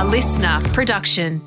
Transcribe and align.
A 0.00 0.04
listener 0.04 0.62
production. 0.72 1.42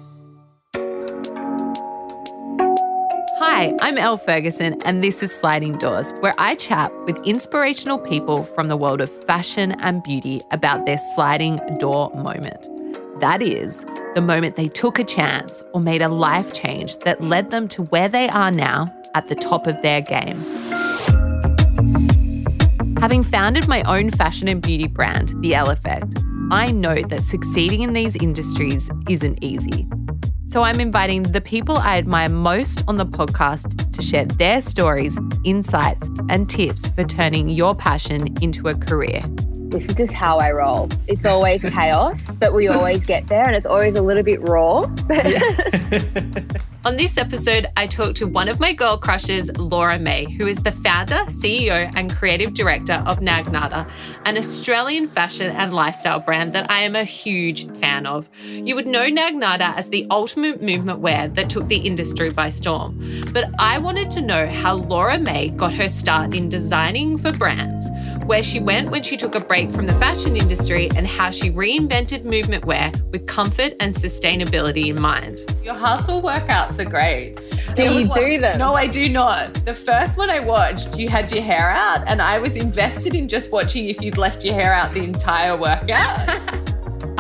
Hi, 3.40 3.76
I'm 3.82 3.98
Elle 3.98 4.20
Ferguson, 4.20 4.79
and 4.86 5.04
this 5.04 5.24
is 5.24 5.33
Sliding 5.33 5.79
Doors, 5.79 6.11
where 6.20 6.36
I 6.38 6.54
chat 6.54 6.93
with 7.06 7.18
inspirational 7.25 7.97
people 7.97 8.43
from 8.43 8.68
the 8.68 8.77
world 8.77 9.02
of 9.02 9.09
fashion 9.23 9.71
and 9.79 10.04
beauty 10.04 10.39
about 10.52 10.86
their 10.86 11.00
sliding 11.16 11.61
door 11.79 12.11
moment. 12.13 12.61
That 13.20 13.41
is, 13.41 13.84
the 14.13 14.21
moment 14.21 14.55
they 14.55 14.67
took 14.67 14.99
a 14.99 15.04
chance 15.04 15.63
or 15.73 15.81
made 15.81 16.04
a 16.04 16.09
life 16.09 16.54
change 16.54 16.99
that 16.99 17.23
led 17.23 17.49
them 17.49 17.67
to 17.70 17.81
where 17.85 18.07
they 18.07 18.29
are 18.29 18.51
now 18.51 18.85
at 19.15 19.29
the 19.29 19.35
top 19.35 19.65
of 19.65 19.81
their 19.81 20.01
game. 20.01 20.38
Having 22.97 23.23
founded 23.23 23.67
my 23.67 23.81
own 23.81 24.11
fashion 24.11 24.47
and 24.47 24.61
beauty 24.61 24.85
brand, 24.85 25.33
The 25.41 25.55
Elle 25.55 25.71
Effect, 25.71 26.23
I 26.54 26.67
know 26.67 27.01
that 27.01 27.23
succeeding 27.23 27.81
in 27.81 27.93
these 27.93 28.15
industries 28.15 28.87
isn't 29.09 29.43
easy. 29.43 29.87
So 30.50 30.61
I'm 30.61 30.79
inviting 30.79 31.23
the 31.23 31.41
people 31.41 31.79
I 31.79 31.97
admire 31.97 32.30
most 32.30 32.84
on 32.88 32.98
the 32.98 33.08
podcast 33.08 33.91
to 33.91 34.02
share 34.04 34.26
their 34.26 34.62
stories, 34.62 35.18
insights, 35.44 36.12
and 36.30 36.48
tips 36.48 36.90
for 36.90 37.05
turning 37.05 37.50
your 37.50 37.73
passion 37.73 38.38
into 38.44 38.68
a 38.68 38.78
career. 38.78 39.20
This 39.73 39.88
is 39.88 39.95
just 39.95 40.13
how 40.13 40.38
I 40.38 40.52
roll. 40.52 40.88
It's 41.08 41.26
always 41.26 41.63
chaos, 41.73 42.30
but 42.30 42.54
we 42.54 42.68
always 42.68 43.04
get 43.04 43.26
there 43.26 43.44
and 43.44 43.55
it's 43.55 43.66
always 43.66 43.98
a 43.98 44.04
little 44.04 44.22
bit 44.22 44.40
raw. 44.44 44.81
On 46.86 46.98
this 46.98 47.18
episode, 47.18 47.66
I 47.78 47.88
talked 47.88 48.17
to 48.17 48.28
one 48.28 48.50
of 48.50 48.59
my 48.59 48.73
girl 48.73 48.98
crushes, 48.98 49.50
Laura 49.58 49.98
May, 49.98 50.30
who 50.38 50.45
is 50.48 50.58
the 50.58 50.73
founder, 50.73 51.23
CEO, 51.28 51.90
and 51.95 52.14
creative 52.14 52.54
director 52.54 53.02
of 53.08 53.20
Nagnata, 53.20 53.90
an 54.26 54.38
Australian 54.38 55.08
fashion 55.08 55.50
and 55.55 55.73
lifestyle 55.73 56.20
brand 56.20 56.52
that 56.53 56.70
I 56.70 56.81
am 56.81 56.98
a 56.98 57.05
huge 57.05 57.72
fan 57.78 58.05
of. 58.05 58.30
You 58.44 58.76
would 58.76 58.86
know 58.86 59.09
Nagnata 59.09 59.76
as 59.78 59.89
the 59.89 60.05
ultimate 60.11 60.61
movement 60.61 61.00
wear 61.00 61.30
that 61.30 61.50
took 61.50 61.67
the 61.67 61.78
industry 61.78 62.30
by 62.30 62.50
storm. 62.50 63.00
But 63.31 63.45
I 63.58 63.78
wanted 63.78 64.11
to 64.11 64.22
know 64.22 64.48
how 64.48 64.73
Laura 64.73 65.17
May 65.17 65.50
got 65.50 65.72
her 65.73 65.88
start 65.88 66.36
in 66.36 66.50
designing 66.50 67.17
for 67.17 67.31
brands, 67.31 67.88
where 68.26 68.44
she 68.44 68.60
went 68.60 68.90
when 68.90 69.04
she 69.04 69.18
took 69.18 69.36
a 69.36 69.40
break 69.40 69.72
from 69.72 69.88
the 69.88 69.94
fashion 69.94 70.36
industry, 70.36 70.90
and 70.96 71.06
how 71.06 71.32
she 71.32 71.50
reinvented 71.52 72.26
movement 72.26 72.66
wear 72.66 72.92
with 73.12 73.28
comfort 73.28 73.74
and 73.80 73.94
sustainability 73.94 74.88
in 74.88 75.02
mind. 75.02 75.38
Your 75.64 75.76
hustle 75.76 76.22
workouts 76.22 76.80
are 76.80 76.90
great. 76.90 77.40
Do 77.76 77.84
you 77.92 78.14
do 78.14 78.40
them? 78.40 78.58
No, 78.58 78.76
I 78.76 78.88
do 78.88 79.10
not. 79.10 79.54
The 79.66 79.74
first 79.74 80.18
one 80.18 80.30
I 80.30 80.40
watched, 80.40 80.98
you 80.98 81.10
had 81.10 81.32
your 81.32 81.44
hair 81.44 81.70
out, 81.70 82.08
and 82.08 82.22
I 82.22 82.40
was 82.40 82.56
invested 82.56 83.16
in 83.16 83.28
just 83.28 83.52
watching 83.52 83.90
if 83.90 84.02
you'd 84.02 84.18
left 84.18 84.44
your 84.46 84.54
hair 84.54 84.74
out 84.74 84.94
the 84.94 85.04
entire 85.04 85.58
workout. 85.58 86.60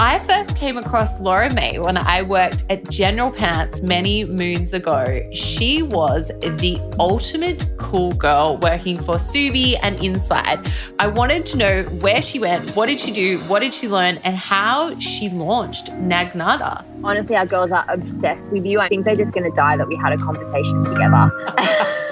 I 0.03 0.19
first 0.19 0.57
came 0.57 0.77
across 0.77 1.21
Laura 1.21 1.51
May 1.53 1.79
when 1.79 1.95
I 1.95 2.23
worked 2.23 2.65
at 2.69 2.89
General 2.89 3.31
Pants 3.31 3.81
many 3.83 4.25
moons 4.25 4.73
ago. 4.73 5.21
She 5.31 5.81
was 5.81 6.27
the 6.41 6.77
ultimate 6.99 7.65
cool 7.77 8.11
girl 8.11 8.59
working 8.61 8.97
for 8.97 9.15
Ksubi 9.15 9.79
and 9.81 9.97
Insight. 10.01 10.69
I 10.99 11.07
wanted 11.07 11.45
to 11.45 11.57
know 11.57 11.83
where 12.01 12.21
she 12.21 12.37
went, 12.37 12.71
what 12.71 12.87
did 12.87 12.99
she 12.99 13.11
do, 13.11 13.37
what 13.47 13.61
did 13.61 13.73
she 13.73 13.87
learn, 13.87 14.17
and 14.25 14.35
how 14.35 14.99
she 14.99 15.29
launched 15.29 15.85
Nagnata. 15.85 16.83
Honestly, 17.01 17.37
our 17.37 17.45
girls 17.45 17.71
are 17.71 17.85
obsessed 17.87 18.51
with 18.51 18.65
you. 18.65 18.81
I 18.81 18.89
think 18.89 19.05
they're 19.05 19.15
just 19.15 19.31
going 19.31 19.49
to 19.49 19.55
die 19.55 19.77
that 19.77 19.87
we 19.87 19.95
had 19.95 20.11
a 20.11 20.17
conversation 20.17 20.83
together. 20.83 21.31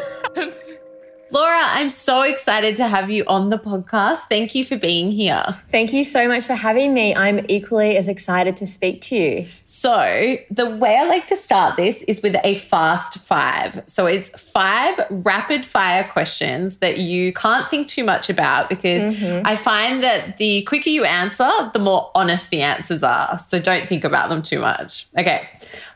Laura, 1.31 1.61
I'm 1.61 1.89
so 1.89 2.23
excited 2.23 2.75
to 2.75 2.89
have 2.89 3.09
you 3.09 3.23
on 3.25 3.51
the 3.51 3.57
podcast. 3.57 4.19
Thank 4.27 4.53
you 4.53 4.65
for 4.65 4.75
being 4.75 5.11
here. 5.11 5.45
Thank 5.69 5.93
you 5.93 6.03
so 6.03 6.27
much 6.27 6.43
for 6.43 6.55
having 6.55 6.93
me. 6.93 7.15
I'm 7.15 7.45
equally 7.47 7.95
as 7.95 8.09
excited 8.09 8.57
to 8.57 8.67
speak 8.67 8.99
to 9.03 9.15
you. 9.15 9.47
So, 9.63 10.37
the 10.49 10.69
way 10.69 10.97
I 10.97 11.05
like 11.05 11.27
to 11.27 11.37
start 11.37 11.77
this 11.77 12.01
is 12.01 12.21
with 12.21 12.35
a 12.43 12.55
fast 12.55 13.19
five. 13.19 13.81
So, 13.87 14.07
it's 14.07 14.29
five 14.41 14.99
rapid 15.09 15.65
fire 15.65 16.03
questions 16.03 16.79
that 16.79 16.97
you 16.97 17.31
can't 17.31 17.69
think 17.69 17.87
too 17.87 18.03
much 18.03 18.29
about 18.29 18.67
because 18.67 19.15
mm-hmm. 19.15 19.47
I 19.47 19.55
find 19.55 20.03
that 20.03 20.35
the 20.35 20.63
quicker 20.63 20.89
you 20.89 21.05
answer, 21.05 21.49
the 21.71 21.79
more 21.79 22.11
honest 22.13 22.49
the 22.49 22.61
answers 22.61 23.03
are. 23.03 23.39
So, 23.39 23.57
don't 23.57 23.87
think 23.87 24.03
about 24.03 24.27
them 24.27 24.41
too 24.41 24.59
much. 24.59 25.07
Okay. 25.17 25.47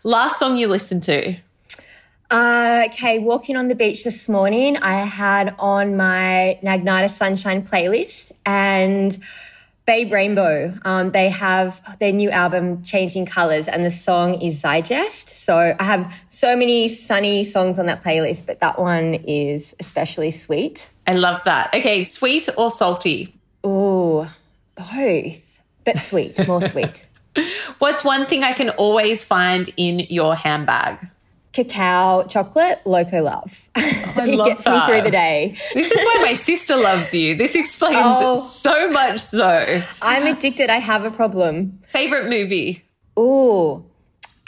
Last 0.04 0.40
song 0.40 0.58
you 0.58 0.70
listened 0.70 1.04
to? 1.04 1.36
Uh, 2.32 2.84
okay, 2.88 3.20
walking 3.20 3.56
on 3.56 3.68
the 3.68 3.76
beach 3.76 4.04
this 4.04 4.28
morning, 4.28 4.78
I 4.78 4.96
had 4.96 5.54
on 5.60 5.96
my 5.96 6.60
Nagnata 6.64 7.10
Sunshine 7.10 7.64
playlist 7.64 8.32
and 8.46 9.16
Babe 9.86 10.12
Rainbow. 10.12 10.74
Um, 10.84 11.12
they 11.12 11.30
have 11.30 12.00
their 12.00 12.12
new 12.12 12.32
album, 12.32 12.82
Changing 12.82 13.28
Colors, 13.28 13.68
and 13.68 13.86
the 13.86 13.92
song 13.92 14.42
is 14.42 14.64
Zeitgeist. 14.64 15.30
So 15.30 15.76
I 15.80 15.84
have 15.84 16.24
so 16.28 16.56
many 16.58 16.88
sunny 16.88 17.44
songs 17.44 17.78
on 17.78 17.86
that 17.86 18.04
playlist, 18.04 18.48
but 18.48 18.60
that 18.60 18.80
one 18.80 19.14
is 19.14 19.76
especially 19.80 20.32
sweet. 20.32 20.90
I 21.06 21.14
love 21.14 21.44
that. 21.44 21.76
Okay, 21.76 22.04
sweet 22.04 22.50
or 22.58 22.72
salty? 22.72 23.36
Oh, 23.64 24.34
both, 24.76 25.62
but 25.84 26.00
sweet, 26.00 26.48
more 26.48 26.62
sweet. 26.62 27.06
What's 27.80 28.04
one 28.04 28.26
thing 28.26 28.44
I 28.44 28.54
can 28.54 28.72
always 28.72 29.24
find 29.24 29.70
in 29.78 30.00
your 30.00 30.36
handbag? 30.36 31.10
Cacao 31.56 32.26
chocolate, 32.28 32.82
loco 32.86 33.24
love. 33.24 33.70
Oh, 34.18 34.24
it 34.24 34.38
love 34.38 34.48
gets 34.48 34.64
that. 34.64 34.88
me 34.88 34.94
through 34.94 35.04
the 35.04 35.12
day. 35.12 35.58
This 35.74 35.92
is 35.92 36.02
why 36.02 36.20
my 36.22 36.34
sister 36.36 36.78
loves 36.78 37.14
you. 37.14 37.36
This 37.36 37.54
explains 37.54 37.98
oh, 38.00 38.40
so 38.40 38.88
much 38.88 39.20
so. 39.20 39.66
I'm 40.02 40.26
addicted. 40.26 40.70
I 40.70 40.78
have 40.78 41.04
a 41.04 41.12
problem. 41.12 41.80
Favorite 41.86 42.30
movie? 42.30 42.86
Oh, 43.18 43.86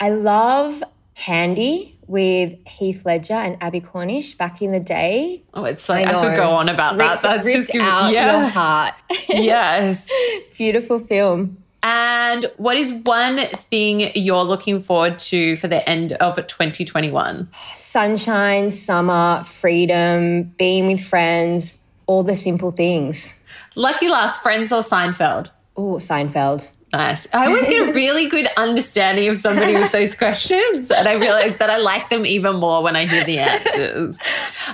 I 0.00 0.08
love 0.08 0.82
Candy 1.14 1.98
with 2.06 2.66
Heath 2.66 3.04
Ledger 3.04 3.34
and 3.34 3.62
Abbie 3.62 3.82
Cornish 3.82 4.38
back 4.38 4.62
in 4.62 4.72
the 4.72 4.80
day. 4.80 5.42
Oh, 5.52 5.64
it's 5.64 5.86
like 5.86 6.06
I, 6.06 6.18
I 6.18 6.26
could 6.26 6.36
go 6.36 6.52
on 6.52 6.70
about 6.70 6.96
ripped, 6.96 7.20
that. 7.20 7.44
That's 7.44 7.52
just 7.52 7.74
out 7.74 8.10
yes. 8.10 8.54
your 8.54 8.62
heart. 8.62 8.94
yes, 9.28 10.08
beautiful 10.56 10.98
film. 10.98 11.58
And 11.82 12.46
what 12.56 12.76
is 12.76 12.92
one 12.92 13.38
thing 13.38 14.10
you're 14.14 14.42
looking 14.42 14.82
forward 14.82 15.18
to 15.20 15.56
for 15.56 15.68
the 15.68 15.88
end 15.88 16.12
of 16.14 16.36
2021? 16.36 17.48
Sunshine, 17.52 18.70
summer, 18.70 19.42
freedom, 19.44 20.44
being 20.58 20.86
with 20.86 21.00
friends, 21.00 21.84
all 22.06 22.22
the 22.22 22.34
simple 22.34 22.72
things. 22.72 23.42
Lucky 23.74 24.08
last, 24.08 24.42
Friends 24.42 24.72
or 24.72 24.82
Seinfeld? 24.82 25.50
Oh, 25.76 25.94
Seinfeld. 25.94 26.72
Nice. 26.92 27.28
I 27.32 27.46
always 27.46 27.68
get 27.68 27.90
a 27.90 27.92
really 27.94 28.28
good 28.28 28.48
understanding 28.56 29.28
of 29.28 29.38
somebody 29.38 29.74
with 29.74 29.92
those 29.92 30.14
questions. 30.14 30.90
And 30.90 31.06
I 31.06 31.14
realize 31.14 31.58
that 31.58 31.70
I 31.70 31.76
like 31.76 32.08
them 32.08 32.24
even 32.24 32.56
more 32.56 32.82
when 32.82 32.96
I 32.96 33.06
hear 33.06 33.24
the 33.24 33.38
answers. 33.38 34.18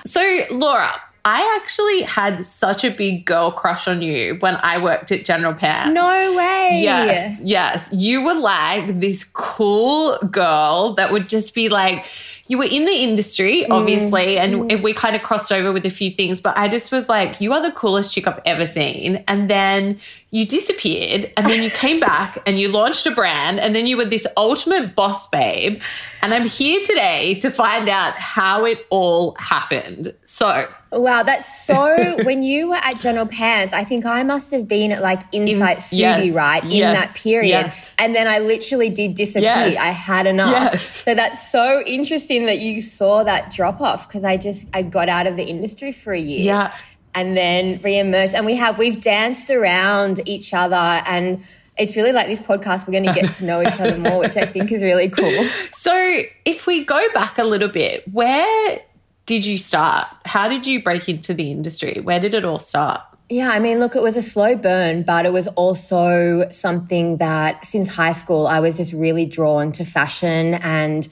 So, 0.06 0.40
Laura, 0.52 0.92
I 1.24 1.58
actually 1.58 2.02
had 2.02 2.44
such 2.44 2.84
a 2.84 2.90
big 2.90 3.24
girl 3.24 3.50
crush 3.50 3.88
on 3.88 4.02
you 4.02 4.36
when 4.40 4.56
I 4.62 4.82
worked 4.82 5.10
at 5.10 5.24
General 5.24 5.54
Pants. 5.54 5.94
No 5.94 6.34
way. 6.36 6.80
Yes, 6.82 7.40
yes. 7.42 7.90
You 7.92 8.22
were 8.22 8.34
like 8.34 9.00
this 9.00 9.24
cool 9.24 10.18
girl 10.30 10.92
that 10.94 11.12
would 11.12 11.30
just 11.30 11.54
be 11.54 11.70
like, 11.70 12.04
you 12.46 12.58
were 12.58 12.64
in 12.64 12.84
the 12.84 12.92
industry, 12.92 13.66
obviously, 13.70 14.36
mm. 14.36 14.70
and 14.70 14.82
we 14.82 14.92
kind 14.92 15.16
of 15.16 15.22
crossed 15.22 15.50
over 15.50 15.72
with 15.72 15.86
a 15.86 15.90
few 15.90 16.10
things, 16.10 16.42
but 16.42 16.54
I 16.58 16.68
just 16.68 16.92
was 16.92 17.08
like, 17.08 17.40
you 17.40 17.54
are 17.54 17.62
the 17.62 17.72
coolest 17.72 18.12
chick 18.12 18.26
I've 18.26 18.40
ever 18.44 18.66
seen. 18.66 19.24
And 19.26 19.48
then 19.48 19.98
you 20.34 20.44
disappeared, 20.44 21.32
and 21.36 21.46
then 21.46 21.62
you 21.62 21.70
came 21.70 22.00
back 22.00 22.42
and 22.44 22.58
you 22.58 22.66
launched 22.66 23.06
a 23.06 23.12
brand, 23.12 23.60
and 23.60 23.72
then 23.72 23.86
you 23.86 23.96
were 23.96 24.04
this 24.04 24.26
ultimate 24.36 24.96
boss 24.96 25.28
babe. 25.28 25.80
And 26.22 26.34
I'm 26.34 26.48
here 26.48 26.84
today 26.84 27.36
to 27.36 27.52
find 27.52 27.88
out 27.88 28.14
how 28.14 28.64
it 28.64 28.84
all 28.90 29.36
happened. 29.38 30.12
So, 30.24 30.66
Wow, 30.90 31.22
that's 31.22 31.64
so. 31.64 32.16
when 32.24 32.42
you 32.42 32.70
were 32.70 32.76
at 32.76 32.98
General 32.98 33.26
Pants, 33.26 33.72
I 33.72 33.84
think 33.84 34.06
I 34.06 34.24
must 34.24 34.50
have 34.50 34.66
been 34.66 34.90
at 34.90 35.02
like 35.02 35.22
Insight 35.32 35.76
In, 35.76 35.82
Ksubi, 35.82 36.26
yes, 36.26 36.34
right? 36.34 36.64
In 36.64 36.70
yes, 36.70 36.96
that 36.96 37.16
period. 37.20 37.48
Yes. 37.48 37.90
And 37.98 38.14
then 38.14 38.26
I 38.26 38.38
literally 38.40 38.90
did 38.90 39.14
disappear. 39.14 39.50
I 39.50 39.90
had 39.90 40.26
enough. 40.26 40.80
So 40.80 41.14
that's 41.14 41.50
so 41.50 41.82
interesting 41.86 42.46
that 42.46 42.58
you 42.58 42.80
saw 42.80 43.22
that 43.24 43.52
drop 43.52 43.80
off 43.80 44.08
because 44.08 44.24
I 44.24 44.36
just, 44.36 44.68
I 44.74 44.82
got 44.82 45.08
out 45.08 45.26
of 45.26 45.36
the 45.36 45.44
industry 45.44 45.92
for 45.92 46.12
a 46.12 46.18
year. 46.18 46.40
Yeah. 46.40 46.74
And 47.14 47.36
then 47.36 47.80
re-emerged. 47.82 48.34
And 48.34 48.44
we 48.44 48.56
have, 48.56 48.78
we've 48.78 49.00
danced 49.00 49.50
around 49.50 50.20
each 50.26 50.52
other 50.52 50.76
and 50.76 51.44
it's 51.76 51.96
really 51.96 52.12
like 52.12 52.28
this 52.28 52.40
podcast, 52.40 52.86
we're 52.86 52.92
going 52.92 53.12
to 53.12 53.20
get 53.20 53.32
to 53.32 53.44
know 53.44 53.60
each 53.60 53.80
other 53.80 53.98
more, 53.98 54.20
which 54.20 54.36
I 54.36 54.46
think 54.46 54.70
is 54.70 54.82
really 54.82 55.08
cool. 55.08 55.48
So 55.76 56.22
if 56.46 56.66
we 56.66 56.82
go 56.84 57.12
back 57.12 57.36
a 57.36 57.44
little 57.44 57.68
bit, 57.68 58.04
where 58.10 58.80
did 59.26 59.44
you 59.44 59.58
start? 59.58 60.06
How 60.24 60.48
did 60.48 60.66
you 60.66 60.82
break 60.82 61.08
into 61.10 61.34
the 61.34 61.50
industry? 61.50 62.00
Where 62.00 62.18
did 62.18 62.32
it 62.32 62.44
all 62.44 62.58
start? 62.58 63.02
Yeah, 63.28 63.50
I 63.50 63.58
mean, 63.58 63.80
look, 63.80 63.96
it 63.96 64.02
was 64.02 64.16
a 64.16 64.22
slow 64.22 64.56
burn, 64.56 65.02
but 65.02 65.26
it 65.26 65.32
was 65.32 65.46
also 65.48 66.48
something 66.50 67.18
that 67.18 67.66
since 67.66 67.94
high 67.94 68.12
school, 68.12 68.46
I 68.46 68.60
was 68.60 68.76
just 68.76 68.92
really 68.92 69.26
drawn 69.26 69.72
to 69.72 69.84
fashion 69.84 70.54
and 70.54 71.06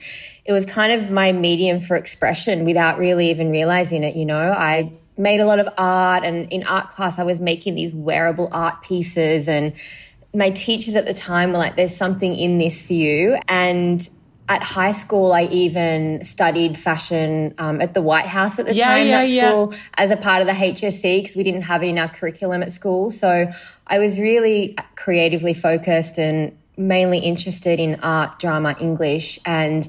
it 0.45 0.51
was 0.51 0.65
kind 0.65 0.91
of 0.91 1.11
my 1.11 1.31
medium 1.31 1.79
for 1.79 1.95
expression 1.95 2.65
without 2.65 2.97
really 2.97 3.29
even 3.29 3.51
realizing 3.51 4.03
it. 4.03 4.15
You 4.15 4.25
know, 4.25 4.51
I 4.51 4.91
made 5.17 5.39
a 5.39 5.45
lot 5.45 5.59
of 5.59 5.69
art 5.77 6.23
and 6.23 6.51
in 6.51 6.63
art 6.63 6.89
class, 6.89 7.19
I 7.19 7.23
was 7.23 7.39
making 7.39 7.75
these 7.75 7.93
wearable 7.93 8.49
art 8.51 8.81
pieces 8.81 9.47
and 9.47 9.73
my 10.33 10.49
teachers 10.49 10.95
at 10.95 11.05
the 11.05 11.13
time 11.13 11.51
were 11.51 11.59
like, 11.59 11.75
there's 11.75 11.95
something 11.95 12.35
in 12.35 12.57
this 12.57 12.85
for 12.85 12.93
you. 12.93 13.37
And 13.47 14.07
at 14.49 14.63
high 14.63 14.91
school, 14.91 15.31
I 15.31 15.43
even 15.43 16.23
studied 16.23 16.77
fashion 16.77 17.53
um, 17.57 17.81
at 17.81 17.93
the 17.93 18.01
White 18.01 18.25
House 18.25 18.59
at 18.59 18.65
the 18.65 18.73
Yeah, 18.73 18.87
time 18.87 19.07
yeah, 19.07 19.19
at 19.19 19.29
yeah. 19.29 19.49
school 19.49 19.73
as 19.95 20.11
a 20.11 20.17
part 20.17 20.41
of 20.41 20.47
the 20.47 20.53
HSC 20.53 21.21
because 21.21 21.35
we 21.35 21.43
didn't 21.43 21.63
have 21.63 21.83
it 21.83 21.87
in 21.87 21.97
our 21.97 22.09
curriculum 22.09 22.61
at 22.61 22.71
school. 22.71 23.09
So 23.09 23.49
I 23.87 23.99
was 23.99 24.19
really 24.19 24.75
creatively 24.95 25.53
focused 25.53 26.17
and 26.17 26.57
mainly 26.75 27.19
interested 27.19 27.79
in 27.79 27.99
art, 28.01 28.39
drama, 28.39 28.75
English, 28.79 29.39
and 29.45 29.87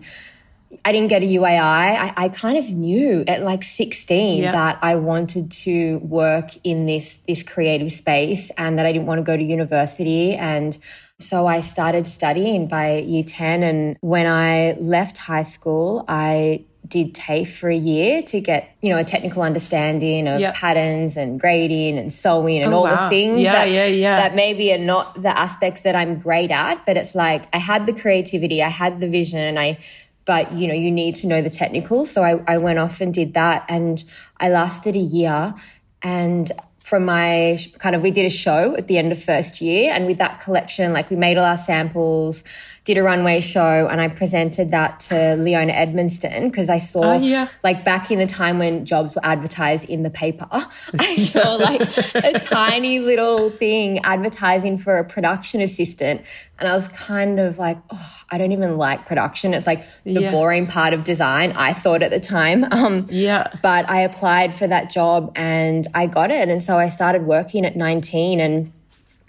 I 0.84 0.92
didn't 0.92 1.08
get 1.08 1.22
a 1.22 1.26
UAI. 1.26 1.58
I, 2.06 2.12
I 2.16 2.28
kind 2.28 2.56
of 2.58 2.70
knew 2.72 3.24
at 3.26 3.42
like 3.42 3.62
16 3.62 4.42
Yeah. 4.42 4.52
that 4.52 4.78
I 4.82 4.96
wanted 4.96 5.50
to 5.64 5.98
work 5.98 6.50
in 6.64 6.86
this 6.86 7.18
this 7.28 7.42
creative 7.42 7.90
space 7.92 8.50
and 8.58 8.78
that 8.78 8.86
I 8.86 8.92
didn't 8.92 9.06
want 9.06 9.18
to 9.18 9.24
go 9.24 9.36
to 9.36 9.42
university 9.42 10.34
and 10.34 10.78
so 11.18 11.46
I 11.46 11.60
started 11.60 12.06
studying 12.06 12.66
by 12.66 12.98
year 12.98 13.22
10 13.24 13.62
and 13.62 13.96
when 14.00 14.26
I 14.26 14.76
left 14.80 15.16
high 15.18 15.42
school 15.42 16.04
I 16.08 16.64
did 16.86 17.14
TAFE 17.14 17.48
for 17.48 17.70
a 17.70 17.74
year 17.74 18.20
to 18.22 18.40
get, 18.40 18.76
you 18.82 18.90
know, 18.90 18.98
a 18.98 19.04
technical 19.04 19.42
understanding 19.42 20.28
of 20.28 20.38
Yep. 20.40 20.54
patterns 20.54 21.16
and 21.16 21.40
grading 21.40 21.98
and 21.98 22.12
sewing 22.12 22.62
and 22.62 22.74
Oh, 22.74 22.78
all 22.78 22.84
wow. 22.84 23.04
the 23.04 23.08
things 23.08 23.40
Yeah, 23.40 23.52
that, 23.64 23.70
yeah, 23.70 23.86
yeah. 23.86 24.16
that 24.20 24.34
maybe 24.34 24.70
are 24.72 24.78
not 24.78 25.20
the 25.22 25.36
aspects 25.36 25.80
that 25.82 25.94
I'm 25.94 26.18
great 26.18 26.50
at, 26.50 26.84
but 26.84 26.96
it's 26.98 27.14
like 27.14 27.42
I 27.54 27.58
had 27.58 27.86
the 27.86 27.94
creativity, 27.94 28.62
I 28.62 28.68
had 28.68 29.00
the 29.00 29.08
vision, 29.08 29.56
I 29.56 29.78
but 30.24 30.52
you 30.52 30.66
know, 30.66 30.74
you 30.74 30.90
need 30.90 31.14
to 31.16 31.26
know 31.26 31.42
the 31.42 31.50
technical. 31.50 32.04
So 32.04 32.22
I, 32.22 32.42
I 32.46 32.58
went 32.58 32.78
off 32.78 33.00
and 33.00 33.12
did 33.12 33.34
that 33.34 33.64
and 33.68 34.02
I 34.38 34.48
lasted 34.48 34.96
a 34.96 35.00
year 35.00 35.54
and 36.02 36.50
from 36.78 37.06
my 37.06 37.56
kind 37.78 37.96
of 37.96 38.02
we 38.02 38.10
did 38.10 38.26
a 38.26 38.30
show 38.30 38.76
at 38.76 38.88
the 38.88 38.98
end 38.98 39.10
of 39.10 39.22
first 39.22 39.62
year 39.62 39.90
and 39.92 40.06
with 40.06 40.18
that 40.18 40.38
collection 40.40 40.92
like 40.92 41.08
we 41.08 41.16
made 41.16 41.38
all 41.38 41.44
our 41.44 41.56
samples 41.56 42.44
did 42.84 42.98
a 42.98 43.02
runway 43.02 43.40
show 43.40 43.88
and 43.90 44.00
i 44.00 44.08
presented 44.08 44.68
that 44.70 45.00
to 45.00 45.36
Leona 45.36 45.72
Edmiston 45.72 46.50
because 46.50 46.68
i 46.68 46.78
saw 46.78 47.14
Oh, 47.14 47.18
yeah. 47.18 47.48
like 47.62 47.84
back 47.84 48.10
in 48.10 48.18
the 48.18 48.26
time 48.26 48.58
when 48.58 48.84
jobs 48.84 49.14
were 49.14 49.24
advertised 49.24 49.88
in 49.88 50.02
the 50.02 50.10
paper 50.10 50.46
i 50.52 51.16
saw 51.32 51.54
like 51.56 51.80
a 52.14 52.38
tiny 52.38 52.98
little 52.98 53.50
thing 53.50 54.00
advertising 54.00 54.76
for 54.78 54.98
a 54.98 55.04
production 55.04 55.60
assistant 55.62 56.22
and 56.58 56.68
i 56.68 56.74
was 56.74 56.88
kind 56.88 57.40
of 57.40 57.58
like 57.58 57.78
oh 57.90 58.16
i 58.30 58.36
don't 58.38 58.52
even 58.52 58.76
like 58.76 59.06
production 59.06 59.54
it's 59.54 59.66
like 59.66 59.84
the 60.04 60.20
Yeah. 60.22 60.30
boring 60.30 60.66
part 60.66 60.92
of 60.92 61.04
design 61.04 61.52
i 61.56 61.72
thought 61.72 62.02
at 62.02 62.10
the 62.10 62.20
time 62.20 62.64
um 62.70 63.06
Yeah. 63.08 63.48
but 63.62 63.88
I 63.88 64.00
applied 64.00 64.52
for 64.54 64.66
that 64.66 64.90
job 64.90 65.32
and 65.36 65.86
I 65.94 66.06
got 66.06 66.30
it. 66.30 66.48
And 66.48 66.62
so 66.62 66.76
I 66.78 66.88
started 66.88 67.22
working 67.22 67.64
at 67.64 67.76
19 67.76 68.40
and 68.40 68.72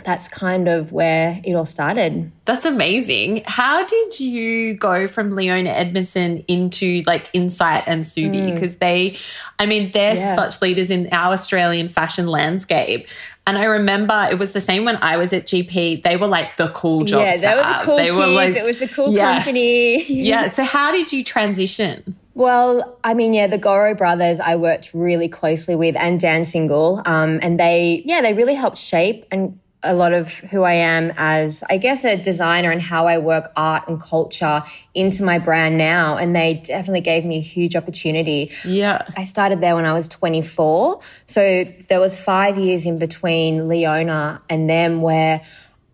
that's 0.05 0.27
kind 0.27 0.67
of 0.67 0.91
where 0.91 1.41
it 1.43 1.53
all 1.55 1.65
started. 1.65 2.31
That's 2.45 2.63
amazing. 2.63 3.43
How 3.47 3.85
did 3.85 4.19
you 4.19 4.75
go 4.75 5.07
from 5.07 5.35
Leona 5.35 5.71
Edmiston 5.73 6.45
into 6.47 7.01
like 7.07 7.29
Insight 7.33 7.83
and 7.87 8.03
Ksubi? 8.03 8.53
Because 8.53 8.75
they, 8.77 9.17
I 9.59 9.65
mean, 9.65 9.91
they're 9.91 10.13
Mm. 10.13 10.17
Yeah. 10.17 10.35
such 10.35 10.61
leaders 10.61 10.91
in 10.91 11.09
our 11.11 11.33
Australian 11.33 11.89
fashion 11.89 12.27
landscape. 12.27 13.07
And 13.47 13.57
I 13.57 13.63
remember 13.65 14.27
it 14.31 14.37
was 14.37 14.53
the 14.53 14.61
same 14.61 14.85
when 14.85 14.97
I 14.97 15.17
was 15.17 15.33
at 15.33 15.45
GP. 15.47 16.03
They 16.03 16.15
were 16.17 16.27
like 16.27 16.57
the 16.57 16.67
cool 16.69 17.01
jobs. 17.01 17.41
Yeah, 17.41 17.55
they 17.55 17.61
were 17.61 17.67
the 17.67 17.79
cool 17.81 17.97
They 17.97 18.11
were 18.11 18.25
kids. 18.45 18.55
It 18.57 18.65
was 18.65 18.81
a 18.83 18.87
cool 18.87 19.15
company. 19.15 20.03
yeah. 20.07 20.47
So 20.47 20.63
how 20.63 20.91
did 20.91 21.11
you 21.11 21.23
transition? 21.23 22.15
Well, 22.35 22.97
I 23.03 23.13
mean, 23.13 23.33
yeah, 23.33 23.47
the 23.47 23.57
Gorrow 23.57 23.97
brothers 23.97 24.39
I 24.39 24.55
worked 24.57 24.93
really 24.93 25.29
closely 25.29 25.75
with 25.75 25.95
and 25.95 26.19
Dan 26.19 26.43
Single. 26.45 27.01
Um, 27.05 27.39
and 27.41 27.59
they, 27.59 28.03
yeah, 28.05 28.21
they 28.21 28.33
really 28.33 28.55
helped 28.55 28.77
shape 28.77 29.25
and 29.31 29.57
a 29.85 29.93
lot 29.93 30.13
of 30.13 30.33
who 30.33 30.63
I 30.63 30.73
am 30.73 31.13
as, 31.15 31.63
I 31.69 31.77
guess, 31.77 32.03
a 32.03 32.17
designer 32.17 32.71
and 32.71 32.81
how 32.81 33.07
I 33.07 33.17
work 33.17 33.51
art 33.55 33.87
and 33.87 34.01
culture 34.01 34.63
into 34.93 35.23
my 35.23 35.39
brand 35.39 35.77
now. 35.77 36.17
And 36.17 36.35
they 36.35 36.55
definitely 36.55 37.01
gave 37.01 37.23
me 37.25 37.37
a 37.37 37.41
huge 37.41 37.75
opportunity. 37.75 38.51
Yeah. 38.65 39.07
I 39.15 39.23
started 39.23 39.61
there 39.61 39.75
when 39.75 39.85
I 39.85 39.93
was 39.93 40.07
24. 40.07 41.01
So 41.27 41.63
there 41.87 41.99
was 41.99 42.19
five 42.19 42.57
years 42.57 42.85
in 42.85 42.99
between 42.99 43.67
Leona 43.67 44.41
and 44.49 44.69
them 44.69 45.01
where 45.01 45.41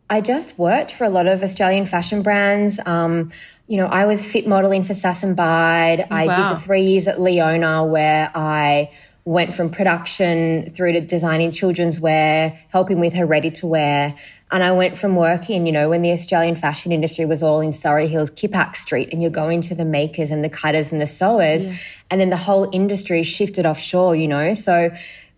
I 0.10 0.20
just 0.20 0.60
worked 0.60 0.92
for 0.92 1.06
a 1.06 1.10
lot 1.10 1.28
of 1.28 1.42
Australian 1.42 1.86
fashion 1.86 2.22
brands. 2.22 2.80
Um, 2.86 3.32
you 3.68 3.78
know, 3.78 3.88
I 3.88 4.06
was 4.06 4.30
fit 4.30 4.46
modeling 4.46 4.84
for 4.84 4.94
Sass 4.94 5.24
and 5.24 5.38
Bide. 5.38 6.06
I 6.12 6.28
wow. 6.28 6.34
did 6.34 6.58
the 6.58 6.60
three 6.60 6.82
years 6.82 7.08
at 7.08 7.22
Leona 7.22 7.86
where 7.86 8.30
I 8.36 8.92
went 9.24 9.54
from 9.54 9.70
production 9.70 10.70
through 10.72 10.94
to 10.94 11.02
designing 11.02 11.52
children's 11.52 12.00
wear, 12.00 12.60
helping 12.70 13.00
with 13.00 13.14
her 13.14 13.26
ready 13.26 13.52
to 13.52 13.68
wear. 13.68 14.16
And 14.52 14.64
I 14.64 14.72
went 14.72 14.98
from 14.98 15.16
working, 15.16 15.66
you 15.66 15.72
know, 15.72 15.90
when 15.90 16.02
the 16.02 16.12
Australian 16.12 16.56
fashion 16.56 16.92
industry 16.92 17.26
was 17.26 17.44
all 17.44 17.62
in 17.62 17.72
Surry 17.72 18.08
Hills, 18.08 18.32
Kippax 18.32 18.78
Street, 18.78 19.10
and 19.12 19.22
you're 19.22 19.32
going 19.32 19.62
to 19.62 19.76
the 19.76 19.86
makers 19.86 20.32
and 20.32 20.44
the 20.44 20.50
cutters 20.50 20.92
and 20.92 21.00
the 21.00 21.06
sewers. 21.06 21.66
And 22.10 22.20
then 22.20 22.30
the 22.30 22.38
whole 22.38 22.70
industry 22.74 23.24
shifted 23.24 23.66
offshore, 23.66 24.16
you 24.16 24.28
know. 24.28 24.54
So 24.56 24.92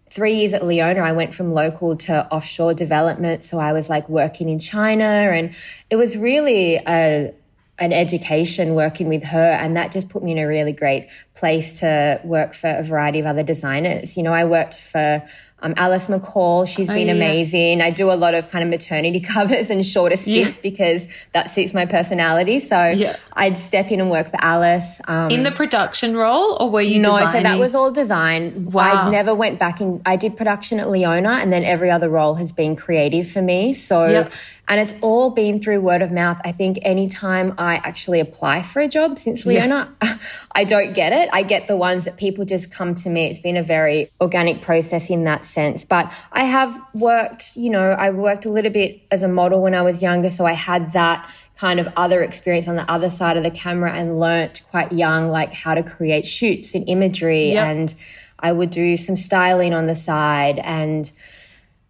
three 0.09 0.35
years 0.35 0.53
at 0.53 0.63
Leona, 0.63 1.01
I 1.01 1.11
went 1.11 1.33
from 1.33 1.53
local 1.53 1.97
to 1.97 2.25
offshore 2.33 2.73
development. 2.73 3.43
So 3.43 3.59
I 3.59 3.73
was 3.73 3.89
like 3.89 4.07
working 4.07 4.47
in 4.47 4.59
China 4.59 5.03
and 5.03 5.55
it 5.89 5.95
was 5.97 6.17
really 6.17 6.77
a, 6.87 7.33
an 7.79 7.91
education 7.91 8.75
working 8.75 9.07
with 9.07 9.23
her. 9.25 9.57
And 9.59 9.75
that 9.77 9.91
just 9.91 10.09
put 10.09 10.23
me 10.23 10.31
in 10.31 10.37
a 10.37 10.47
really 10.47 10.73
great 10.73 11.09
place 11.33 11.79
to 11.79 12.21
work 12.23 12.53
for 12.53 12.69
a 12.69 12.83
variety 12.83 13.19
of 13.19 13.25
other 13.25 13.43
designers. 13.43 14.15
You 14.15 14.23
know, 14.23 14.33
I 14.33 14.45
worked 14.45 14.75
for 14.75 15.23
um, 15.63 15.73
Alice 15.77 16.07
McCall. 16.09 16.67
She's 16.67 16.89
been 16.89 17.07
yeah. 17.07 17.13
amazing. 17.13 17.81
I 17.81 17.89
do 17.89 18.11
a 18.11 18.13
lot 18.13 18.35
of 18.35 18.49
kind 18.49 18.63
of 18.63 18.69
maternity 18.69 19.19
covers 19.33 19.69
and 19.69 19.83
shorter 19.83 20.17
stints 20.17 20.57
because 20.57 21.07
that 21.31 21.49
suits 21.49 21.73
my 21.73 21.85
personality. 21.85 22.59
So 22.59 22.89
Yeah. 22.89 23.15
I'd 23.33 23.57
step 23.57 23.89
in 23.89 24.01
and 24.01 24.11
work 24.11 24.27
for 24.29 24.37
Alice. 24.39 25.01
Um, 25.07 25.31
In 25.31 25.43
the 25.43 25.51
production 25.51 26.15
role, 26.15 26.57
or 26.59 26.69
were 26.69 26.81
you 26.81 26.99
no, 26.99 27.17
so 27.25 27.41
that 27.41 27.57
was 27.57 27.73
all 27.73 27.91
design. 27.91 28.71
Wow. 28.71 29.07
I 29.07 29.09
never 29.09 29.33
went 29.33 29.57
back 29.57 29.79
in. 29.81 30.01
I 30.05 30.17
did 30.17 30.37
production 30.37 30.79
at 30.79 30.89
Leona, 30.89 31.39
and 31.41 31.51
then 31.51 31.63
every 31.63 31.89
other 31.89 32.09
role 32.09 32.35
has 32.35 32.51
been 32.51 32.75
creative 32.75 33.29
for 33.29 33.41
me. 33.41 33.73
So, 33.73 34.05
Yep. 34.05 34.33
And 34.67 34.79
it's 34.79 34.93
all 35.01 35.29
been 35.29 35.59
through 35.59 35.81
word 35.81 36.01
of 36.01 36.11
mouth. 36.11 36.39
I 36.45 36.51
think 36.51 36.79
anytime 36.83 37.53
I 37.57 37.75
actually 37.75 38.19
apply 38.19 38.61
for 38.61 38.81
a 38.81 38.87
job 38.87 39.17
since 39.17 39.45
Leona, 39.45 39.93
I 40.53 40.63
don't 40.63 40.93
get 40.93 41.11
it. 41.11 41.29
I 41.33 41.43
get 41.43 41.67
the 41.67 41.75
ones 41.75 42.05
that 42.05 42.17
people 42.17 42.45
just 42.45 42.73
come 42.73 42.95
to 42.95 43.09
me. 43.09 43.27
It's 43.27 43.39
been 43.39 43.57
a 43.57 43.63
very 43.63 44.07
organic 44.21 44.61
process 44.61 45.09
in 45.09 45.25
that 45.25 45.43
sense. 45.43 45.83
But 45.83 46.13
I 46.31 46.43
have 46.43 46.79
worked, 46.93 47.57
you 47.57 47.69
know, 47.69 47.91
I 47.91 48.09
worked 48.11 48.45
a 48.45 48.49
little 48.49 48.71
bit 48.71 49.01
as 49.11 49.21
a 49.21 49.27
model 49.27 49.61
when 49.61 49.75
I 49.75 49.81
was 49.81 50.01
younger, 50.01 50.29
so 50.29 50.45
I 50.45 50.53
had 50.53 50.93
that 50.93 51.29
kind 51.57 51.79
of 51.79 51.87
other 51.95 52.21
experience 52.23 52.67
on 52.67 52.75
the 52.75 52.89
other 52.91 53.09
side 53.09 53.37
of 53.37 53.43
the 53.43 53.51
camera 53.51 53.91
and 53.91 54.19
learnt 54.19 54.63
quite 54.71 54.91
young 54.91 55.29
like 55.29 55.53
how 55.53 55.75
to 55.75 55.83
create 55.83 56.25
shoots 56.25 56.73
and 56.73 56.87
imagery 56.89 57.51
Yep. 57.51 57.67
and 57.67 57.95
I 58.39 58.51
would 58.51 58.71
do 58.71 58.97
some 58.97 59.15
styling 59.15 59.71
on 59.73 59.85
the 59.85 59.95
side 59.95 60.59
and 60.59 61.09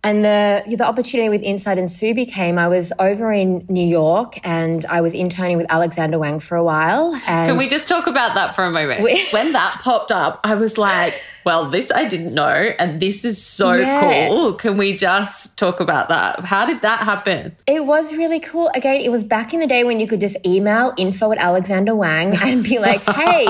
and 0.03 0.23
the 0.23 0.63
the 0.75 0.85
opportunity 0.85 1.29
with 1.29 1.41
Insight 1.41 1.77
and 1.77 1.87
Ksubi 1.87 2.29
came. 2.29 2.59
I 2.59 2.67
was 2.67 2.91
over 2.99 3.31
in 3.31 3.65
New 3.69 3.85
York 3.85 4.37
and 4.43 4.85
I 4.85 5.01
was 5.01 5.13
interning 5.13 5.57
with 5.57 5.67
Alexander 5.69 6.19
Wang 6.19 6.39
for 6.39 6.55
a 6.57 6.63
while. 6.63 7.15
And 7.25 7.49
Can 7.49 7.57
we 7.57 7.67
just 7.67 7.87
talk 7.87 8.07
about 8.07 8.35
that 8.35 8.53
for 8.53 8.63
a 8.63 8.71
moment? 8.71 9.01
when 9.01 9.53
that 9.53 9.79
popped 9.81 10.11
up, 10.11 10.39
I 10.43 10.55
was 10.55 10.77
like, 10.77 11.21
well, 11.45 11.69
this 11.69 11.91
I 11.91 12.05
didn't 12.07 12.33
know, 12.33 12.71
and 12.79 12.99
this 12.99 13.25
is 13.25 13.43
so 13.43 13.73
Yeah. 13.73 14.27
cool. 14.27 14.53
Can 14.53 14.77
we 14.77 14.95
just 14.95 15.57
talk 15.57 15.79
about 15.79 16.09
that? 16.09 16.45
How 16.45 16.65
did 16.65 16.81
that 16.81 16.99
happen? 16.99 17.55
It 17.67 17.85
was 17.85 18.15
really 18.15 18.39
cool. 18.39 18.69
Again, 18.75 19.01
it 19.01 19.11
was 19.11 19.23
back 19.23 19.53
in 19.53 19.59
the 19.59 19.67
day 19.67 19.83
when 19.83 19.99
you 19.99 20.07
could 20.07 20.19
just 20.19 20.37
email 20.45 20.93
info 20.97 21.31
at 21.31 21.37
Alexander 21.37 21.95
Wang 21.95 22.35
and 22.41 22.63
be 22.63 22.79
like, 22.79 23.01
hey, 23.15 23.47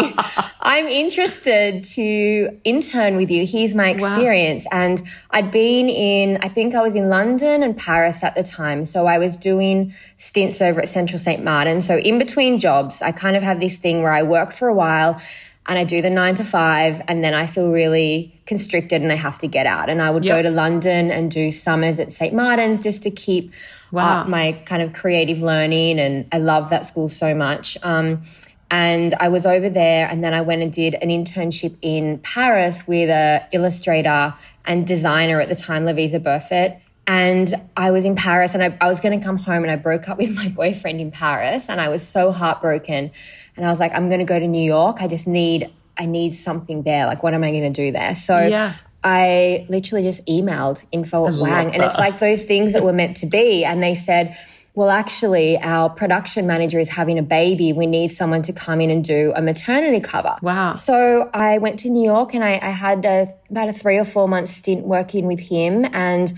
I'm 0.62 0.88
interested 0.88 1.84
to 1.96 2.60
intern 2.64 3.16
with 3.16 3.30
you. 3.30 3.46
Here's 3.46 3.76
my 3.76 3.90
experience. 3.90 4.66
And 4.72 5.02
I'd 5.32 5.52
been 5.52 5.90
in, 5.90 6.38
I 6.42 6.48
think 6.48 6.76
I 6.76 6.82
was 6.82 6.96
in 6.96 7.10
London 7.10 7.64
and 7.64 7.78
Paris 7.78 8.24
at 8.24 8.36
the 8.36 8.44
time. 8.44 8.86
So 8.86 9.06
I 9.06 9.18
was 9.20 9.38
doing 9.38 9.94
stints 10.18 10.62
over 10.62 10.82
at 10.82 10.90
Central 10.90 11.20
St. 11.20 11.44
Martin. 11.44 11.82
So 11.82 11.98
in 11.98 12.18
between 12.18 12.60
jobs, 12.60 13.02
I 13.02 13.12
kind 13.12 13.36
of 13.36 13.44
have 13.44 13.60
this 13.60 13.78
thing 13.78 14.02
where 14.02 14.12
I 14.14 14.24
work 14.24 14.52
for 14.52 14.68
a 14.68 14.74
while 14.74 15.20
and 15.65 15.79
I 15.79 15.84
do 15.86 16.01
the 16.01 16.10
nine 16.10 16.36
to 16.36 16.43
five, 16.43 17.01
and 17.08 17.24
then 17.24 17.34
I 17.34 17.46
feel 17.46 17.72
really 17.72 18.41
constricted 18.46 19.01
and 19.01 19.12
I 19.12 19.15
have 19.15 19.38
to 19.39 19.48
get 19.48 19.65
out. 19.65 19.89
And 19.89 20.01
I 20.01 20.12
would 20.12 20.25
go 20.25 20.41
to 20.41 20.50
London 20.50 21.10
and 21.10 21.32
do 21.32 21.51
summers 21.51 22.00
at 22.00 22.12
St. 22.12 22.34
Martin's 22.34 22.82
just 22.82 23.03
to 23.03 23.12
keep 23.12 23.53
Wow. 23.91 24.22
up 24.22 24.27
my 24.27 24.53
kind 24.65 24.82
of 24.82 24.91
creative 24.91 25.41
learning. 25.41 26.00
And 26.00 26.25
I 26.32 26.39
love 26.39 26.72
that 26.72 26.84
school 26.84 27.08
so 27.08 27.36
much. 27.36 27.77
Um, 27.84 28.24
and 28.72 29.13
I 29.20 29.29
was 29.29 29.46
over 29.46 29.70
there, 29.70 30.08
and 30.10 30.24
then 30.24 30.34
I 30.34 30.41
went 30.41 30.63
and 30.63 30.74
did 30.74 30.96
an 30.96 31.10
internship 31.10 31.77
in 31.84 32.17
Paris 32.17 32.88
with 32.88 33.10
a 33.12 33.43
illustrator 33.53 34.34
and 34.65 34.88
designer 34.88 35.39
at 35.39 35.48
the 35.48 35.55
time, 35.55 35.86
Lavisa 35.86 36.20
Burfett. 36.20 36.79
And 37.05 37.53
I 37.77 37.91
was 37.91 38.03
in 38.03 38.15
Paris, 38.15 38.55
and 38.55 38.63
I, 38.63 38.75
I 38.82 38.88
was 38.88 39.00
going 39.00 39.20
to 39.20 39.24
come 39.24 39.38
home, 39.38 39.62
and 39.62 39.70
I 39.72 39.75
broke 39.75 40.10
up 40.10 40.17
with 40.17 40.34
my 40.41 40.48
boyfriend 40.48 41.00
in 41.00 41.12
Paris, 41.12 41.70
and 41.70 41.79
I 41.79 41.89
was 41.89 42.01
so 42.05 42.32
heartbroken. 42.32 43.12
And 43.56 43.66
I 43.66 43.70
was 43.70 43.80
like, 43.80 43.94
I'm 43.94 44.10
going 44.10 44.20
to 44.20 44.26
go 44.26 44.40
to 44.40 44.48
New 44.48 44.64
York. 44.64 44.98
I 45.02 45.08
just 45.08 45.28
need, 45.28 45.72
I 45.98 46.06
need 46.06 46.34
something 46.34 46.84
there. 46.84 47.06
Like, 47.06 47.24
what 47.24 47.34
am 47.34 47.44
I 47.44 47.52
going 47.52 47.64
to 47.64 47.70
do 47.70 47.92
there? 47.92 48.16
So 48.16 48.48
Yeah. 48.48 48.74
I 49.04 49.66
literally 49.68 50.04
just 50.04 50.26
emailed 50.28 50.86
info 50.92 51.28
at 51.28 51.34
Wang. 51.34 51.74
And 51.74 51.84
it's 51.84 51.98
like 51.98 52.20
those 52.20 52.46
things 52.46 52.72
that 52.72 52.84
were 52.84 52.94
meant 52.94 53.18
to 53.18 53.26
be. 53.26 53.66
And 53.66 53.84
they 53.84 53.96
said, 53.96 54.38
well, 54.76 54.90
actually, 54.90 55.60
our 55.60 55.90
production 55.90 56.48
manager 56.48 56.80
is 56.80 56.90
having 56.90 57.20
a 57.20 57.22
baby. 57.24 57.74
We 57.74 57.86
need 57.86 58.12
someone 58.12 58.42
to 58.44 58.54
come 58.54 58.82
in 58.82 58.90
and 58.90 59.04
do 59.04 59.34
a 59.36 59.42
maternity 59.42 60.00
cover. 60.00 60.38
Wow. 60.42 60.76
So 60.76 61.30
I 61.34 61.60
went 61.60 61.80
to 61.80 61.90
New 61.90 62.04
York 62.04 62.34
and 62.34 62.44
I, 62.44 62.60
I 62.62 62.70
had 62.70 63.06
a, 63.06 63.28
about 63.50 63.70
a 63.70 63.74
three 63.74 63.98
or 63.98 64.06
four 64.06 64.28
month 64.28 64.48
stint 64.48 64.86
working 64.86 65.28
with 65.28 65.40
him. 65.42 65.86
And 65.92 66.34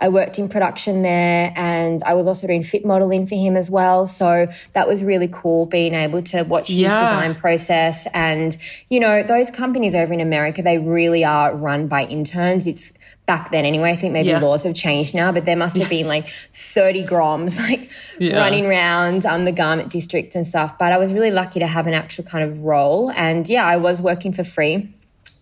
I 0.00 0.08
worked 0.08 0.38
in 0.38 0.48
production 0.48 1.02
there 1.02 1.52
and 1.56 2.02
I 2.04 2.14
was 2.14 2.26
also 2.26 2.46
doing 2.46 2.62
fit 2.62 2.84
modeling 2.84 3.26
for 3.26 3.34
him 3.34 3.56
as 3.56 3.70
well. 3.70 4.06
So 4.06 4.46
that 4.72 4.88
was 4.88 5.04
really 5.04 5.28
cool 5.30 5.66
being 5.66 5.94
able 5.94 6.22
to 6.22 6.42
watch 6.42 6.70
Yeah. 6.70 6.92
his 6.92 7.02
design 7.02 7.34
process. 7.34 8.06
And, 8.14 8.56
you 8.88 8.98
know, 8.98 9.22
those 9.22 9.50
companies 9.50 9.94
over 9.94 10.12
in 10.12 10.20
America, 10.20 10.62
they 10.62 10.78
really 10.78 11.24
are 11.24 11.54
run 11.54 11.86
by 11.86 12.04
interns. 12.04 12.66
It's 12.66 12.94
back 13.26 13.50
then 13.52 13.64
anyway. 13.64 13.90
I 13.92 13.96
think 13.96 14.12
maybe 14.12 14.30
Yeah. 14.30 14.40
laws 14.40 14.64
have 14.64 14.74
changed 14.74 15.14
now, 15.14 15.30
but 15.32 15.44
there 15.44 15.54
must 15.56 15.76
have 15.76 15.88
been 15.88 16.08
like 16.08 16.26
30 16.52 17.04
groms 17.04 17.60
like 17.68 17.88
Yeah. 18.18 18.38
running 18.38 18.66
around 18.66 19.24
um, 19.26 19.44
the 19.44 19.52
garment 19.52 19.90
district 19.90 20.34
and 20.34 20.46
stuff. 20.46 20.78
But 20.78 20.92
I 20.92 20.98
was 20.98 21.12
really 21.12 21.30
lucky 21.30 21.60
to 21.60 21.66
have 21.66 21.86
an 21.86 21.94
actual 21.94 22.24
kind 22.24 22.42
of 22.42 22.60
role. 22.60 23.12
And 23.14 23.46
yeah, 23.48 23.64
I 23.64 23.76
was 23.76 24.00
working 24.00 24.32
for 24.32 24.44
free. 24.44 24.88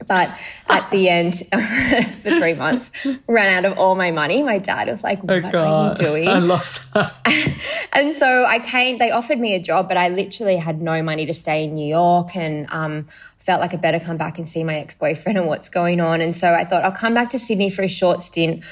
But 0.06 0.30
at 0.68 0.88
the 0.90 1.08
end, 1.08 1.34
for 2.22 2.30
three 2.38 2.54
months, 2.54 2.92
ran 3.26 3.64
out 3.64 3.70
of 3.70 3.78
all 3.78 3.94
my 3.96 4.10
money. 4.10 4.42
My 4.42 4.58
dad 4.58 4.88
was 4.88 5.02
like, 5.02 5.22
"What 5.24 5.42
are 5.54 5.88
you 5.88 5.94
doing?" 5.96 6.28
Oh, 6.28 6.34
I 6.34 6.38
love 6.38 6.86
that. 6.94 7.14
And 7.92 8.14
so 8.14 8.44
I 8.46 8.60
came, 8.60 8.98
they 8.98 9.10
offered 9.10 9.40
me 9.40 9.54
a 9.56 9.60
job, 9.60 9.88
but 9.88 9.96
I 9.96 10.08
literally 10.08 10.56
had 10.56 10.80
no 10.80 11.02
money 11.02 11.26
to 11.26 11.34
stay 11.34 11.64
in 11.64 11.74
New 11.74 11.86
York 11.88 12.36
and 12.36 12.68
um, 12.70 13.08
felt 13.38 13.60
like 13.60 13.74
I 13.74 13.76
better 13.76 13.98
come 13.98 14.16
back 14.16 14.38
and 14.38 14.48
see 14.48 14.62
my 14.62 14.76
ex 14.76 14.94
boyfriend 14.94 15.36
and 15.36 15.48
what's 15.48 15.68
going 15.68 16.00
on. 16.00 16.20
And 16.20 16.36
so 16.36 16.52
I 16.52 16.64
thought 16.64 16.84
I'll 16.84 16.92
come 16.92 17.12
back 17.14 17.30
to 17.30 17.38
Sydney 17.40 17.70
for 17.70 17.82
a 17.82 17.88
short 17.88 18.20
stint. 18.22 18.62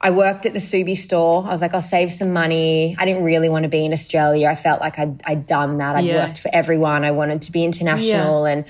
I 0.00 0.10
worked 0.10 0.46
at 0.46 0.52
the 0.52 0.58
Ksubi 0.58 0.96
store. 0.96 1.44
I 1.44 1.48
was 1.50 1.60
like, 1.60 1.74
I'll 1.74 1.80
save 1.82 2.10
some 2.10 2.32
money. 2.32 2.96
I 2.98 3.04
didn't 3.04 3.22
really 3.22 3.48
want 3.48 3.62
to 3.64 3.68
be 3.68 3.84
in 3.84 3.92
Australia. 3.92 4.48
I 4.48 4.56
felt 4.56 4.80
like 4.80 4.98
I'd, 4.98 5.22
I'd 5.24 5.46
done 5.46 5.78
that. 5.78 5.94
I'd 5.94 6.06
Yeah. 6.06 6.26
worked 6.26 6.40
for 6.40 6.50
everyone. 6.52 7.04
I 7.04 7.12
wanted 7.12 7.42
to 7.42 7.52
be 7.52 7.64
international 7.64 8.46
and 8.46 8.64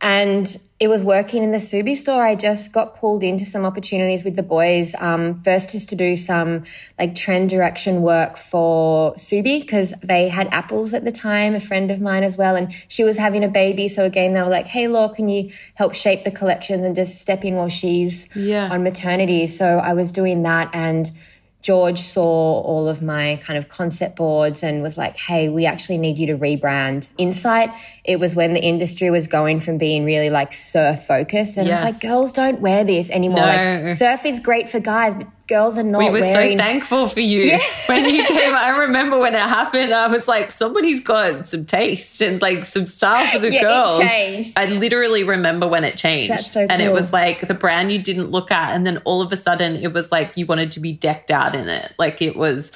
and 0.00 0.56
it 0.78 0.88
was 0.88 1.04
working 1.04 1.42
in 1.42 1.52
the 1.52 1.58
Ksubi 1.58 1.94
store. 1.94 2.22
I 2.22 2.34
just 2.34 2.72
got 2.72 2.96
pulled 2.96 3.22
into 3.22 3.44
some 3.44 3.66
opportunities 3.66 4.24
with 4.24 4.34
the 4.34 4.42
boys. 4.42 4.94
Um, 4.98 5.42
first, 5.42 5.72
just 5.72 5.90
to 5.90 5.94
do 5.94 6.16
some 6.16 6.64
like 6.98 7.14
trend 7.14 7.50
direction 7.50 8.00
work 8.00 8.38
for 8.38 9.12
Ksubi 9.14 9.60
because 9.60 9.92
they 10.02 10.28
had 10.28 10.48
apples 10.52 10.94
at 10.94 11.04
the 11.04 11.12
time, 11.12 11.54
a 11.54 11.60
friend 11.60 11.90
of 11.90 12.00
mine 12.00 12.22
as 12.22 12.38
well, 12.38 12.56
and 12.56 12.72
she 12.88 13.04
was 13.04 13.18
having 13.18 13.44
a 13.44 13.48
baby. 13.48 13.88
So 13.88 14.04
again, 14.04 14.32
they 14.32 14.40
were 14.42 14.48
like, 14.48 14.68
"Hey, 14.68 14.88
Law, 14.88 15.08
can 15.08 15.28
you 15.28 15.50
help 15.74 15.94
shape 15.94 16.24
the 16.24 16.30
collections 16.30 16.84
and 16.84 16.94
just 16.96 17.20
step 17.20 17.44
in 17.44 17.56
while 17.56 17.68
she's 17.68 18.34
Yeah. 18.34 18.70
on 18.70 18.82
maternity?" 18.82 19.46
So 19.48 19.78
I 19.78 19.92
was 19.92 20.12
doing 20.12 20.42
that 20.44 20.70
and. 20.72 21.10
George 21.62 21.98
saw 21.98 22.60
all 22.60 22.88
of 22.88 23.02
my 23.02 23.38
kind 23.44 23.58
of 23.58 23.68
concept 23.68 24.16
boards 24.16 24.62
and 24.62 24.82
was 24.82 24.96
like, 24.96 25.18
hey, 25.18 25.48
we 25.48 25.66
actually 25.66 25.98
need 25.98 26.18
you 26.18 26.26
to 26.28 26.36
rebrand 26.38 27.10
Insight. 27.18 27.70
It 28.02 28.18
was 28.18 28.34
when 28.34 28.54
the 28.54 28.62
industry 28.62 29.10
was 29.10 29.26
going 29.26 29.60
from 29.60 29.76
being 29.76 30.04
really 30.04 30.30
like 30.30 30.54
surf 30.54 31.04
focused. 31.04 31.58
And 31.58 31.68
I 31.68 31.72
was 31.72 31.92
like, 31.92 32.00
girls 32.00 32.32
don't 32.32 32.60
wear 32.60 32.82
this 32.84 33.10
anymore. 33.10 33.40
No. 33.40 33.82
Like, 33.84 33.88
surf 33.90 34.24
is 34.24 34.40
great 34.40 34.70
for 34.70 34.80
guys, 34.80 35.14
but 35.14 35.26
girls 35.50 35.76
are 35.76 35.82
not 35.82 35.98
We 35.98 36.06
were 36.10 36.20
wearing. 36.20 36.56
so 36.58 36.64
thankful 36.64 37.08
for 37.08 37.20
you 37.20 37.58
when 37.86 38.06
you 38.06 38.24
came. 38.24 38.54
I 38.54 38.68
remember 38.84 39.18
when 39.18 39.34
it 39.34 39.40
happened. 39.40 39.92
I 39.92 40.06
was 40.06 40.26
like, 40.26 40.50
somebody's 40.52 41.00
got 41.00 41.46
some 41.48 41.66
taste 41.66 42.22
and 42.22 42.40
like 42.40 42.64
some 42.64 42.86
style 42.86 43.26
for 43.26 43.38
the 43.40 43.52
Yeah, 43.52 43.58
it 43.60 43.62
girls. 43.62 43.98
changed. 43.98 44.58
I 44.58 44.64
literally 44.66 45.24
remember 45.24 45.68
when 45.68 45.84
it 45.84 45.98
changed. 45.98 46.32
That's 46.32 46.50
so 46.50 46.66
And 46.70 46.80
it 46.80 46.92
was 46.92 47.12
like 47.12 47.46
the 47.46 47.54
brand 47.54 47.92
you 47.92 47.98
didn't 48.00 48.30
look 48.30 48.50
at, 48.50 48.74
and 48.74 48.86
then 48.86 48.98
all 49.04 49.20
of 49.20 49.30
a 49.32 49.36
sudden 49.36 49.76
it 49.76 49.92
was 49.92 50.10
like 50.10 50.32
you 50.36 50.46
wanted 50.46 50.70
to 50.70 50.80
be 50.80 50.92
decked 50.92 51.30
out 51.30 51.54
in 51.54 51.68
it. 51.68 51.92
Like 51.98 52.22
it 52.22 52.36
was 52.36 52.72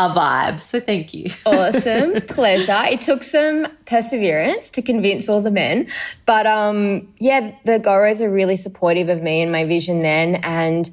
a 0.00 0.08
vibe. 0.08 0.62
So 0.62 0.78
thank 0.78 1.12
you. 1.12 1.30
awesome 1.44 2.20
pleasure 2.28 2.82
it 2.86 3.00
took 3.00 3.24
some 3.24 3.66
perseverance 3.84 4.70
to 4.70 4.80
convince 4.80 5.28
all 5.28 5.40
the 5.40 5.50
men 5.50 5.88
but 6.24 6.46
um 6.46 7.08
yeah 7.18 7.52
the 7.64 7.80
Gorrows 7.80 8.20
are 8.20 8.30
really 8.30 8.54
supportive 8.54 9.08
of 9.08 9.22
me 9.24 9.42
and 9.42 9.50
my 9.50 9.64
vision 9.64 10.02
then 10.02 10.36
and 10.44 10.88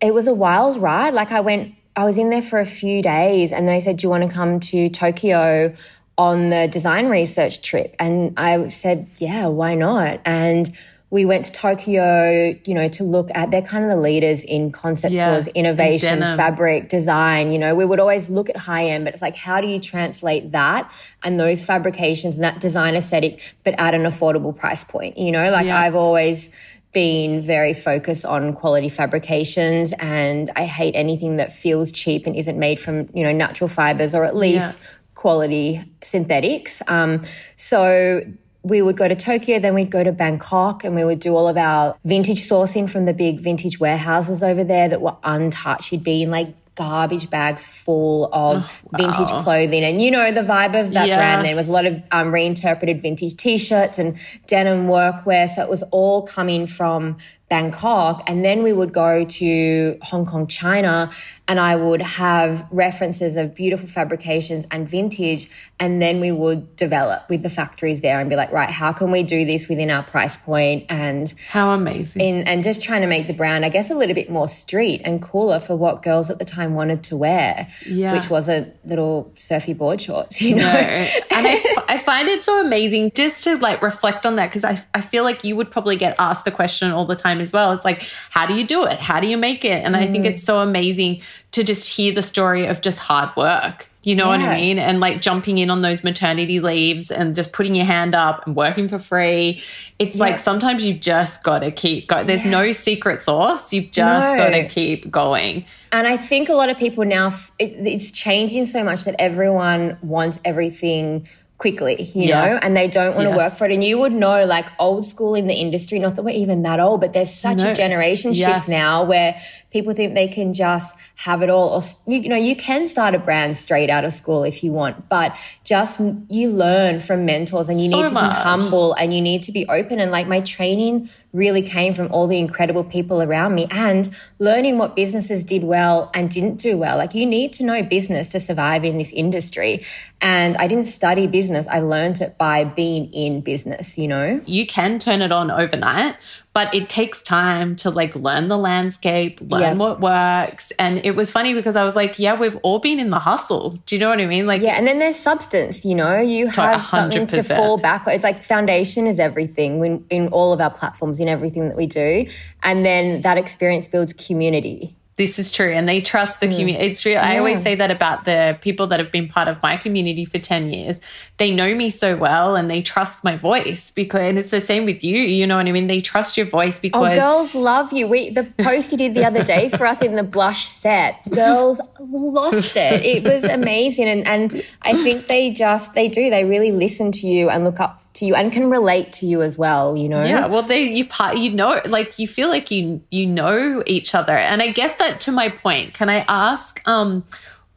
it 0.00 0.12
was 0.12 0.28
a 0.28 0.34
wild 0.34 0.76
ride 0.76 1.14
like 1.14 1.32
i 1.32 1.40
went 1.40 1.74
i 1.96 2.04
was 2.04 2.18
in 2.18 2.30
there 2.30 2.42
for 2.42 2.58
a 2.58 2.66
few 2.66 3.02
days 3.02 3.52
and 3.52 3.68
they 3.68 3.80
said 3.80 3.96
do 3.96 4.06
you 4.06 4.10
want 4.10 4.22
to 4.22 4.32
come 4.32 4.60
to 4.60 4.88
tokyo 4.88 5.74
on 6.18 6.50
the 6.50 6.68
design 6.68 7.08
research 7.08 7.62
trip 7.62 7.94
and 7.98 8.34
i 8.36 8.68
said 8.68 9.06
yeah 9.18 9.46
why 9.46 9.74
not 9.74 10.20
and 10.24 10.76
we 11.08 11.24
went 11.24 11.44
to 11.44 11.52
Tokyo, 11.52 12.58
you 12.64 12.74
know, 12.74 12.88
to 12.88 13.04
look 13.04 13.30
at, 13.32 13.52
they're 13.52 13.62
kind 13.62 13.84
of 13.84 13.90
the 13.90 13.96
leaders 13.96 14.42
in 14.42 14.72
concept 14.72 15.14
Yeah, 15.14 15.34
stores, 15.40 15.46
innovation, 15.54 16.18
fabric, 16.18 16.88
design. 16.88 17.52
You 17.52 17.60
know, 17.60 17.76
we 17.76 17.84
would 17.84 18.00
always 18.00 18.28
look 18.28 18.50
at 18.50 18.56
high 18.56 18.86
end, 18.86 19.04
but 19.04 19.12
it's 19.12 19.22
like, 19.22 19.36
how 19.36 19.60
do 19.60 19.68
you 19.68 19.78
translate 19.78 20.50
that 20.50 20.92
and 21.22 21.38
those 21.38 21.64
fabrications 21.64 22.34
and 22.34 22.42
that 22.42 22.60
design 22.60 22.96
aesthetic, 22.96 23.54
but 23.62 23.76
at 23.78 23.94
an 23.94 24.02
affordable 24.02 24.56
price 24.56 24.82
point? 24.82 25.16
You 25.16 25.30
know, 25.30 25.48
like 25.50 25.66
Yeah. 25.66 25.78
I've 25.78 25.94
always 25.94 26.52
been 26.92 27.42
very 27.42 27.74
focused 27.74 28.24
on 28.24 28.52
quality 28.52 28.88
fabrications 28.88 29.92
and 29.98 30.50
I 30.56 30.64
hate 30.64 30.94
anything 30.94 31.36
that 31.36 31.52
feels 31.52 31.92
cheap 31.92 32.26
and 32.26 32.34
isn't 32.34 32.58
made 32.58 32.78
from, 32.78 33.08
you 33.12 33.22
know, 33.22 33.32
natural 33.32 33.68
fibers 33.68 34.14
or 34.14 34.24
at 34.24 34.34
least 34.34 34.78
quality 35.14 35.82
synthetics. 36.02 36.82
Um, 36.88 37.22
so 37.54 38.22
we 38.62 38.82
would 38.82 38.96
go 38.96 39.06
to 39.06 39.14
Tokyo, 39.14 39.58
then 39.58 39.74
we'd 39.74 39.90
go 39.90 40.02
to 40.02 40.12
Bangkok 40.12 40.84
and 40.84 40.94
we 40.94 41.04
would 41.04 41.20
do 41.20 41.36
all 41.36 41.48
of 41.48 41.56
our 41.56 41.96
vintage 42.04 42.40
sourcing 42.40 42.90
from 42.90 43.04
the 43.04 43.14
big 43.14 43.40
vintage 43.40 43.78
warehouses 43.78 44.42
over 44.42 44.64
there 44.64 44.88
that 44.88 45.00
were 45.00 45.16
untouched. 45.22 45.92
You'd 45.92 46.02
be 46.02 46.22
in 46.22 46.30
like 46.30 46.54
garbage 46.76 47.28
bags 47.30 47.66
full 47.66 48.28
of 48.32 48.70
vintage 48.92 49.28
clothing. 49.28 49.82
And 49.82 50.00
you 50.00 50.10
know, 50.10 50.30
the 50.30 50.42
vibe 50.42 50.78
of 50.80 50.92
that 50.92 51.06
brand 51.06 51.44
then 51.44 51.56
was 51.56 51.68
a 51.68 51.72
lot 51.72 51.86
of 51.86 52.02
um, 52.12 52.32
reinterpreted 52.32 53.00
vintage 53.02 53.36
t-shirts 53.36 53.98
and 53.98 54.18
denim 54.46 54.86
workwear. 54.86 55.48
So 55.48 55.62
it 55.62 55.68
was 55.68 55.82
all 55.84 56.26
coming 56.26 56.66
from 56.66 57.16
Bangkok. 57.48 58.28
And 58.28 58.44
then 58.44 58.62
we 58.62 58.72
would 58.72 58.92
go 58.92 59.24
to 59.24 59.98
Hong 60.02 60.26
Kong, 60.26 60.46
China, 60.46 61.10
and 61.48 61.60
I 61.60 61.76
would 61.76 62.02
have 62.02 62.66
references 62.72 63.36
of 63.36 63.54
beautiful 63.54 63.88
fabrications 63.88 64.66
and 64.72 64.88
vintage. 64.88 65.48
And 65.78 66.02
then 66.02 66.18
we 66.20 66.32
would 66.32 66.74
develop 66.74 67.28
with 67.30 67.42
the 67.44 67.48
factories 67.48 68.00
there 68.00 68.18
and 68.18 68.28
be 68.28 68.34
like, 68.34 68.50
right, 68.50 68.68
how 68.70 68.92
can 68.92 69.12
we 69.12 69.22
do 69.22 69.44
this 69.44 69.68
within 69.68 69.90
our 69.90 70.02
price 70.02 70.36
point 70.36 70.86
and 70.88 71.32
How 71.48 71.70
amazing. 71.72 72.20
in, 72.20 72.48
and 72.48 72.64
just 72.64 72.82
trying 72.82 73.02
to 73.02 73.06
make 73.06 73.28
the 73.28 73.32
brand, 73.34 73.64
I 73.64 73.68
guess, 73.68 73.90
a 73.90 73.94
little 73.94 74.14
bit 74.14 74.28
more 74.28 74.48
street 74.48 75.02
and 75.04 75.22
cooler 75.22 75.60
for 75.60 75.76
what 75.76 76.02
girls 76.02 76.30
at 76.30 76.40
the 76.40 76.44
time 76.44 76.74
wanted 76.74 77.04
to 77.04 77.16
wear, 77.16 77.68
Yeah. 77.86 78.12
which 78.14 78.28
was 78.28 78.48
a 78.48 78.72
little 78.84 79.30
surfy 79.36 79.72
board 79.74 80.00
shorts, 80.00 80.42
you 80.46 80.56
know? 80.56 80.62
No. 80.72 80.78
and 80.78 81.12
I 81.88 81.98
find 82.04 82.28
it 82.28 82.42
so 82.42 82.60
amazing 82.60 83.12
just 83.14 83.44
to 83.44 83.56
like 83.58 83.82
reflect 83.82 84.26
on 84.26 84.34
that 84.36 84.46
because 84.46 84.64
I, 84.64 84.82
I 84.94 85.00
feel 85.00 85.22
like 85.22 85.44
you 85.44 85.54
would 85.54 85.70
probably 85.70 85.96
get 85.96 86.16
asked 86.18 86.44
the 86.44 86.50
question 86.50 86.90
all 86.90 87.04
the 87.04 87.14
time 87.14 87.35
as 87.40 87.52
well. 87.52 87.72
It's 87.72 87.84
like, 87.84 88.02
how 88.30 88.46
do 88.46 88.54
you 88.54 88.66
do 88.66 88.84
it? 88.84 88.98
How 88.98 89.20
do 89.20 89.26
you 89.28 89.36
make 89.36 89.64
it? 89.64 89.84
And 89.84 89.96
I 89.96 90.06
think 90.06 90.24
Mm. 90.24 90.30
it's 90.30 90.42
so 90.44 90.60
amazing 90.60 91.22
to 91.52 91.64
just 91.64 91.88
hear 91.88 92.12
the 92.12 92.22
story 92.22 92.66
of 92.66 92.80
just 92.80 92.98
hard 92.98 93.30
work. 93.36 93.88
You 94.02 94.14
know 94.14 94.28
what 94.28 94.38
I 94.38 94.54
mean? 94.54 94.78
And 94.78 95.00
like 95.00 95.20
jumping 95.20 95.58
in 95.58 95.68
on 95.68 95.82
those 95.82 96.04
maternity 96.04 96.60
leaves 96.60 97.10
and 97.10 97.34
just 97.34 97.52
putting 97.52 97.74
your 97.74 97.86
hand 97.86 98.14
up 98.14 98.46
and 98.46 98.54
working 98.54 98.86
for 98.88 99.00
free. 99.00 99.60
It's 99.98 100.20
like 100.20 100.38
sometimes 100.38 100.84
you've 100.86 101.00
just 101.00 101.42
got 101.42 101.58
to 101.60 101.72
keep 101.72 102.06
going. 102.06 102.24
There's 102.28 102.44
no 102.44 102.70
secret 102.70 103.20
sauce. 103.20 103.72
You've 103.72 103.90
just 103.90 104.28
No. 104.32 104.36
got 104.38 104.50
to 104.50 104.68
keep 104.68 105.10
going. 105.10 105.64
And 105.90 106.06
I 106.06 106.16
think 106.16 106.48
a 106.48 106.54
lot 106.54 106.68
of 106.70 106.78
people 106.78 107.04
now, 107.04 107.32
it, 107.58 107.74
it's 107.84 108.12
changing 108.12 108.66
so 108.66 108.84
much 108.84 109.02
that 109.06 109.16
everyone 109.18 109.98
wants 110.02 110.38
everything 110.44 111.26
quickly, 111.58 112.10
you 112.14 112.28
Yeah. 112.28 112.46
know, 112.48 112.58
and 112.62 112.76
they 112.76 112.86
don't 112.86 113.14
want 113.14 113.24
to 113.28 113.34
Yes. 113.34 113.36
work 113.38 113.52
for 113.54 113.64
it. 113.66 113.72
And 113.72 113.82
you 113.82 113.98
would 113.98 114.12
know, 114.12 114.44
like 114.44 114.66
old 114.78 115.06
school 115.06 115.34
in 115.34 115.46
the 115.46 115.54
industry, 115.54 115.98
not 115.98 116.14
that 116.16 116.22
we're 116.22 116.30
even 116.30 116.62
that 116.62 116.80
old, 116.80 117.00
but 117.00 117.12
there's 117.14 117.30
such 117.32 117.62
No. 117.62 117.70
a 117.70 117.74
generation 117.74 118.32
Yes. 118.34 118.46
shift 118.56 118.68
now 118.68 119.04
where 119.04 119.36
people 119.76 119.92
think 119.92 120.14
they 120.14 120.26
can 120.26 120.54
just 120.54 120.96
have 121.16 121.42
it 121.42 121.50
all. 121.50 121.68
Or, 121.68 121.82
you, 122.10 122.30
know, 122.30 122.36
you 122.36 122.56
can 122.56 122.88
start 122.88 123.14
a 123.14 123.18
brand 123.18 123.58
straight 123.58 123.90
out 123.90 124.06
of 124.06 124.14
school 124.14 124.42
if 124.42 124.64
you 124.64 124.72
want, 124.72 125.10
but 125.10 125.36
just 125.64 126.00
you 126.30 126.48
learn 126.48 127.00
from 127.00 127.26
mentors 127.26 127.68
and 127.68 127.78
you 127.78 127.90
So 127.90 128.00
need 128.00 128.08
to 128.08 128.14
much. 128.14 128.34
be 128.34 128.42
humble 128.42 128.94
and 128.94 129.12
you 129.12 129.20
need 129.20 129.42
to 129.42 129.52
be 129.52 129.66
open. 129.68 130.00
And 130.00 130.10
like 130.10 130.26
my 130.28 130.40
training 130.40 131.10
really 131.34 131.60
came 131.60 131.92
from 131.92 132.10
all 132.10 132.26
the 132.26 132.38
incredible 132.38 132.84
people 132.84 133.20
around 133.20 133.54
me 133.54 133.66
and 133.70 134.08
learning 134.38 134.78
what 134.78 134.96
businesses 134.96 135.44
did 135.44 135.62
well 135.62 136.10
and 136.14 136.30
didn't 136.30 136.56
do 136.58 136.78
well. 136.78 136.96
Like 136.96 137.14
you 137.14 137.26
need 137.26 137.52
to 137.54 137.64
know 137.64 137.82
business 137.82 138.32
to 138.32 138.40
survive 138.40 138.82
in 138.82 138.96
this 138.96 139.12
industry. 139.12 139.84
And 140.22 140.56
I 140.56 140.66
didn't 140.68 140.84
study 140.86 141.26
business. 141.26 141.68
I 141.68 141.80
learned 141.80 142.22
it 142.22 142.38
by 142.38 142.64
being 142.64 143.12
in 143.12 143.42
business, 143.42 143.98
you 143.98 144.08
know? 144.08 144.40
you 144.46 144.66
can 144.66 144.98
turn 144.98 145.20
it 145.20 145.32
on 145.32 145.50
overnight, 145.50 146.16
but 146.56 146.74
it 146.74 146.88
takes 146.88 147.20
time 147.20 147.76
to 147.76 147.90
like 147.90 148.16
learn 148.16 148.48
the 148.48 148.56
landscape, 148.56 149.42
learn 149.42 149.60
Yeah. 149.60 149.72
what 149.74 150.00
works. 150.00 150.72
And 150.78 151.04
it 151.04 151.14
was 151.14 151.30
funny 151.30 151.52
because 151.52 151.76
I 151.76 151.84
was 151.84 151.94
like, 151.94 152.18
yeah, 152.18 152.34
we've 152.34 152.56
all 152.62 152.78
been 152.78 152.98
in 152.98 153.10
the 153.10 153.18
hustle. 153.18 153.78
Do 153.84 153.94
you 153.94 154.00
know 154.00 154.08
what 154.08 154.22
I 154.22 154.24
mean? 154.24 154.46
Like, 154.46 154.62
Yeah, 154.62 154.78
and 154.78 154.86
then 154.86 154.98
there's 154.98 155.16
substance, 155.16 155.84
you 155.84 155.94
know, 155.94 156.18
you 156.18 156.46
have 156.46 156.82
something 156.82 157.26
to 157.26 157.42
fall 157.42 157.76
back 157.76 158.06
on. 158.06 158.14
It's 158.14 158.24
like 158.24 158.42
foundation 158.42 159.06
is 159.06 159.20
everything 159.20 159.84
in, 159.84 160.06
in 160.08 160.28
all 160.28 160.54
of 160.54 160.62
our 160.62 160.70
platforms, 160.70 161.20
in 161.20 161.28
everything 161.28 161.68
that 161.68 161.76
we 161.76 161.86
do. 161.86 162.24
And 162.62 162.86
then 162.86 163.20
that 163.20 163.36
experience 163.36 163.86
builds 163.86 164.14
community. 164.14 164.96
This 165.16 165.38
is 165.38 165.50
true 165.50 165.70
and 165.70 165.88
they 165.88 166.00
trust 166.00 166.40
the 166.40 166.46
hmm. 166.46 166.52
community 166.52 166.84
it's 166.86 167.04
real 167.04 167.18
i 167.18 167.38
always 167.38 167.62
say 167.62 167.74
that 167.74 167.90
about 167.90 168.24
the 168.24 168.58
people 168.60 168.86
that 168.86 169.00
have 169.00 169.12
been 169.12 169.28
part 169.28 169.48
of 169.48 169.62
my 169.62 169.76
community 169.76 170.24
for 170.24 170.38
10 170.38 170.68
years 170.68 171.00
they 171.38 171.54
know 171.54 171.74
me 171.74 171.90
so 171.90 172.16
well 172.16 172.56
and 172.56 172.70
they 172.70 172.80
trust 172.82 173.22
my 173.22 173.36
voice 173.36 173.90
because 173.90 174.20
and 174.20 174.38
it's 174.38 174.50
the 174.50 174.60
same 174.60 174.84
with 174.84 175.02
you 175.04 175.18
you 175.18 175.46
know 175.46 175.56
what 175.56 175.66
i 175.66 175.72
mean 175.72 175.86
they 175.86 176.00
trust 176.00 176.36
your 176.36 176.46
voice 176.46 176.80
Oh, 176.94 177.14
girls 177.14 177.54
love 177.54 177.92
you. 177.92 178.08
We 178.08 178.30
the 178.30 178.44
post 178.44 178.92
you 178.92 178.98
did 178.98 179.14
the 179.14 179.24
other 179.24 179.42
day 179.44 179.68
for 179.68 179.86
us 179.86 180.02
in 180.02 180.16
the 180.16 180.22
blush 180.22 180.64
set. 180.66 181.20
Girls 181.30 181.80
lost 182.00 182.76
it. 182.76 183.04
It 183.04 183.24
was 183.24 183.44
amazing, 183.44 184.08
and 184.08 184.26
and 184.26 184.64
I 184.82 184.92
think 185.02 185.26
they 185.26 185.50
just 185.50 185.94
they 185.94 186.08
do. 186.08 186.30
They 186.30 186.44
really 186.44 186.72
listen 186.72 187.12
to 187.12 187.26
you 187.26 187.50
and 187.50 187.64
look 187.64 187.80
up 187.80 187.98
to 188.14 188.24
you 188.24 188.34
and 188.34 188.52
can 188.52 188.70
relate 188.70 189.12
to 189.14 189.26
you 189.26 189.42
as 189.42 189.58
well. 189.58 189.96
You 189.96 190.08
know. 190.08 190.24
yeah 190.24 190.46
well 190.46 190.62
they 190.62 190.82
you 190.82 191.06
part 191.06 191.36
you 191.36 191.52
know 191.52 191.80
like 191.86 192.18
you 192.18 192.28
feel 192.28 192.48
like 192.48 192.70
you 192.70 193.02
you 193.10 193.26
know 193.26 193.82
each 193.86 194.14
other 194.14 194.36
and 194.36 194.62
i 194.62 194.68
guess 194.68 194.96
that 194.96 195.05
to 195.14 195.32
my 195.32 195.48
point 195.48 195.94
can 195.94 196.08
i 196.08 196.24
ask 196.28 196.80
um 196.86 197.24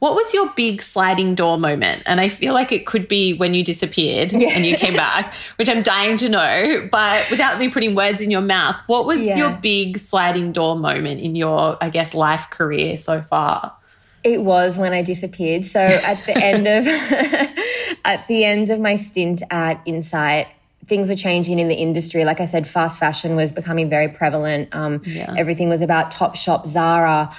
what 0.00 0.14
was 0.14 0.32
your 0.32 0.48
big 0.56 0.80
sliding 0.80 1.34
door 1.34 1.58
moment? 1.58 2.04
And 2.06 2.22
I 2.22 2.30
feel 2.30 2.54
like 2.54 2.72
it 2.72 2.86
could 2.86 3.06
be 3.06 3.34
when 3.34 3.52
you 3.52 3.62
disappeared 3.62 4.32
and 4.32 4.64
you 4.64 4.74
came 4.78 4.94
back, 4.94 5.34
which 5.56 5.68
I'm 5.68 5.82
dying 5.82 6.16
to 6.16 6.30
know. 6.30 6.88
But 6.90 7.30
without 7.30 7.58
me 7.58 7.68
putting 7.68 7.94
words 7.94 8.22
in 8.22 8.30
your 8.30 8.40
mouth, 8.40 8.82
what 8.86 9.04
was 9.04 9.20
Yeah. 9.20 9.36
your 9.36 9.50
big 9.50 9.98
sliding 9.98 10.52
door 10.52 10.74
moment 10.74 11.20
in 11.20 11.36
your, 11.36 11.76
I 11.82 11.90
guess, 11.90 12.14
life 12.14 12.48
career 12.48 12.96
so 12.96 13.20
far? 13.20 13.74
It 14.24 14.40
was 14.40 14.78
when 14.78 14.94
I 14.94 15.02
disappeared. 15.02 15.66
So 15.66 15.80
at 15.80 16.24
the 16.24 16.34
end 16.42 16.66
of 16.66 16.86
at 18.06 18.26
the 18.26 18.46
end 18.46 18.70
of 18.70 18.80
my 18.80 18.96
stint 18.96 19.42
at 19.50 19.82
Insight, 19.84 20.46
things 20.90 21.08
were 21.08 21.14
changing 21.14 21.60
in 21.60 21.68
the 21.68 21.76
industry. 21.76 22.24
Like 22.24 22.40
I 22.40 22.46
said, 22.46 22.66
fast 22.66 22.98
fashion 22.98 23.36
was 23.36 23.52
becoming 23.52 23.88
very 23.88 24.08
prevalent. 24.08 24.74
Um, 24.74 25.00
Yeah. 25.06 25.32
Everything 25.38 25.68
was 25.68 25.82
about 25.82 26.10
Topshop, 26.10 26.66
Zara. 26.66 27.30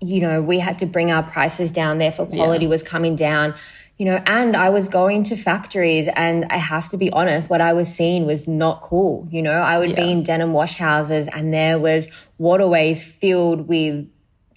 You 0.00 0.20
know, 0.20 0.42
we 0.42 0.58
had 0.58 0.80
to 0.80 0.86
bring 0.86 1.10
our 1.10 1.22
prices 1.22 1.70
down. 1.72 1.98
Therefore, 1.98 2.26
quality 2.26 2.66
was 2.66 2.82
coming 2.82 3.14
down. 3.16 3.54
You 3.98 4.04
know, 4.06 4.22
and 4.26 4.56
I 4.56 4.68
was 4.68 4.88
going 4.88 5.24
to 5.24 5.36
factories, 5.36 6.08
and 6.14 6.44
I 6.50 6.56
have 6.56 6.88
to 6.90 6.96
be 6.96 7.10
honest, 7.10 7.50
what 7.50 7.60
I 7.60 7.72
was 7.72 7.88
seeing 7.88 8.26
was 8.26 8.46
not 8.46 8.82
cool. 8.82 9.26
You 9.30 9.42
know, 9.42 9.58
I 9.72 9.78
would 9.78 9.96
be 9.96 10.12
in 10.12 10.22
denim 10.22 10.52
wash 10.52 10.76
houses, 10.76 11.28
and 11.28 11.52
there 11.54 11.78
was 11.78 12.28
waterways 12.36 12.98
filled 13.10 13.66
with 13.68 14.08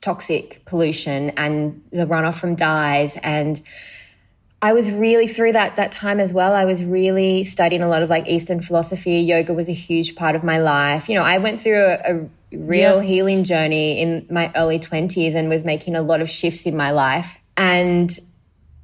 toxic 0.01 0.63
pollution 0.65 1.29
and 1.37 1.81
the 1.91 2.05
runoff 2.05 2.39
from 2.39 2.55
dyes 2.55 3.17
and 3.21 3.61
I 4.61 4.73
was 4.73 4.91
really 4.91 5.27
through 5.27 5.53
that 5.53 5.75
that 5.77 5.91
time 5.91 6.19
as 6.19 6.33
well. 6.33 6.53
I 6.53 6.65
was 6.65 6.85
really 6.85 7.43
studying 7.43 7.81
a 7.81 7.87
lot 7.87 8.03
of 8.03 8.09
like 8.09 8.27
Eastern 8.27 8.59
philosophy. 8.59 9.19
Yoga 9.19 9.53
was 9.53 9.67
a 9.67 9.73
huge 9.73 10.15
part 10.15 10.35
of 10.35 10.43
my 10.43 10.57
life. 10.59 11.09
You 11.09 11.15
know, 11.15 11.23
I 11.23 11.39
went 11.39 11.61
through 11.61 11.79
a, 11.81 11.97
a 12.03 12.29
real 12.55 12.97
Yeah. 12.97 13.01
healing 13.01 13.43
journey 13.43 13.99
in 13.99 14.27
my 14.29 14.51
early 14.55 14.77
20s 14.77 15.33
and 15.35 15.49
was 15.49 15.63
making 15.65 15.95
a 15.95 16.01
lot 16.01 16.21
of 16.21 16.29
shifts 16.29 16.65
in 16.65 16.75
my 16.77 16.91
life. 16.91 17.37
And 17.57 18.11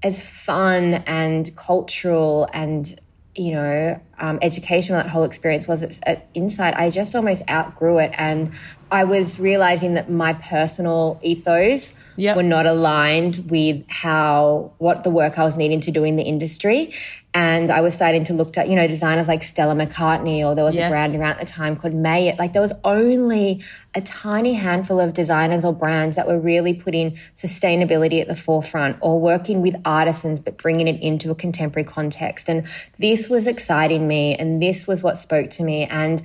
as 0.03 0.27
fun 0.27 0.96
and 1.05 1.55
cultural 1.55 2.48
and 2.53 3.00
you 3.36 3.51
know 3.51 4.00
um, 4.19 4.39
educational 4.41 4.98
that 5.01 5.10
whole 5.10 5.24
experience 5.24 5.67
was 5.67 5.84
at, 5.84 6.00
at 6.07 6.27
Insight, 6.34 6.74
I 6.75 6.89
just 6.89 7.15
almost 7.15 7.43
outgrew 7.48 8.00
it, 8.00 8.12
and 8.15 8.51
I 8.91 9.03
was 9.03 9.39
realizing 9.39 9.96
that 9.96 10.10
my 10.10 10.34
personal 10.34 11.20
ethos 11.22 12.03
Yep. 12.20 12.36
were 12.36 12.44
not 12.44 12.65
aligned 12.65 13.44
with 13.48 13.84
how 13.89 14.72
what 14.79 15.03
the 15.03 15.12
work 15.12 15.38
I 15.38 15.44
was 15.44 15.56
needing 15.56 15.82
to 15.82 15.91
do 15.91 16.03
in 16.03 16.15
the 16.15 16.24
industry. 16.24 16.91
And 17.32 17.70
I 17.70 17.82
was 17.82 17.94
starting 17.94 18.24
to 18.24 18.34
look 18.34 18.58
at, 18.58 18.67
you 18.67 18.75
know, 18.75 18.88
designers 18.88 19.27
like 19.27 19.44
Stella 19.44 19.75
McCartney, 19.75 20.44
or 20.44 20.56
there 20.56 20.63
was 20.63 20.74
Yes. 20.74 20.88
a 20.88 20.89
brand 20.89 21.15
around 21.15 21.34
at 21.34 21.39
the 21.41 21.46
time 21.46 21.75
called 21.75 21.94
Maiyet. 21.94 22.39
Like 22.39 22.53
there 22.53 22.62
was 22.63 22.74
only 22.84 23.62
a 23.94 24.01
tiny 24.01 24.56
handful 24.56 25.00
of 25.00 25.13
designers 25.13 25.63
or 25.63 25.74
brands 25.74 26.15
that 26.15 26.25
were 26.25 26.39
really 26.39 26.74
putting 26.74 27.12
sustainability 27.36 28.20
at 28.20 28.27
the 28.27 28.36
forefront 28.36 28.98
or 29.01 29.20
working 29.20 29.62
with 29.62 29.75
artisans, 29.86 30.39
but 30.39 30.58
bringing 30.58 30.88
it 30.88 31.00
into 31.00 31.29
a 31.29 31.36
contemporary 31.36 31.86
context. 31.86 32.50
And 32.50 32.65
this 32.98 33.29
was 33.29 33.46
exciting 33.46 34.07
me. 34.07 34.33
And 34.35 34.59
this 34.59 34.88
was 34.88 35.03
what 35.03 35.20
spoke 35.20 35.51
to 35.51 35.64
me. 35.64 35.85
And 35.85 36.24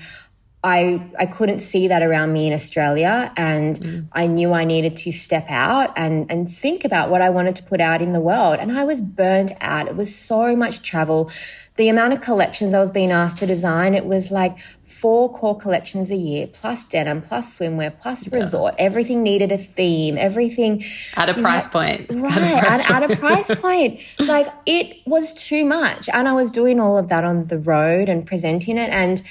I 0.64 1.10
I 1.18 1.26
couldn't 1.26 1.58
see 1.58 1.88
that 1.88 2.02
around 2.02 2.32
me 2.32 2.46
in 2.46 2.52
Australia, 2.52 3.32
and 3.36 3.74
mm. 3.76 4.08
I 4.12 4.28
knew 4.28 4.52
I 4.52 4.64
needed 4.64 4.94
to 4.96 5.12
step 5.12 5.46
out 5.48 5.92
and 5.96 6.30
and 6.30 6.48
think 6.48 6.84
about 6.84 7.10
what 7.10 7.20
I 7.20 7.30
wanted 7.30 7.56
to 7.56 7.64
put 7.64 7.80
out 7.80 8.00
in 8.00 8.12
the 8.12 8.20
world. 8.20 8.58
And 8.60 8.70
I 8.70 8.84
was 8.84 9.00
burnt 9.00 9.52
out. 9.60 9.88
It 9.88 9.96
was 9.96 10.14
so 10.14 10.54
much 10.54 10.82
travel. 10.82 11.30
The 11.76 11.88
amount 11.88 12.12
of 12.12 12.20
collections 12.20 12.74
I 12.74 12.80
was 12.80 12.90
being 12.90 13.10
asked 13.10 13.38
to 13.38 13.46
design, 13.46 13.94
it 13.94 14.04
was 14.04 14.30
like 14.30 14.58
four 14.84 15.32
core 15.32 15.56
collections 15.56 16.10
a 16.10 16.16
year, 16.16 16.46
plus 16.46 16.84
denim, 16.84 17.22
plus 17.22 17.58
swimwear, 17.58 17.98
plus 17.98 18.30
resort. 18.30 18.74
Everything 18.78 19.22
needed 19.22 19.50
a 19.50 19.56
theme. 19.56 20.18
Everything 20.18 20.84
At 21.16 21.30
a 21.30 21.34
price 21.34 21.66
point. 21.66 22.08
Right, 22.10 22.36
At 22.36 22.52
a 22.52 22.60
price 22.60 22.90
at, 22.90 23.02
at 23.02 23.10
a 23.10 23.16
price 23.16 23.50
point. 23.60 24.00
Like 24.20 24.46
it 24.66 24.98
was 25.06 25.34
too 25.34 25.64
much. 25.64 26.08
And 26.12 26.28
I 26.28 26.34
was 26.34 26.52
doing 26.52 26.78
all 26.78 26.98
of 26.98 27.08
that 27.08 27.24
on 27.24 27.46
the 27.46 27.58
road 27.58 28.08
and 28.08 28.24
presenting 28.24 28.76
it. 28.76 28.90
And 28.90 29.22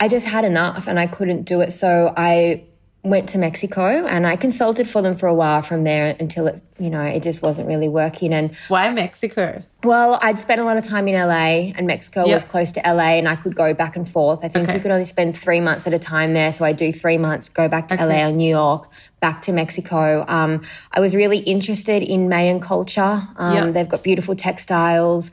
I 0.00 0.08
just 0.08 0.26
had 0.26 0.44
enough 0.44 0.88
and 0.88 0.98
I 0.98 1.06
couldn't 1.06 1.42
do 1.42 1.60
it. 1.60 1.72
So 1.72 2.12
I 2.16 2.64
went 3.02 3.30
to 3.30 3.38
Mexico 3.38 4.06
and 4.06 4.26
I 4.26 4.36
consulted 4.36 4.86
for 4.86 5.00
them 5.00 5.14
for 5.14 5.26
a 5.26 5.32
while 5.34 5.62
from 5.62 5.84
there 5.84 6.14
until 6.20 6.46
it, 6.46 6.60
you 6.78 6.90
know, 6.90 7.00
it 7.02 7.22
just 7.22 7.40
wasn't 7.40 7.66
really 7.66 7.88
working. 7.88 8.34
And 8.34 8.54
Why 8.68 8.90
Mexico? 8.90 9.62
well, 9.82 10.18
I'd 10.22 10.38
spent 10.38 10.60
a 10.60 10.64
lot 10.64 10.76
of 10.76 10.82
time 10.84 11.08
in 11.08 11.14
LA 11.14 11.72
and 11.76 11.86
Mexico 11.86 12.28
was 12.28 12.44
close 12.44 12.72
to 12.72 12.80
LA 12.84 13.16
and 13.16 13.26
I 13.26 13.36
could 13.36 13.54
go 13.54 13.72
back 13.72 13.96
and 13.96 14.06
forth. 14.06 14.44
I 14.44 14.48
think 14.48 14.68
Okay. 14.68 14.74
you 14.76 14.82
could 14.82 14.90
only 14.90 15.06
spend 15.06 15.34
three 15.34 15.60
months 15.62 15.86
at 15.86 15.94
a 15.94 15.98
time 15.98 16.34
there. 16.34 16.52
So 16.52 16.62
I 16.66 16.74
do 16.74 16.92
three 16.92 17.16
months, 17.16 17.48
go 17.48 17.68
back 17.68 17.88
to 17.88 17.94
LA 17.94 18.28
or 18.28 18.32
New 18.32 18.48
York, 18.50 18.90
back 19.20 19.40
to 19.42 19.52
Mexico. 19.52 20.26
Um, 20.28 20.60
I 20.92 21.00
was 21.00 21.16
really 21.16 21.38
interested 21.38 22.02
in 22.02 22.28
Mayan 22.28 22.60
culture. 22.60 23.22
Um, 23.36 23.54
Yep. 23.68 23.74
They've 23.74 23.88
got 23.88 24.02
beautiful 24.02 24.34
textiles. 24.34 25.30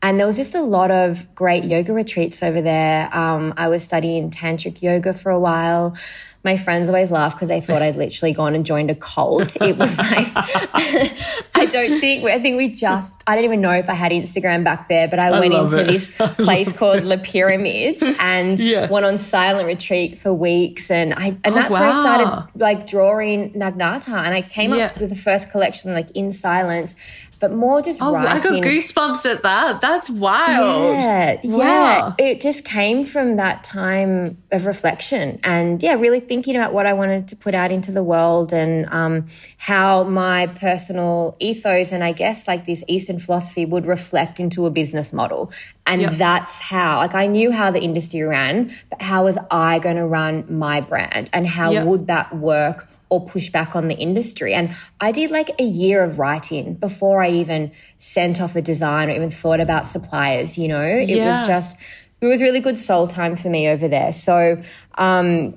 And 0.00 0.18
there 0.18 0.26
was 0.26 0.36
just 0.36 0.54
a 0.54 0.60
lot 0.62 0.90
of 0.90 1.34
great 1.34 1.64
yoga 1.64 1.92
retreats 1.92 2.42
over 2.42 2.60
there. 2.60 3.08
Um, 3.12 3.52
I 3.56 3.68
was 3.68 3.82
studying 3.82 4.30
tantric 4.30 4.80
yoga 4.80 5.12
for 5.12 5.30
a 5.30 5.40
while. 5.40 5.96
My 6.44 6.56
friends 6.56 6.88
always 6.88 7.10
laugh 7.10 7.34
because 7.34 7.48
they 7.48 7.60
thought 7.60 7.82
I'd 7.82 7.96
literally 8.04 8.32
gone 8.32 8.54
and 8.54 8.64
joined 8.64 8.92
a 8.92 8.94
cult. 8.94 9.56
It 9.60 9.76
was 9.76 9.98
like, 9.98 10.28
I 10.34 11.66
don't 11.70 11.98
think, 12.00 12.24
I 12.24 12.38
think 12.38 12.56
we 12.58 12.70
just, 12.70 13.22
I 13.26 13.34
don't 13.34 13.42
even 13.44 13.60
know 13.60 13.72
if 13.72 13.88
I 13.90 13.94
had 13.94 14.12
Instagram 14.12 14.62
back 14.62 14.86
there, 14.86 15.08
but 15.08 15.18
I, 15.18 15.32
went 15.40 15.52
into 15.52 15.80
it. 15.80 15.88
this 15.88 16.16
place 16.36 16.72
called 16.72 17.02
La 17.02 17.16
Pyramids 17.16 18.02
and 18.20 18.58
Yeah. 18.60 18.88
went 18.88 19.04
on 19.04 19.18
silent 19.18 19.66
retreat 19.66 20.16
for 20.16 20.32
weeks. 20.32 20.92
And 20.92 21.12
I, 21.12 21.36
and 21.44 21.56
that's 21.56 21.70
where 21.72 21.82
I 21.82 21.90
started 21.90 22.48
like 22.54 22.86
drawing 22.86 23.52
Nagnata. 23.54 24.16
And 24.24 24.32
I 24.32 24.42
came 24.42 24.72
Yeah. 24.74 24.86
up 24.86 25.00
with 25.00 25.10
the 25.10 25.16
first 25.16 25.50
collection 25.50 25.92
like 25.92 26.10
in 26.12 26.30
silence, 26.30 26.94
but 27.40 27.52
more 27.52 27.80
just 27.82 28.00
Oh, 28.02 28.14
I 28.14 28.24
got 28.24 28.42
goosebumps 28.42 29.24
at 29.24 29.42
that. 29.42 29.80
That's 29.80 30.10
wild. 30.10 30.94
Yeah, 30.94 31.40
yeah. 31.42 32.12
It 32.18 32.40
just 32.40 32.64
came 32.64 33.04
from 33.04 33.36
that 33.36 33.64
time 33.64 34.38
of 34.50 34.66
reflection 34.66 35.38
and 35.44 35.82
yeah, 35.82 35.94
really 35.94 36.20
thinking 36.20 36.56
about 36.56 36.72
what 36.72 36.86
I 36.86 36.92
wanted 36.94 37.28
to 37.28 37.36
put 37.36 37.54
out 37.54 37.70
into 37.70 37.92
the 37.92 38.02
world 38.02 38.52
and 38.52 38.86
um, 38.90 39.26
how 39.58 40.04
my 40.04 40.46
personal 40.48 41.36
ethos 41.38 41.92
and 41.92 42.02
I 42.02 42.12
guess 42.12 42.48
like 42.48 42.64
this 42.64 42.82
Eastern 42.88 43.18
philosophy 43.18 43.64
would 43.66 43.86
reflect 43.86 44.40
into 44.40 44.66
a 44.66 44.70
business 44.70 45.12
model. 45.12 45.50
And 45.86 46.02
Yeah. 46.02 46.10
that's 46.10 46.60
how, 46.60 46.98
like, 46.98 47.14
I 47.14 47.26
knew 47.26 47.50
how 47.50 47.70
the 47.70 47.80
industry 47.80 48.22
ran, 48.22 48.70
but 48.90 49.00
how 49.00 49.24
was 49.24 49.38
I 49.50 49.78
going 49.78 49.96
to 49.96 50.06
run 50.06 50.44
my 50.48 50.80
brand 50.82 51.30
and 51.32 51.46
how 51.46 51.70
Yeah. 51.72 51.84
would 51.84 52.06
that 52.08 52.36
work? 52.36 52.86
Or 53.10 53.24
push 53.26 53.50
back 53.50 53.74
on 53.74 53.88
the 53.88 53.94
industry. 53.96 54.54
And 54.54 54.74
I 55.00 55.12
did 55.12 55.30
like 55.30 55.50
a 55.58 55.64
year 55.64 56.02
of 56.04 56.18
writing 56.18 56.74
before 56.74 57.22
I 57.22 57.30
even 57.30 57.72
sent 57.96 58.40
off 58.40 58.54
a 58.56 58.62
design 58.62 59.08
or 59.08 59.12
even 59.12 59.30
thought 59.30 59.60
about 59.60 59.86
suppliers, 59.86 60.58
you 60.58 60.68
know? 60.68 60.82
It 60.84 61.08
Yeah. 61.16 61.28
was 61.28 61.40
just 61.46 61.78
it 62.20 62.26
was 62.26 62.42
really 62.42 62.60
good 62.60 62.76
soul 62.76 63.06
time 63.06 63.36
for 63.36 63.48
me 63.48 63.68
over 63.68 63.88
there. 63.88 64.12
So 64.12 64.60
um 64.96 65.56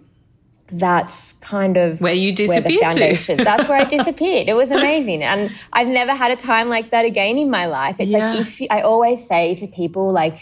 that's 0.74 1.34
kind 1.34 1.76
of 1.76 2.00
Where 2.00 2.14
you 2.14 2.30
where 2.48 2.62
the 2.62 2.70
disappeared 2.70 2.80
to. 2.80 2.80
foundation. 2.86 3.38
That's 3.44 3.68
where 3.68 3.78
I 3.78 3.84
disappeared. 3.84 4.48
It 4.48 4.54
was 4.54 4.72
amazing, 4.72 5.22
and 5.22 5.52
I've 5.74 5.90
never 5.90 6.14
had 6.14 6.32
a 6.32 6.38
time 6.38 6.70
like 6.70 6.92
that 6.92 7.04
again 7.04 7.38
in 7.38 7.50
my 7.50 7.66
life. 7.66 8.00
It's 8.00 8.12
Yeah. 8.12 8.30
like 8.32 8.40
if 8.40 8.62
you, 8.62 8.68
I 8.72 8.80
always 8.82 9.28
say 9.28 9.56
to 9.56 9.68
people, 9.68 10.12
like 10.12 10.40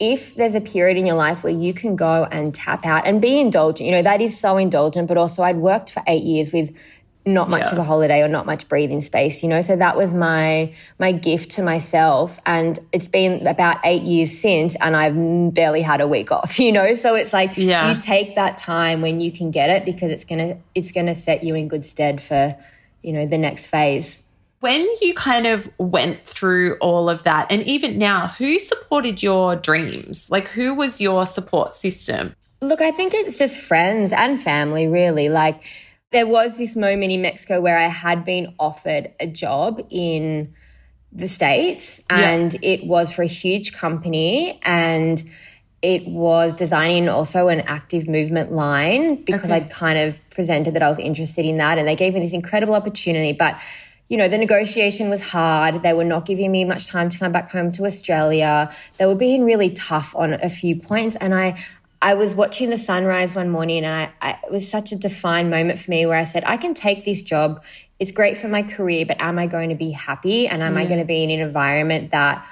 if 0.00 0.34
there's 0.36 0.54
a 0.54 0.60
period 0.60 0.96
in 0.96 1.06
your 1.06 1.16
life 1.16 1.42
where 1.42 1.52
you 1.52 1.74
can 1.74 1.96
go 1.96 2.26
and 2.30 2.54
tap 2.54 2.86
out 2.86 3.06
and 3.06 3.20
be 3.20 3.40
indulgent, 3.40 3.86
you 3.86 3.92
know 3.92 4.02
that 4.02 4.20
is 4.20 4.38
so 4.38 4.56
indulgent. 4.56 5.08
But 5.08 5.16
also, 5.16 5.42
I'd 5.42 5.56
worked 5.56 5.90
for 5.90 6.02
eight 6.06 6.22
years 6.22 6.52
with 6.52 6.76
not 7.26 7.50
much 7.50 7.66
Yeah. 7.66 7.72
of 7.72 7.78
a 7.78 7.82
holiday 7.84 8.22
or 8.22 8.28
not 8.28 8.46
much 8.46 8.68
breathing 8.68 9.02
space, 9.02 9.42
you 9.42 9.50
know. 9.50 9.60
So 9.60 9.76
that 9.76 9.96
was 9.96 10.14
my 10.14 10.72
my 10.98 11.12
gift 11.12 11.50
to 11.52 11.62
myself, 11.62 12.38
and 12.46 12.78
it's 12.92 13.08
been 13.08 13.46
about 13.46 13.78
eight 13.84 14.02
years 14.02 14.38
since, 14.38 14.76
and 14.80 14.96
I've 14.96 15.52
barely 15.52 15.82
had 15.82 16.00
a 16.00 16.06
week 16.08 16.30
off, 16.32 16.58
you 16.64 16.72
know. 16.72 16.94
So 16.94 17.14
it's 17.16 17.32
like 17.32 17.56
Yeah. 17.56 17.92
you 17.92 18.00
take 18.00 18.36
that 18.36 18.56
time 18.56 19.02
when 19.02 19.20
you 19.20 19.30
can 19.32 19.50
get 19.50 19.68
it 19.68 19.84
because 19.84 20.10
it's 20.10 20.24
gonna 20.24 20.58
it's 20.74 20.92
gonna 20.92 21.14
set 21.14 21.42
you 21.42 21.54
in 21.54 21.68
good 21.68 21.84
stead 21.84 22.20
for 22.20 22.56
you 23.02 23.12
know 23.12 23.26
the 23.26 23.38
next 23.38 23.66
phase. 23.66 24.22
When 24.60 24.88
you 25.00 25.14
kind 25.14 25.46
of 25.46 25.70
went 25.78 26.24
through 26.26 26.78
all 26.80 27.08
of 27.08 27.22
that, 27.22 27.46
and 27.50 27.62
even 27.62 27.96
now, 27.96 28.26
who 28.26 28.58
supported 28.58 29.22
your 29.22 29.54
dreams? 29.54 30.28
Like, 30.30 30.48
who 30.48 30.74
was 30.74 31.00
your 31.00 31.26
support 31.26 31.76
system? 31.76 32.34
Look, 32.60 32.80
I 32.80 32.90
think 32.90 33.12
it's 33.14 33.38
just 33.38 33.60
friends 33.60 34.12
and 34.12 34.40
family, 34.40 34.88
really. 34.88 35.28
Like, 35.28 35.62
there 36.10 36.26
was 36.26 36.58
this 36.58 36.74
moment 36.74 37.12
in 37.12 37.22
Mexico 37.22 37.60
where 37.60 37.78
I 37.78 37.86
had 37.86 38.24
been 38.24 38.54
offered 38.58 39.12
a 39.20 39.28
job 39.28 39.80
in 39.90 40.54
the 41.12 41.28
States, 41.28 42.04
and 42.10 42.56
it 42.60 42.84
was 42.84 43.12
for 43.12 43.22
a 43.22 43.26
huge 43.26 43.72
company, 43.72 44.58
and 44.62 45.22
it 45.82 46.08
was 46.08 46.52
designing 46.54 47.08
also 47.08 47.46
an 47.46 47.60
active 47.60 48.08
movement 48.08 48.50
line 48.50 49.22
because 49.22 49.52
I'd 49.52 49.70
kind 49.70 49.98
of 49.98 50.20
presented 50.30 50.74
that 50.74 50.82
I 50.82 50.88
was 50.88 50.98
interested 50.98 51.44
in 51.44 51.58
that, 51.58 51.78
and 51.78 51.86
they 51.86 51.94
gave 51.94 52.14
me 52.14 52.20
this 52.20 52.32
incredible 52.32 52.74
opportunity. 52.74 53.32
But 53.32 53.60
you 54.08 54.16
know, 54.16 54.28
the 54.28 54.38
negotiation 54.38 55.10
was 55.10 55.22
hard. 55.30 55.82
They 55.82 55.92
were 55.92 56.04
not 56.04 56.24
giving 56.24 56.50
me 56.50 56.64
much 56.64 56.88
time 56.88 57.08
to 57.10 57.18
come 57.18 57.30
back 57.30 57.50
home 57.50 57.70
to 57.72 57.84
Australia. 57.84 58.72
They 58.96 59.06
were 59.06 59.14
being 59.14 59.44
really 59.44 59.70
tough 59.70 60.16
on 60.16 60.32
a 60.32 60.48
few 60.48 60.76
points. 60.76 61.14
And 61.16 61.34
I, 61.34 61.62
I 62.00 62.14
was 62.14 62.34
watching 62.34 62.70
the 62.70 62.78
sunrise 62.78 63.34
one 63.34 63.50
morning 63.50 63.84
and 63.84 63.94
I, 63.94 64.12
I, 64.26 64.38
it 64.44 64.50
was 64.50 64.68
such 64.70 64.92
a 64.92 64.96
defined 64.96 65.50
moment 65.50 65.78
for 65.78 65.90
me 65.90 66.06
where 66.06 66.16
I 66.16 66.24
said, 66.24 66.42
I 66.46 66.56
can 66.56 66.72
take 66.72 67.04
this 67.04 67.22
job. 67.22 67.62
It's 67.98 68.12
great 68.12 68.38
for 68.38 68.48
my 68.48 68.62
career, 68.62 69.04
but 69.04 69.20
am 69.20 69.38
I 69.38 69.46
going 69.46 69.68
to 69.68 69.74
be 69.74 69.90
happy? 69.90 70.48
And 70.48 70.62
am 70.62 70.76
I 70.76 70.84
mm. 70.84 70.88
going 70.88 71.00
to 71.00 71.06
be 71.06 71.24
in 71.24 71.30
an 71.30 71.40
environment 71.40 72.12
that 72.12 72.46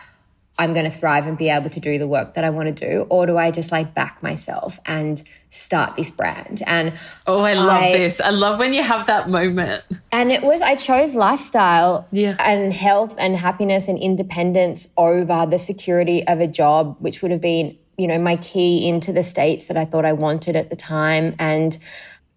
I'm 0.58 0.72
going 0.72 0.84
to 0.86 0.90
thrive 0.90 1.26
and 1.26 1.36
be 1.36 1.50
able 1.50 1.68
to 1.70 1.80
do 1.80 1.98
the 1.98 2.06
work 2.08 2.32
that 2.34 2.42
I 2.44 2.50
want 2.50 2.74
to 2.74 2.88
do? 2.88 3.06
Or 3.10 3.26
do 3.26 3.36
I 3.36 3.50
just 3.50 3.70
like 3.72 3.92
back 3.92 4.22
myself 4.22 4.78
and 4.86 5.22
start 5.50 5.96
this 5.96 6.10
brand? 6.10 6.62
And 6.66 6.94
Oh, 7.26 7.40
I 7.40 7.52
love 7.54 7.82
I- 7.82 7.92
this. 7.92 8.20
I 8.20 8.30
love 8.30 8.58
when 8.58 8.72
you 8.72 8.82
have 8.82 9.06
that 9.06 9.28
moment. 9.28 9.82
and 10.12 10.32
it 10.32 10.42
was, 10.42 10.62
I 10.62 10.74
chose 10.74 11.14
lifestyle 11.14 12.06
Yeah. 12.10 12.36
and 12.40 12.72
health 12.72 13.14
and 13.18 13.36
happiness 13.36 13.86
and 13.88 13.98
independence 13.98 14.88
over 14.96 15.44
the 15.46 15.58
security 15.58 16.26
of 16.26 16.40
a 16.40 16.46
job, 16.46 16.96
which 17.00 17.20
would 17.20 17.30
have 17.32 17.42
been, 17.42 17.76
you 17.98 18.06
know, 18.06 18.18
my 18.18 18.36
key 18.36 18.88
into 18.88 19.12
the 19.12 19.22
States 19.22 19.66
that 19.66 19.76
I 19.76 19.84
thought 19.84 20.06
I 20.06 20.14
wanted 20.14 20.56
at 20.56 20.70
the 20.70 20.76
time. 20.76 21.34
And 21.38 21.76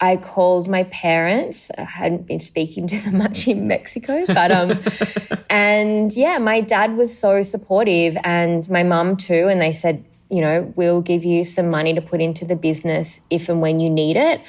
I 0.01 0.15
called 0.17 0.67
my 0.67 0.83
parents. 0.83 1.71
I 1.77 1.81
hadn't 1.81 2.25
been 2.25 2.39
speaking 2.39 2.87
to 2.87 2.97
them 2.97 3.17
much 3.25 3.47
in 3.47 3.67
Mexico, 3.67 4.25
but, 4.27 4.51
um, 4.51 4.79
and 5.49 6.15
yeah, 6.15 6.37
my 6.37 6.61
dad 6.61 6.95
was 6.95 7.17
so 7.17 7.43
supportive 7.43 8.15
and 8.23 8.69
my 8.69 8.83
mum 8.83 9.17
too. 9.17 9.47
And 9.49 9.59
they 9.61 9.73
said, 9.73 10.03
you 10.29 10.41
know, 10.41 10.71
we'll 10.75 11.01
give 11.01 11.25
you 11.25 11.43
some 11.43 11.69
money 11.69 11.93
to 11.93 12.01
put 12.01 12.21
into 12.21 12.45
the 12.45 12.55
business 12.55 13.21
if 13.29 13.49
and 13.49 13.61
when 13.61 13.79
you 13.79 13.89
need 13.89 14.15
it 14.15 14.41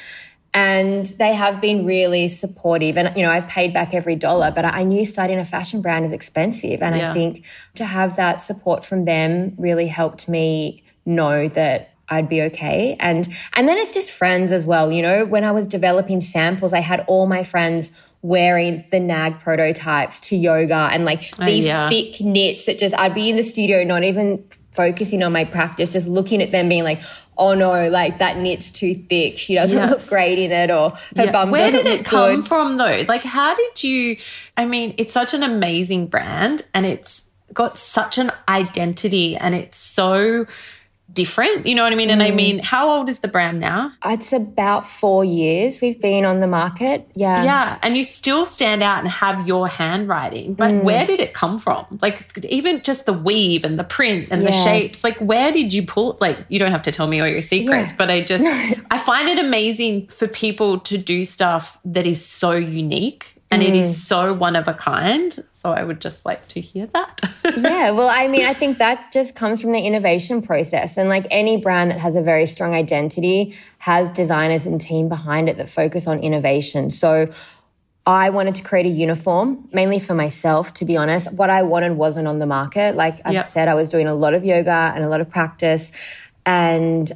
and 0.53 1.07
they 1.19 1.33
have 1.35 1.61
been 1.61 1.87
really 1.87 2.27
supportive 2.27 2.97
and 2.99 3.17
you 3.17 3.23
know 3.23 3.31
i've 3.31 3.49
paid 3.49 3.73
back 3.73 3.95
every 3.95 4.17
dollar 4.17 4.51
but 4.51 4.65
i 4.65 4.83
knew 4.83 5.05
starting 5.05 5.39
a 5.39 5.45
fashion 5.45 5.81
brand 5.81 6.05
is 6.05 6.13
expensive 6.13 6.83
and 6.83 6.97
Yeah. 6.97 7.11
i 7.11 7.15
think 7.15 7.47
to 7.75 7.85
have 7.85 8.17
that 8.17 8.41
support 8.41 8.85
from 8.85 9.05
them 9.05 9.55
really 9.59 9.87
helped 9.87 10.29
me 10.29 10.83
know 11.07 11.49
that 11.49 11.90
i'd 12.11 12.29
be 12.29 12.43
okay 12.43 12.97
and 13.01 13.29
and 13.55 13.69
then 13.69 13.77
it's 13.79 13.93
just 13.93 14.11
friends 14.11 14.53
as 14.53 14.67
well 14.67 14.91
you 14.93 15.03
know 15.03 15.25
when 15.25 15.45
i 15.45 15.51
was 15.51 15.67
developing 15.67 16.21
samples 16.21 16.73
i 16.73 16.81
had 16.81 17.05
all 17.07 17.27
my 17.27 17.43
friends 17.43 18.11
wearing 18.23 18.85
the 18.91 19.01
nag 19.01 19.39
prototypes 19.39 20.21
to 20.21 20.37
yoga 20.37 20.89
and 20.93 21.05
like 21.05 21.33
oh, 21.41 21.45
these 21.45 21.67
yeah. 21.67 21.89
thick 21.89 22.21
knits 22.21 22.67
that 22.67 22.79
just 22.79 22.97
i'd 22.99 23.15
be 23.15 23.31
in 23.31 23.37
the 23.37 23.43
studio 23.43 23.83
not 23.85 24.05
even 24.05 24.45
focusing 24.73 25.23
on 25.23 25.33
my 25.33 25.45
practice, 25.45 25.93
just 25.93 26.09
looking 26.09 26.41
at 26.41 26.51
them 26.51 26.69
being 26.69 26.85
like, 26.85 27.01
oh 27.37 27.55
no, 27.55 27.89
like 27.89 28.19
that 28.19 28.39
knit's 28.39 28.71
too 28.71 28.95
thick. 28.95 29.37
She 29.37 29.55
doesn't 29.55 29.77
Yes. 29.77 29.91
look 29.91 30.07
great 30.09 30.39
in 30.39 30.53
it 30.53 30.71
or 30.71 30.91
her 30.91 31.25
Yeah. 31.25 31.33
bum 31.33 31.51
Where 31.51 31.65
doesn't 31.65 31.79
look 31.79 31.85
Where 31.87 31.95
did 31.97 32.01
it 32.01 32.07
come 32.07 32.37
good. 32.37 32.49
from 32.49 32.77
though? 32.77 33.05
Like, 33.09 33.25
how 33.25 33.55
did 33.55 33.83
you? 33.83 34.17
I 34.57 34.67
mean, 34.67 34.95
it's 34.97 35.13
such 35.13 35.35
an 35.35 35.43
amazing 35.43 36.07
brand 36.07 36.63
and 36.73 36.87
it's 36.87 37.31
got 37.53 37.79
such 37.79 38.17
an 38.17 38.31
identity 38.49 39.37
and 39.37 39.55
it's 39.55 39.77
so 39.77 40.47
different. 41.13 41.67
You 41.67 41.75
know 41.75 41.83
what 41.83 41.93
I 41.93 41.97
mean? 41.97 42.11
And 42.11 42.21
Mm. 42.23 42.27
I 42.27 42.31
mean, 42.31 42.59
how 42.61 42.89
old 42.91 43.09
is 43.09 43.19
the 43.21 43.29
brand 43.29 43.61
now? 43.61 43.93
It's 44.05 44.33
about 44.33 44.87
four 44.87 45.25
years 45.25 45.81
we've 45.83 46.01
been 46.01 46.25
on 46.25 46.41
the 46.41 46.47
market. 46.47 47.09
Yeah. 47.15 47.45
Yeah, 47.45 47.79
and 47.83 47.97
you 47.97 48.05
still 48.05 48.45
stand 48.47 48.83
out 48.83 49.01
and 49.01 49.09
have 49.09 49.47
your 49.47 49.69
handwriting. 49.69 50.55
But 50.55 50.71
Mm. 50.71 50.83
where 50.83 51.07
did 51.07 51.21
it 51.21 51.35
come 51.35 51.59
from? 51.59 51.85
Like 52.01 52.27
even 52.49 52.83
just 52.83 53.07
the 53.07 53.13
weave 53.13 53.65
and 53.65 53.79
the 53.79 53.85
print 53.85 54.29
and 54.31 54.47
the 54.47 54.53
shapes. 54.53 55.03
Like 55.05 55.17
where 55.19 55.53
did 55.53 55.73
you 55.73 55.83
pull? 55.83 56.17
Like 56.21 56.39
you 56.49 56.59
don't 56.59 56.71
have 56.71 56.83
to 56.83 56.93
tell 56.93 57.07
me 57.07 57.21
all 57.21 57.27
your 57.29 57.43
secrets, 57.43 57.91
Yeah. 57.91 57.97
but 57.99 58.11
I 58.11 58.21
just 58.21 58.45
I 58.91 58.99
find 58.99 59.29
it 59.29 59.39
amazing 59.39 60.07
for 60.09 60.27
people 60.29 60.79
to 60.81 60.97
do 60.99 61.25
stuff 61.25 61.79
that 61.85 62.07
is 62.07 62.25
so 62.25 62.53
unique 62.53 63.27
and 63.51 63.63
it 63.63 63.75
Mm. 63.75 63.81
is 63.81 64.07
so 64.07 64.33
one 64.33 64.55
of 64.57 64.69
a 64.69 64.75
kind. 64.75 65.43
So 65.53 65.73
I 65.73 65.83
would 65.83 66.01
just 66.01 66.25
like 66.25 66.47
to 66.49 66.61
hear 66.61 66.87
that. 66.87 67.21
yeah, 67.57 67.91
well, 67.91 68.09
I 68.09 68.29
mean, 68.29 68.45
I 68.45 68.53
think 68.55 68.79
that 68.79 69.11
just 69.13 69.35
comes 69.35 69.61
from 69.61 69.73
the 69.73 69.81
innovation 69.81 70.41
process. 70.41 70.97
And 70.97 71.09
like 71.09 71.27
any 71.31 71.57
brand 71.57 71.91
that 71.91 71.99
has 71.99 72.15
a 72.17 72.23
very 72.23 72.47
strong 72.47 72.75
identity 72.75 73.57
has 73.79 74.09
designers 74.11 74.67
and 74.67 74.81
team 74.81 75.09
behind 75.09 75.49
it 75.49 75.57
that 75.57 75.69
focus 75.69 76.07
on 76.07 76.21
innovation. 76.21 76.91
So 76.91 77.29
I 78.07 78.31
wanted 78.31 78.55
to 78.57 78.63
create 78.63 78.87
a 78.87 78.91
uniform, 78.91 79.69
mainly 79.73 79.99
for 79.99 80.15
myself, 80.15 80.73
to 80.75 80.85
be 80.85 80.97
honest. 80.97 81.33
What 81.35 81.51
I 81.51 81.63
wanted 81.63 81.97
wasn't 81.97 82.29
on 82.29 82.39
the 82.39 82.47
market. 82.47 82.95
Like 82.95 83.17
I've 83.25 83.35
Yep. 83.35 83.45
said, 83.47 83.69
I 83.69 83.75
was 83.75 83.91
doing 83.91 84.07
a 84.07 84.15
lot 84.15 84.33
of 84.35 84.45
yoga 84.45 84.93
and 84.95 85.05
a 85.05 85.09
lot 85.09 85.21
of 85.21 85.29
practice. 85.29 85.91
And 86.47 87.11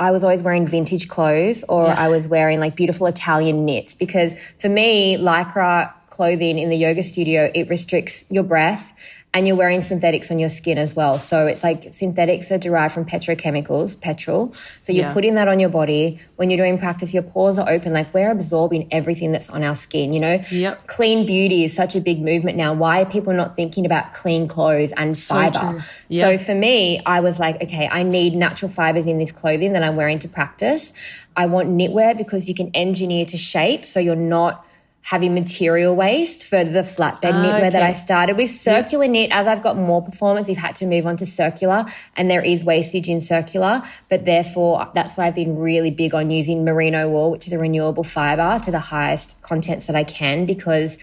I 0.00 0.12
was 0.12 0.24
always 0.24 0.42
wearing 0.42 0.66
vintage 0.66 1.08
clothes 1.08 1.62
or 1.68 1.86
I 1.86 2.08
was 2.08 2.26
wearing 2.26 2.58
like 2.58 2.74
beautiful 2.74 3.06
Italian 3.06 3.66
knits 3.66 3.94
because 3.94 4.34
for 4.58 4.68
me, 4.68 5.18
Lycra 5.18 5.92
clothing 6.08 6.58
in 6.58 6.70
the 6.70 6.76
yoga 6.76 7.02
studio, 7.02 7.50
it 7.54 7.68
restricts 7.68 8.24
your 8.30 8.42
breath 8.42 8.94
and 9.32 9.46
you're 9.46 9.56
wearing 9.56 9.80
synthetics 9.80 10.30
on 10.32 10.40
your 10.40 10.48
skin 10.48 10.76
as 10.76 10.96
well. 10.96 11.16
So 11.16 11.46
it's 11.46 11.62
like 11.62 11.92
synthetics 11.92 12.50
are 12.50 12.58
derived 12.58 12.92
from 12.92 13.04
petrochemicals, 13.04 14.00
petrol. 14.00 14.52
So 14.80 14.92
you're 14.92 15.06
Yeah. 15.06 15.12
putting 15.12 15.36
that 15.36 15.46
on 15.46 15.60
your 15.60 15.68
body. 15.70 16.18
When 16.34 16.50
you're 16.50 16.56
doing 16.56 16.78
practice, 16.78 17.14
your 17.14 17.22
pores 17.22 17.56
are 17.56 17.70
open. 17.70 17.92
Like 17.92 18.12
we're 18.12 18.30
absorbing 18.32 18.88
everything 18.90 19.30
that's 19.30 19.48
on 19.48 19.62
our 19.62 19.76
skin, 19.76 20.12
you 20.12 20.18
know? 20.18 20.40
Yep. 20.50 20.86
Clean 20.88 21.24
beauty 21.26 21.62
is 21.62 21.72
such 21.76 21.94
a 21.94 22.00
big 22.00 22.20
movement 22.20 22.56
now. 22.58 22.74
Why 22.74 23.02
are 23.02 23.06
people 23.06 23.32
not 23.32 23.54
thinking 23.54 23.86
about 23.86 24.14
clean 24.14 24.48
clothes 24.48 24.92
and 24.96 25.16
fiber? 25.16 25.76
true. 25.78 25.78
So 26.10 26.36
for 26.36 26.54
me, 26.56 27.00
I 27.06 27.20
was 27.20 27.38
like, 27.38 27.62
okay, 27.62 27.88
I 27.90 28.02
need 28.02 28.34
natural 28.34 28.68
fibers 28.68 29.06
in 29.06 29.18
this 29.18 29.30
clothing 29.30 29.74
that 29.74 29.84
I'm 29.84 29.94
wearing 29.94 30.18
to 30.20 30.28
practice. 30.28 30.92
I 31.36 31.46
want 31.46 31.68
knitwear 31.68 32.18
because 32.18 32.48
you 32.48 32.54
can 32.56 32.72
engineer 32.74 33.24
to 33.26 33.36
shape 33.36 33.84
so 33.84 34.00
you're 34.00 34.16
not 34.16 34.66
having 35.02 35.34
material 35.34 35.96
waste 35.96 36.46
for 36.46 36.62
the 36.62 36.80
flatbed 36.80 37.32
knitwear 37.32 37.72
that. 37.72 37.82
I 37.82 37.92
started 37.92 38.36
with. 38.36 38.50
Circular 38.50 39.08
knit, 39.08 39.30
as 39.32 39.46
I've 39.46 39.62
got 39.62 39.76
more 39.76 40.02
performance, 40.02 40.46
we've 40.48 40.56
had 40.56 40.76
to 40.76 40.86
move 40.86 41.06
on 41.06 41.16
to 41.16 41.26
circular 41.26 41.86
and 42.16 42.30
there 42.30 42.42
is 42.42 42.64
wastage 42.64 43.08
in 43.08 43.20
circular, 43.20 43.82
but 44.08 44.24
therefore 44.24 44.90
that's 44.94 45.16
why 45.16 45.26
I've 45.26 45.34
been 45.34 45.58
really 45.58 45.90
big 45.90 46.14
on 46.14 46.30
using 46.30 46.64
merino 46.64 47.08
wool, 47.08 47.30
which 47.30 47.46
is 47.46 47.52
a 47.52 47.58
renewable 47.58 48.04
fiber 48.04 48.62
to 48.64 48.70
the 48.70 48.78
highest 48.78 49.42
contents 49.42 49.86
that 49.86 49.96
I 49.96 50.04
can 50.04 50.44
because 50.46 50.98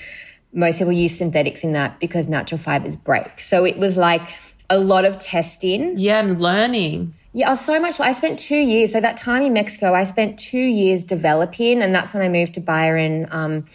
most 0.53 0.77
people 0.77 0.93
use 0.93 1.17
synthetics 1.17 1.63
in 1.63 1.73
that 1.73 1.99
because 1.99 2.29
natural 2.29 2.59
fibers 2.59 2.95
break. 2.95 3.39
So 3.39 3.65
it 3.65 3.77
was 3.77 3.97
like 3.97 4.21
a 4.69 4.79
lot 4.79 5.05
of 5.05 5.19
testing. 5.19 5.97
yeah, 5.97 6.19
and 6.19 6.41
learning. 6.41 7.13
Yeah, 7.37 7.49
I 7.49 7.51
was 7.51 7.61
so 7.63 7.79
much. 7.79 7.99
I 7.99 8.13
spent 8.13 8.39
two 8.39 8.57
years. 8.57 8.93
So 8.93 8.99
that 8.99 9.15
time 9.15 9.43
in 9.43 9.53
Mexico, 9.53 9.93
I 9.93 10.05
spent 10.05 10.39
two 10.39 10.57
years 10.57 11.03
developing, 11.03 11.83
and 11.83 11.93
that's 11.93 12.15
when 12.15 12.23
I 12.23 12.29
moved 12.29 12.55
to 12.55 12.61
Byron 12.61 13.27
um, 13.29 13.65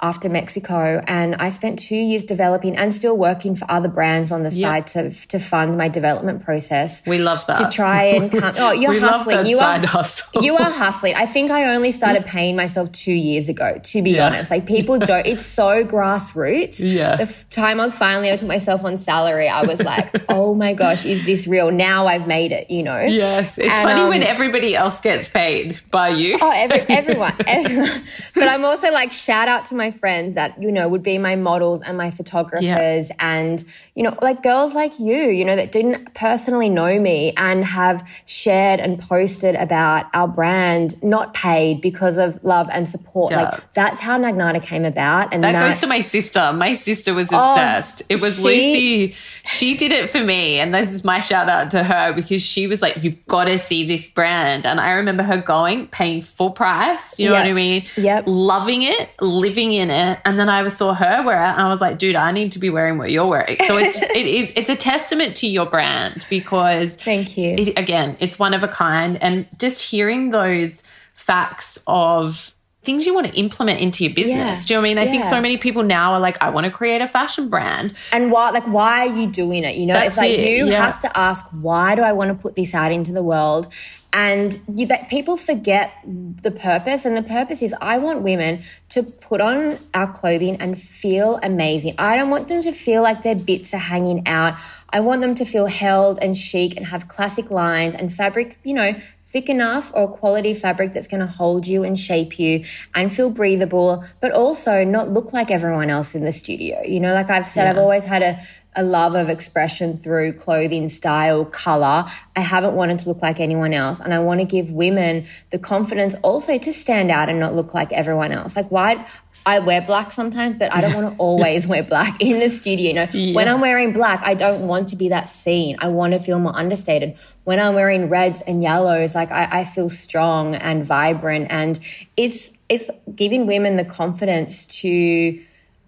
after 0.00 0.28
Mexico. 0.28 1.02
And 1.06 1.36
I 1.36 1.48
spent 1.50 1.78
two 1.78 1.94
years 1.96 2.24
developing 2.24 2.76
and 2.76 2.92
still 2.92 3.16
working 3.16 3.54
for 3.56 3.64
other 3.70 3.88
brands 3.88 4.30
on 4.32 4.42
the 4.42 4.50
Yeah. 4.50 4.68
side 4.68 4.86
to 4.88 5.10
to 5.28 5.38
fund 5.38 5.78
my 5.78 5.88
development 5.88 6.44
process. 6.44 7.06
We 7.06 7.18
love 7.18 7.46
that. 7.46 7.56
to 7.56 7.70
try 7.70 8.04
and 8.16 8.30
come. 8.40 8.54
Oh, 8.58 8.72
you're 8.72 9.00
hustling. 9.00 9.46
you 9.46 9.58
are 9.58 9.78
hustle. 9.86 10.42
you 10.42 10.56
are 10.56 10.70
hustling. 10.84 11.14
I 11.14 11.26
think 11.26 11.50
I 11.50 11.74
only 11.74 11.90
started 11.92 12.26
paying 12.36 12.56
myself 12.56 12.90
two 12.92 13.12
years 13.12 13.48
ago, 13.48 13.78
to 13.82 14.02
be 14.02 14.10
Yeah. 14.12 14.26
honest. 14.26 14.50
Like 14.50 14.66
people 14.66 14.98
don't, 14.98 15.24
it's 15.26 15.46
so 15.46 15.84
grassroots. 15.84 16.80
Yeah. 16.82 17.16
The 17.16 17.22
f- 17.22 17.48
time 17.50 17.80
I 17.80 17.84
was 17.84 17.94
finally, 17.94 18.30
I 18.30 18.36
took 18.36 18.48
myself 18.48 18.84
on 18.84 18.96
salary, 18.96 19.48
I 19.48 19.62
was 19.62 19.82
like, 19.82 20.24
oh 20.28 20.54
my 20.54 20.74
gosh, 20.74 21.04
is 21.06 21.24
this 21.24 21.46
real? 21.46 21.70
Now 21.70 22.06
I've 22.06 22.26
made 22.26 22.52
it, 22.52 22.70
you 22.70 22.82
know? 22.82 23.00
Yes, 23.00 23.58
it's 23.58 23.68
And, 23.78 23.88
funny 23.88 24.02
um, 24.02 24.08
when 24.08 24.22
everybody 24.22 24.74
else 24.74 25.00
gets 25.00 25.28
paid 25.28 25.80
by 25.90 26.08
you. 26.10 26.36
Oh, 26.40 26.50
every, 26.50 26.80
everyone, 26.94 27.34
everyone. 27.46 27.88
But 28.34 28.48
I'm 28.48 28.64
also 28.64 28.90
like, 28.92 29.12
shout 29.12 29.48
out 29.48 29.66
to 29.66 29.74
my 29.74 29.83
friends 29.90 30.34
that, 30.34 30.60
you 30.60 30.72
know, 30.72 30.88
would 30.88 31.02
be 31.02 31.18
my 31.18 31.36
models 31.36 31.82
and 31.82 31.96
my 31.96 32.10
photographers 32.10 32.64
yeah. 33.08 33.14
and, 33.18 33.64
you 33.94 34.02
know, 34.02 34.16
like 34.22 34.42
girls 34.42 34.74
like 34.74 34.98
you, 34.98 35.16
you 35.16 35.44
know, 35.44 35.56
that 35.56 35.72
didn't 35.72 36.14
personally 36.14 36.68
know 36.68 36.98
me 36.98 37.32
and 37.36 37.64
have 37.64 38.08
shared 38.26 38.80
and 38.80 39.00
posted 39.00 39.54
about 39.54 40.06
our 40.14 40.28
brand, 40.28 41.02
not 41.02 41.34
paid 41.34 41.80
because 41.80 42.18
of 42.18 42.42
love 42.42 42.68
and 42.72 42.88
support. 42.88 43.30
Yeah. 43.30 43.42
Like 43.42 43.72
that's 43.72 44.00
how 44.00 44.18
Nagnata 44.18 44.62
came 44.62 44.84
about. 44.84 45.32
And 45.32 45.44
that 45.44 45.52
goes 45.52 45.80
to 45.82 45.86
my 45.86 46.00
sister. 46.00 46.52
My 46.52 46.74
sister 46.74 47.14
was 47.14 47.32
oh, 47.32 47.38
obsessed. 47.38 48.02
Oh, 48.02 48.06
it 48.10 48.20
was 48.20 48.38
she, 48.38 48.44
Lucy. 48.44 49.16
She 49.44 49.76
did 49.76 49.92
it 49.92 50.08
for 50.08 50.24
me. 50.24 50.58
And 50.58 50.74
this 50.74 50.92
is 50.92 51.04
my 51.04 51.20
shout 51.20 51.48
out 51.48 51.70
to 51.72 51.84
her 51.84 52.12
because 52.12 52.42
she 52.42 52.66
was 52.66 52.80
like, 52.80 53.02
you've 53.02 53.24
got 53.26 53.44
to 53.44 53.58
see 53.58 53.86
this 53.86 54.08
brand. 54.08 54.64
And 54.66 54.80
I 54.80 54.92
remember 54.92 55.22
her 55.22 55.38
going, 55.38 55.88
paying 55.88 56.22
full 56.22 56.50
price. 56.50 57.18
You 57.18 57.28
know 57.28 57.34
yep. 57.34 57.44
what 57.44 57.50
I 57.50 57.52
mean? 57.52 57.84
Yep. 57.96 58.24
Loving 58.26 58.82
it, 58.82 59.10
living 59.20 59.73
in 59.78 59.90
it. 59.90 60.18
And 60.24 60.38
then 60.38 60.48
I 60.48 60.66
saw 60.68 60.94
her 60.94 61.22
wear 61.24 61.42
it 61.42 61.48
and 61.48 61.62
I 61.62 61.68
was 61.68 61.80
like, 61.80 61.98
dude, 61.98 62.16
I 62.16 62.32
need 62.32 62.52
to 62.52 62.58
be 62.58 62.70
wearing 62.70 62.98
what 62.98 63.10
you're 63.10 63.26
wearing. 63.26 63.56
So 63.66 63.76
it's, 63.76 63.96
it 64.02 64.26
is, 64.26 64.52
it's 64.56 64.70
a 64.70 64.76
testament 64.76 65.36
to 65.36 65.46
your 65.46 65.66
brand 65.66 66.26
because 66.28 66.96
thank 66.96 67.36
you. 67.36 67.54
It, 67.58 67.78
again, 67.78 68.16
it's 68.20 68.38
one 68.38 68.54
of 68.54 68.62
a 68.62 68.68
kind. 68.68 69.22
And 69.22 69.46
just 69.58 69.82
hearing 69.82 70.30
those 70.30 70.82
facts 71.14 71.78
of 71.86 72.54
things 72.84 73.06
you 73.06 73.14
want 73.14 73.26
to 73.26 73.34
implement 73.34 73.80
into 73.80 74.04
your 74.04 74.12
business. 74.12 74.36
Yeah. 74.36 74.60
Do 74.66 74.74
you 74.74 74.76
know 74.76 74.80
what 74.82 74.86
I 74.86 74.88
mean? 74.90 74.98
I 74.98 75.04
yeah. 75.04 75.10
think 75.10 75.24
so 75.24 75.40
many 75.40 75.56
people 75.56 75.82
now 75.82 76.12
are 76.12 76.20
like, 76.20 76.40
I 76.42 76.50
want 76.50 76.66
to 76.66 76.70
create 76.70 77.00
a 77.00 77.08
fashion 77.08 77.48
brand. 77.48 77.94
And 78.12 78.30
why 78.30 78.50
like 78.50 78.64
why 78.64 79.06
are 79.06 79.14
you 79.14 79.26
doing 79.26 79.64
it? 79.64 79.76
You 79.76 79.86
know, 79.86 79.94
That's 79.94 80.08
it's 80.08 80.16
like 80.18 80.30
it. 80.30 80.58
you 80.58 80.66
yeah. 80.66 80.84
have 80.84 81.00
to 81.00 81.18
ask, 81.18 81.46
why 81.50 81.94
do 81.94 82.02
I 82.02 82.12
want 82.12 82.28
to 82.28 82.34
put 82.34 82.54
this 82.54 82.74
out 82.74 82.92
into 82.92 83.12
the 83.12 83.22
world? 83.22 83.68
And 84.16 84.56
you, 84.72 84.86
that 84.86 85.08
people 85.08 85.36
forget 85.36 85.92
the 86.04 86.52
purpose, 86.52 87.04
and 87.04 87.16
the 87.16 87.22
purpose 87.22 87.62
is 87.62 87.74
I 87.80 87.98
want 87.98 88.22
women 88.22 88.62
to 88.90 89.02
put 89.02 89.40
on 89.40 89.76
our 89.92 90.10
clothing 90.12 90.54
and 90.60 90.80
feel 90.80 91.40
amazing. 91.42 91.96
I 91.98 92.16
don't 92.16 92.30
want 92.30 92.46
them 92.46 92.62
to 92.62 92.70
feel 92.70 93.02
like 93.02 93.22
their 93.22 93.34
bits 93.34 93.74
are 93.74 93.78
hanging 93.78 94.28
out. 94.28 94.54
I 94.88 95.00
want 95.00 95.20
them 95.20 95.34
to 95.34 95.44
feel 95.44 95.66
held 95.66 96.20
and 96.22 96.36
chic 96.36 96.76
and 96.76 96.86
have 96.86 97.08
classic 97.08 97.50
lines 97.50 97.96
and 97.96 98.12
fabric, 98.12 98.56
you 98.62 98.74
know, 98.74 98.94
thick 99.34 99.48
enough 99.48 99.90
or 99.96 100.06
quality 100.06 100.54
fabric 100.54 100.92
that's 100.92 101.08
going 101.08 101.18
to 101.18 101.26
hold 101.26 101.66
you 101.66 101.82
and 101.82 101.98
shape 101.98 102.38
you 102.38 102.64
and 102.94 103.12
feel 103.12 103.30
breathable, 103.30 104.04
but 104.20 104.30
also 104.30 104.84
not 104.84 105.08
look 105.08 105.32
like 105.32 105.50
everyone 105.50 105.90
else 105.90 106.14
in 106.14 106.24
the 106.24 106.30
studio. 106.30 106.80
You 106.86 107.00
know, 107.00 107.12
like 107.14 107.30
I've 107.30 107.44
said, 107.44 107.64
yeah. 107.64 107.70
I've 107.70 107.78
always 107.78 108.04
had 108.04 108.22
a, 108.22 108.40
a 108.76 108.84
love 108.84 109.16
of 109.16 109.28
expression 109.28 109.94
through 109.94 110.34
clothing, 110.34 110.88
style, 110.88 111.44
color. 111.44 112.04
I 112.36 112.40
haven't 112.40 112.76
wanted 112.76 113.00
to 113.00 113.08
look 113.08 113.22
like 113.22 113.40
anyone 113.40 113.74
else. 113.74 113.98
And 113.98 114.14
I 114.14 114.20
want 114.20 114.40
to 114.40 114.46
give 114.46 114.70
women 114.70 115.26
the 115.50 115.58
confidence 115.58 116.14
also 116.22 116.56
to 116.56 116.72
stand 116.72 117.10
out 117.10 117.28
and 117.28 117.40
not 117.40 117.56
look 117.56 117.74
like 117.74 117.92
everyone 117.92 118.30
else. 118.30 118.54
Like, 118.54 118.70
why? 118.70 119.04
I 119.46 119.58
wear 119.58 119.82
black 119.82 120.10
sometimes, 120.10 120.58
but 120.58 120.72
I 120.72 120.80
don't 120.80 120.94
want 120.94 121.14
to 121.14 121.16
always 121.22 121.66
wear 121.66 121.82
black 121.82 122.20
in 122.20 122.38
the 122.38 122.48
studio. 122.48 122.88
You 122.88 122.94
know, 122.94 123.06
yeah. 123.12 123.34
when 123.34 123.48
I'm 123.48 123.60
wearing 123.60 123.92
black, 123.92 124.20
I 124.24 124.34
don't 124.34 124.66
want 124.66 124.88
to 124.88 124.96
be 124.96 125.08
that 125.10 125.28
seen. 125.28 125.76
I 125.80 125.88
want 125.88 126.14
to 126.14 126.18
feel 126.18 126.38
more 126.38 126.56
understated. 126.56 127.16
When 127.44 127.60
I'm 127.60 127.74
wearing 127.74 128.08
reds 128.08 128.40
and 128.42 128.62
yellows, 128.62 129.14
like 129.14 129.30
I, 129.30 129.60
I 129.60 129.64
feel 129.64 129.88
strong 129.88 130.54
and 130.54 130.84
vibrant, 130.84 131.48
and 131.50 131.78
it's 132.16 132.58
it's 132.68 132.90
giving 133.14 133.46
women 133.46 133.76
the 133.76 133.84
confidence 133.84 134.66
to 134.80 135.40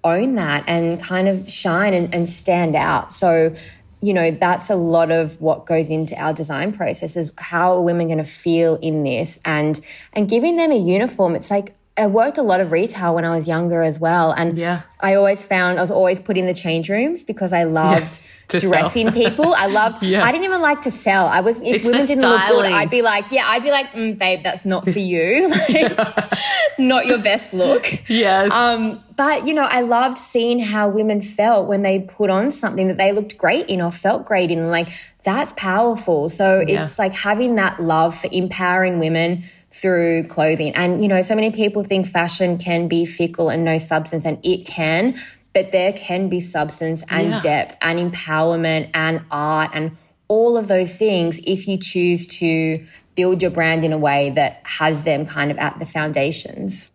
own 0.04 0.34
that 0.36 0.64
and 0.66 1.00
kind 1.00 1.26
of 1.26 1.50
shine 1.50 1.92
and, 1.94 2.14
and 2.14 2.28
stand 2.28 2.76
out. 2.76 3.12
So 3.12 3.54
you 4.02 4.12
know 4.12 4.30
that's 4.30 4.68
a 4.68 4.76
lot 4.76 5.10
of 5.10 5.40
what 5.40 5.64
goes 5.64 5.88
into 5.88 6.14
our 6.22 6.34
design 6.34 6.72
process 6.72 7.16
is 7.16 7.32
how 7.38 7.74
are 7.74 7.82
women 7.82 8.08
going 8.08 8.18
to 8.18 8.24
feel 8.24 8.76
in 8.76 9.02
this 9.02 9.40
and 9.44 9.80
and 10.12 10.28
giving 10.28 10.56
them 10.56 10.70
a 10.70 10.78
uniform 10.78 11.34
it's 11.34 11.50
like 11.50 11.74
I 11.98 12.06
worked 12.08 12.36
a 12.36 12.42
lot 12.42 12.60
of 12.60 12.72
retail 12.72 13.14
when 13.14 13.24
I 13.24 13.34
was 13.34 13.48
younger 13.48 13.82
as 13.82 13.98
well. 13.98 14.32
And 14.32 14.58
yeah. 14.58 14.82
I 15.00 15.14
always 15.14 15.42
found 15.42 15.78
I 15.78 15.80
was 15.80 15.90
always 15.90 16.20
put 16.20 16.36
in 16.36 16.46
the 16.46 16.52
change 16.52 16.90
rooms 16.90 17.24
because 17.24 17.54
I 17.54 17.64
loved 17.64 18.20
yeah, 18.52 18.60
dressing 18.60 19.12
people. 19.12 19.54
I 19.54 19.66
loved, 19.66 20.02
yes. 20.02 20.22
I 20.22 20.30
didn't 20.30 20.44
even 20.44 20.60
like 20.60 20.82
to 20.82 20.90
sell. 20.90 21.26
I 21.26 21.40
was, 21.40 21.62
if 21.62 21.76
it's 21.76 21.86
women 21.86 22.06
didn't 22.06 22.28
look 22.28 22.48
good, 22.48 22.66
I'd 22.66 22.90
be 22.90 23.00
like, 23.00 23.24
yeah, 23.30 23.48
I'd 23.48 23.62
be 23.62 23.70
like, 23.70 23.86
mm, 23.92 24.18
babe, 24.18 24.42
that's 24.42 24.66
not 24.66 24.84
for 24.84 24.98
you. 24.98 25.48
like, 25.68 26.32
not 26.78 27.06
your 27.06 27.18
best 27.18 27.54
look. 27.54 27.86
Yes. 28.10 28.52
Um, 28.52 29.02
but 29.16 29.46
you 29.46 29.54
know, 29.54 29.64
I 29.64 29.80
loved 29.80 30.18
seeing 30.18 30.58
how 30.58 30.90
women 30.90 31.22
felt 31.22 31.66
when 31.66 31.82
they 31.82 32.00
put 32.00 32.28
on 32.28 32.50
something 32.50 32.88
that 32.88 32.98
they 32.98 33.12
looked 33.12 33.38
great 33.38 33.66
in 33.68 33.80
or 33.80 33.90
felt 33.90 34.26
great 34.26 34.50
in. 34.50 34.70
Like 34.70 34.88
that's 35.24 35.54
powerful. 35.54 36.28
So 36.28 36.60
yeah. 36.60 36.82
it's 36.82 36.98
like 36.98 37.14
having 37.14 37.54
that 37.54 37.80
love 37.80 38.14
for 38.14 38.28
empowering 38.30 38.98
women 38.98 39.44
through 39.76 40.24
clothing. 40.24 40.74
And, 40.74 41.02
you 41.02 41.08
know, 41.08 41.20
so 41.22 41.34
many 41.34 41.50
people 41.50 41.84
think 41.84 42.06
fashion 42.06 42.56
can 42.56 42.88
be 42.88 43.04
fickle 43.04 43.50
and 43.50 43.64
no 43.64 43.78
substance, 43.78 44.24
and 44.24 44.38
it 44.42 44.66
can, 44.66 45.18
but 45.52 45.72
there 45.72 45.92
can 45.92 46.28
be 46.28 46.40
substance 46.40 47.04
and 47.08 47.30
yeah. 47.30 47.40
depth 47.40 47.76
and 47.82 47.98
empowerment 47.98 48.90
and 48.94 49.22
art 49.30 49.70
and 49.74 49.96
all 50.28 50.56
of 50.56 50.68
those 50.68 50.96
things 50.96 51.38
if 51.46 51.68
you 51.68 51.78
choose 51.78 52.26
to 52.26 52.84
build 53.14 53.42
your 53.42 53.50
brand 53.50 53.84
in 53.84 53.92
a 53.92 53.98
way 53.98 54.30
that 54.30 54.60
has 54.64 55.04
them 55.04 55.24
kind 55.24 55.50
of 55.50 55.58
at 55.58 55.78
the 55.78 55.86
foundations. 55.86 56.92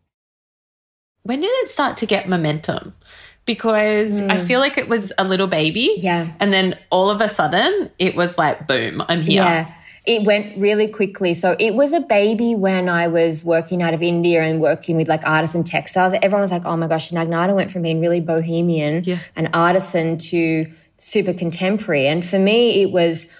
When 1.23 1.41
did 1.41 1.51
it 1.63 1.69
start 1.69 1.97
to 1.97 2.05
get 2.05 2.27
momentum? 2.27 2.95
Because 3.45 4.21
mm. 4.21 4.29
I 4.29 4.39
hmm. 4.39 4.45
feel 4.45 4.59
like 4.59 4.77
it 4.77 4.87
was 4.87 5.11
a 5.17 5.23
little 5.23 5.47
baby. 5.47 5.95
Yeah. 5.97 6.31
And 6.39 6.53
then 6.53 6.77
all 6.89 7.09
of 7.09 7.21
a 7.21 7.29
sudden 7.29 7.89
it 7.97 8.15
was 8.15 8.37
like, 8.37 8.67
boom, 8.67 9.03
I'm 9.07 9.21
here. 9.21 9.43
Yeah 9.43 9.73
it 10.05 10.25
went 10.25 10.57
really 10.57 10.87
quickly. 10.87 11.33
So 11.33 11.55
it 11.59 11.75
was 11.75 11.93
a 11.93 12.01
baby 12.01 12.55
when 12.55 12.89
I 12.89 13.07
was 13.07 13.45
working 13.45 13.83
out 13.83 13.93
of 13.93 14.01
India 14.01 14.41
and 14.41 14.59
working 14.59 14.95
with 14.95 15.07
like 15.07 15.25
artisan 15.25 15.63
textiles. 15.63 16.13
Everyone 16.13 16.41
was 16.41 16.51
like, 16.51 16.65
oh 16.65 16.75
my 16.75 16.87
gosh, 16.87 17.11
Nagnata 17.11 17.55
went 17.55 17.69
from 17.69 17.83
being 17.83 17.99
really 18.01 18.19
bohemian 18.19 19.03
yeah. 19.03 19.19
and 19.35 19.49
artisan 19.53 20.17
to 20.17 20.65
super 20.97 21.33
contemporary. 21.33 22.07
And 22.07 22.25
for 22.25 22.39
me, 22.39 22.81
it 22.81 22.91
was 22.91 23.37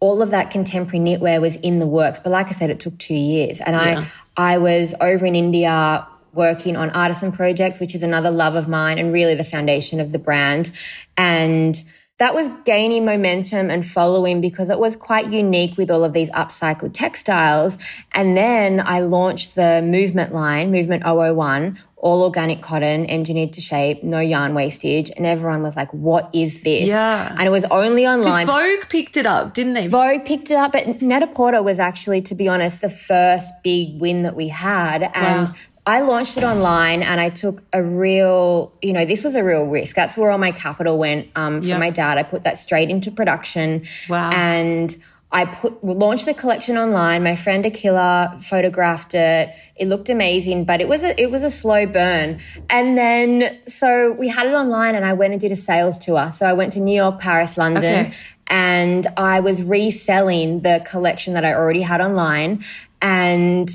all 0.00 0.22
of 0.22 0.30
that 0.30 0.50
contemporary 0.50 0.98
knitwear 0.98 1.40
was 1.40 1.56
in 1.56 1.78
the 1.78 1.86
works. 1.86 2.18
But 2.18 2.30
like 2.30 2.48
I 2.48 2.52
said, 2.52 2.70
it 2.70 2.80
took 2.80 2.98
two 2.98 3.14
years. 3.14 3.60
And 3.60 3.76
yeah. 3.76 4.06
I, 4.36 4.54
I 4.54 4.58
was 4.58 4.94
over 5.00 5.26
in 5.26 5.36
India 5.36 6.06
working 6.32 6.76
on 6.76 6.90
artisan 6.90 7.30
projects, 7.30 7.78
which 7.78 7.94
is 7.94 8.02
another 8.02 8.30
love 8.30 8.56
of 8.56 8.66
mine 8.66 8.98
and 8.98 9.12
really 9.12 9.34
the 9.34 9.44
foundation 9.44 10.00
of 10.00 10.10
the 10.10 10.18
brand. 10.18 10.70
And 11.16 11.80
that 12.20 12.34
was 12.34 12.50
gaining 12.66 13.06
momentum 13.06 13.70
and 13.70 13.84
following 13.84 14.42
because 14.42 14.68
it 14.68 14.78
was 14.78 14.94
quite 14.94 15.32
unique 15.32 15.78
with 15.78 15.90
all 15.90 16.04
of 16.04 16.12
these 16.12 16.30
upcycled 16.32 16.92
textiles. 16.92 17.78
And 18.12 18.36
then 18.36 18.82
I 18.84 19.00
launched 19.00 19.54
the 19.54 19.80
movement 19.82 20.34
line, 20.34 20.70
Movement 20.70 21.02
001, 21.02 21.78
all 21.96 22.22
organic 22.22 22.60
cotton, 22.60 23.08
engineered 23.08 23.54
to 23.54 23.62
shape, 23.62 24.04
no 24.04 24.20
yarn 24.20 24.52
wastage. 24.52 25.10
And 25.16 25.24
everyone 25.24 25.62
was 25.62 25.76
like, 25.76 25.92
what 25.94 26.28
is 26.34 26.62
this? 26.62 26.90
Yeah. 26.90 27.34
And 27.38 27.42
it 27.44 27.50
was 27.50 27.64
only 27.64 28.06
online. 28.06 28.46
Vogue 28.46 28.90
picked 28.90 29.16
it 29.16 29.24
up, 29.24 29.54
didn't 29.54 29.72
they? 29.72 29.86
Vogue 29.86 30.26
picked 30.26 30.50
it 30.50 30.58
up, 30.58 30.72
but 30.72 31.00
Net-a-Porter 31.00 31.62
was 31.62 31.80
actually, 31.80 32.20
to 32.22 32.34
be 32.34 32.48
honest, 32.48 32.82
the 32.82 32.90
first 32.90 33.50
big 33.64 33.98
win 33.98 34.24
that 34.24 34.36
we 34.36 34.48
had. 34.48 35.10
And 35.14 35.48
wow. 35.48 35.54
I 35.86 36.02
launched 36.02 36.36
it 36.36 36.44
online 36.44 37.02
and 37.02 37.20
I 37.20 37.30
took 37.30 37.62
a 37.72 37.82
real, 37.82 38.72
you 38.82 38.92
know, 38.92 39.04
this 39.04 39.24
was 39.24 39.34
a 39.34 39.42
real 39.42 39.66
risk. 39.66 39.96
That's 39.96 40.16
where 40.16 40.30
all 40.30 40.38
my 40.38 40.52
capital 40.52 40.98
went 40.98 41.28
um, 41.34 41.62
from 41.62 41.70
yep. 41.70 41.80
my 41.80 41.90
dad. 41.90 42.18
I 42.18 42.22
put 42.22 42.42
that 42.42 42.58
straight 42.58 42.90
into 42.90 43.10
production. 43.10 43.84
Wow. 44.08 44.30
And 44.30 44.94
I 45.32 45.44
put 45.44 45.82
launched 45.84 46.26
the 46.26 46.34
collection 46.34 46.76
online. 46.76 47.22
My 47.22 47.36
friend 47.36 47.64
Akila 47.64 48.42
photographed 48.42 49.14
it. 49.14 49.54
It 49.76 49.86
looked 49.86 50.10
amazing, 50.10 50.64
but 50.64 50.80
it 50.80 50.88
was 50.88 51.04
a 51.04 51.20
it 51.20 51.30
was 51.30 51.44
a 51.44 51.50
slow 51.50 51.86
burn. 51.86 52.40
And 52.68 52.98
then 52.98 53.60
so 53.66 54.12
we 54.12 54.28
had 54.28 54.46
it 54.46 54.54
online 54.54 54.96
and 54.96 55.04
I 55.04 55.12
went 55.12 55.32
and 55.32 55.40
did 55.40 55.52
a 55.52 55.56
sales 55.56 55.98
tour. 55.98 56.32
So 56.32 56.46
I 56.46 56.52
went 56.52 56.72
to 56.74 56.80
New 56.80 56.96
York, 56.96 57.20
Paris, 57.20 57.56
London, 57.56 58.06
okay. 58.06 58.16
and 58.48 59.06
I 59.16 59.38
was 59.38 59.62
reselling 59.68 60.60
the 60.60 60.84
collection 60.84 61.34
that 61.34 61.44
I 61.44 61.54
already 61.54 61.82
had 61.82 62.00
online. 62.00 62.64
And 63.00 63.68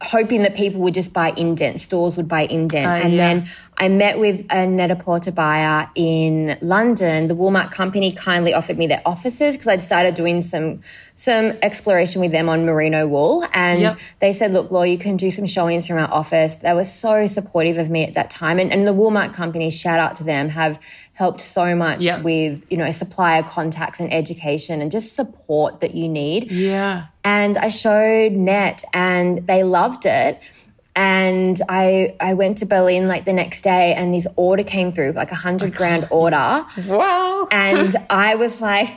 hoping 0.00 0.42
that 0.42 0.54
people 0.54 0.80
would 0.80 0.94
just 0.94 1.12
buy 1.12 1.32
indent, 1.36 1.80
stores 1.80 2.16
would 2.16 2.28
buy 2.28 2.42
indent. 2.42 2.86
Uh, 2.86 3.04
and 3.04 3.12
yeah. 3.14 3.34
then 3.34 3.48
I 3.76 3.88
met 3.88 4.18
with 4.18 4.46
a 4.50 4.66
Net-a-Porter 4.66 5.32
buyer 5.32 5.90
in 5.94 6.56
London. 6.60 7.26
The 7.26 7.34
Woolmark 7.34 7.72
company 7.72 8.12
kindly 8.12 8.54
offered 8.54 8.78
me 8.78 8.86
their 8.86 9.02
offices 9.04 9.56
because 9.56 9.68
I'd 9.68 9.82
started 9.82 10.14
doing 10.14 10.42
some 10.42 10.82
some 11.14 11.58
exploration 11.62 12.20
with 12.20 12.30
them 12.30 12.48
on 12.48 12.64
merino 12.64 13.08
wool. 13.08 13.44
And 13.52 13.82
yep. 13.82 13.92
they 14.20 14.32
said, 14.32 14.52
look, 14.52 14.70
Laura, 14.70 14.86
you 14.88 14.98
can 14.98 15.16
do 15.16 15.32
some 15.32 15.46
showings 15.46 15.86
from 15.86 15.98
our 15.98 16.10
office. 16.12 16.56
They 16.56 16.72
were 16.72 16.84
so 16.84 17.26
supportive 17.26 17.76
of 17.76 17.90
me 17.90 18.04
at 18.04 18.14
that 18.14 18.30
time. 18.30 18.60
And, 18.60 18.72
and 18.72 18.86
the 18.86 18.94
Woolmark 18.94 19.34
company, 19.34 19.68
shout 19.70 19.98
out 19.98 20.14
to 20.16 20.24
them, 20.24 20.48
have 20.50 20.80
helped 21.14 21.40
so 21.40 21.74
much 21.74 22.02
yep. 22.02 22.22
with, 22.22 22.64
you 22.70 22.76
know, 22.76 22.88
supplier 22.92 23.42
contacts 23.42 23.98
and 23.98 24.12
education 24.14 24.80
and 24.80 24.92
just 24.92 25.16
support 25.16 25.80
that 25.80 25.96
you 25.96 26.08
need. 26.08 26.52
Yeah. 26.52 27.06
And 27.32 27.58
I 27.58 27.68
showed 27.68 28.32
Net 28.32 28.78
and 28.94 29.46
they 29.46 29.62
loved 29.62 30.04
it. 30.06 30.40
And 30.96 31.56
I 31.68 32.16
I 32.20 32.34
went 32.42 32.58
to 32.58 32.66
Berlin 32.66 33.06
like 33.12 33.24
the 33.24 33.32
next 33.42 33.60
day 33.62 33.86
and 33.98 34.06
this 34.14 34.26
order 34.36 34.64
came 34.64 34.90
through, 34.92 35.12
like 35.12 35.30
a 35.38 35.40
hundred 35.46 35.74
grand 35.80 36.04
order. 36.22 36.64
Wow. 36.86 37.46
And 37.66 37.90
I 38.10 38.34
was 38.44 38.60
like, 38.60 38.88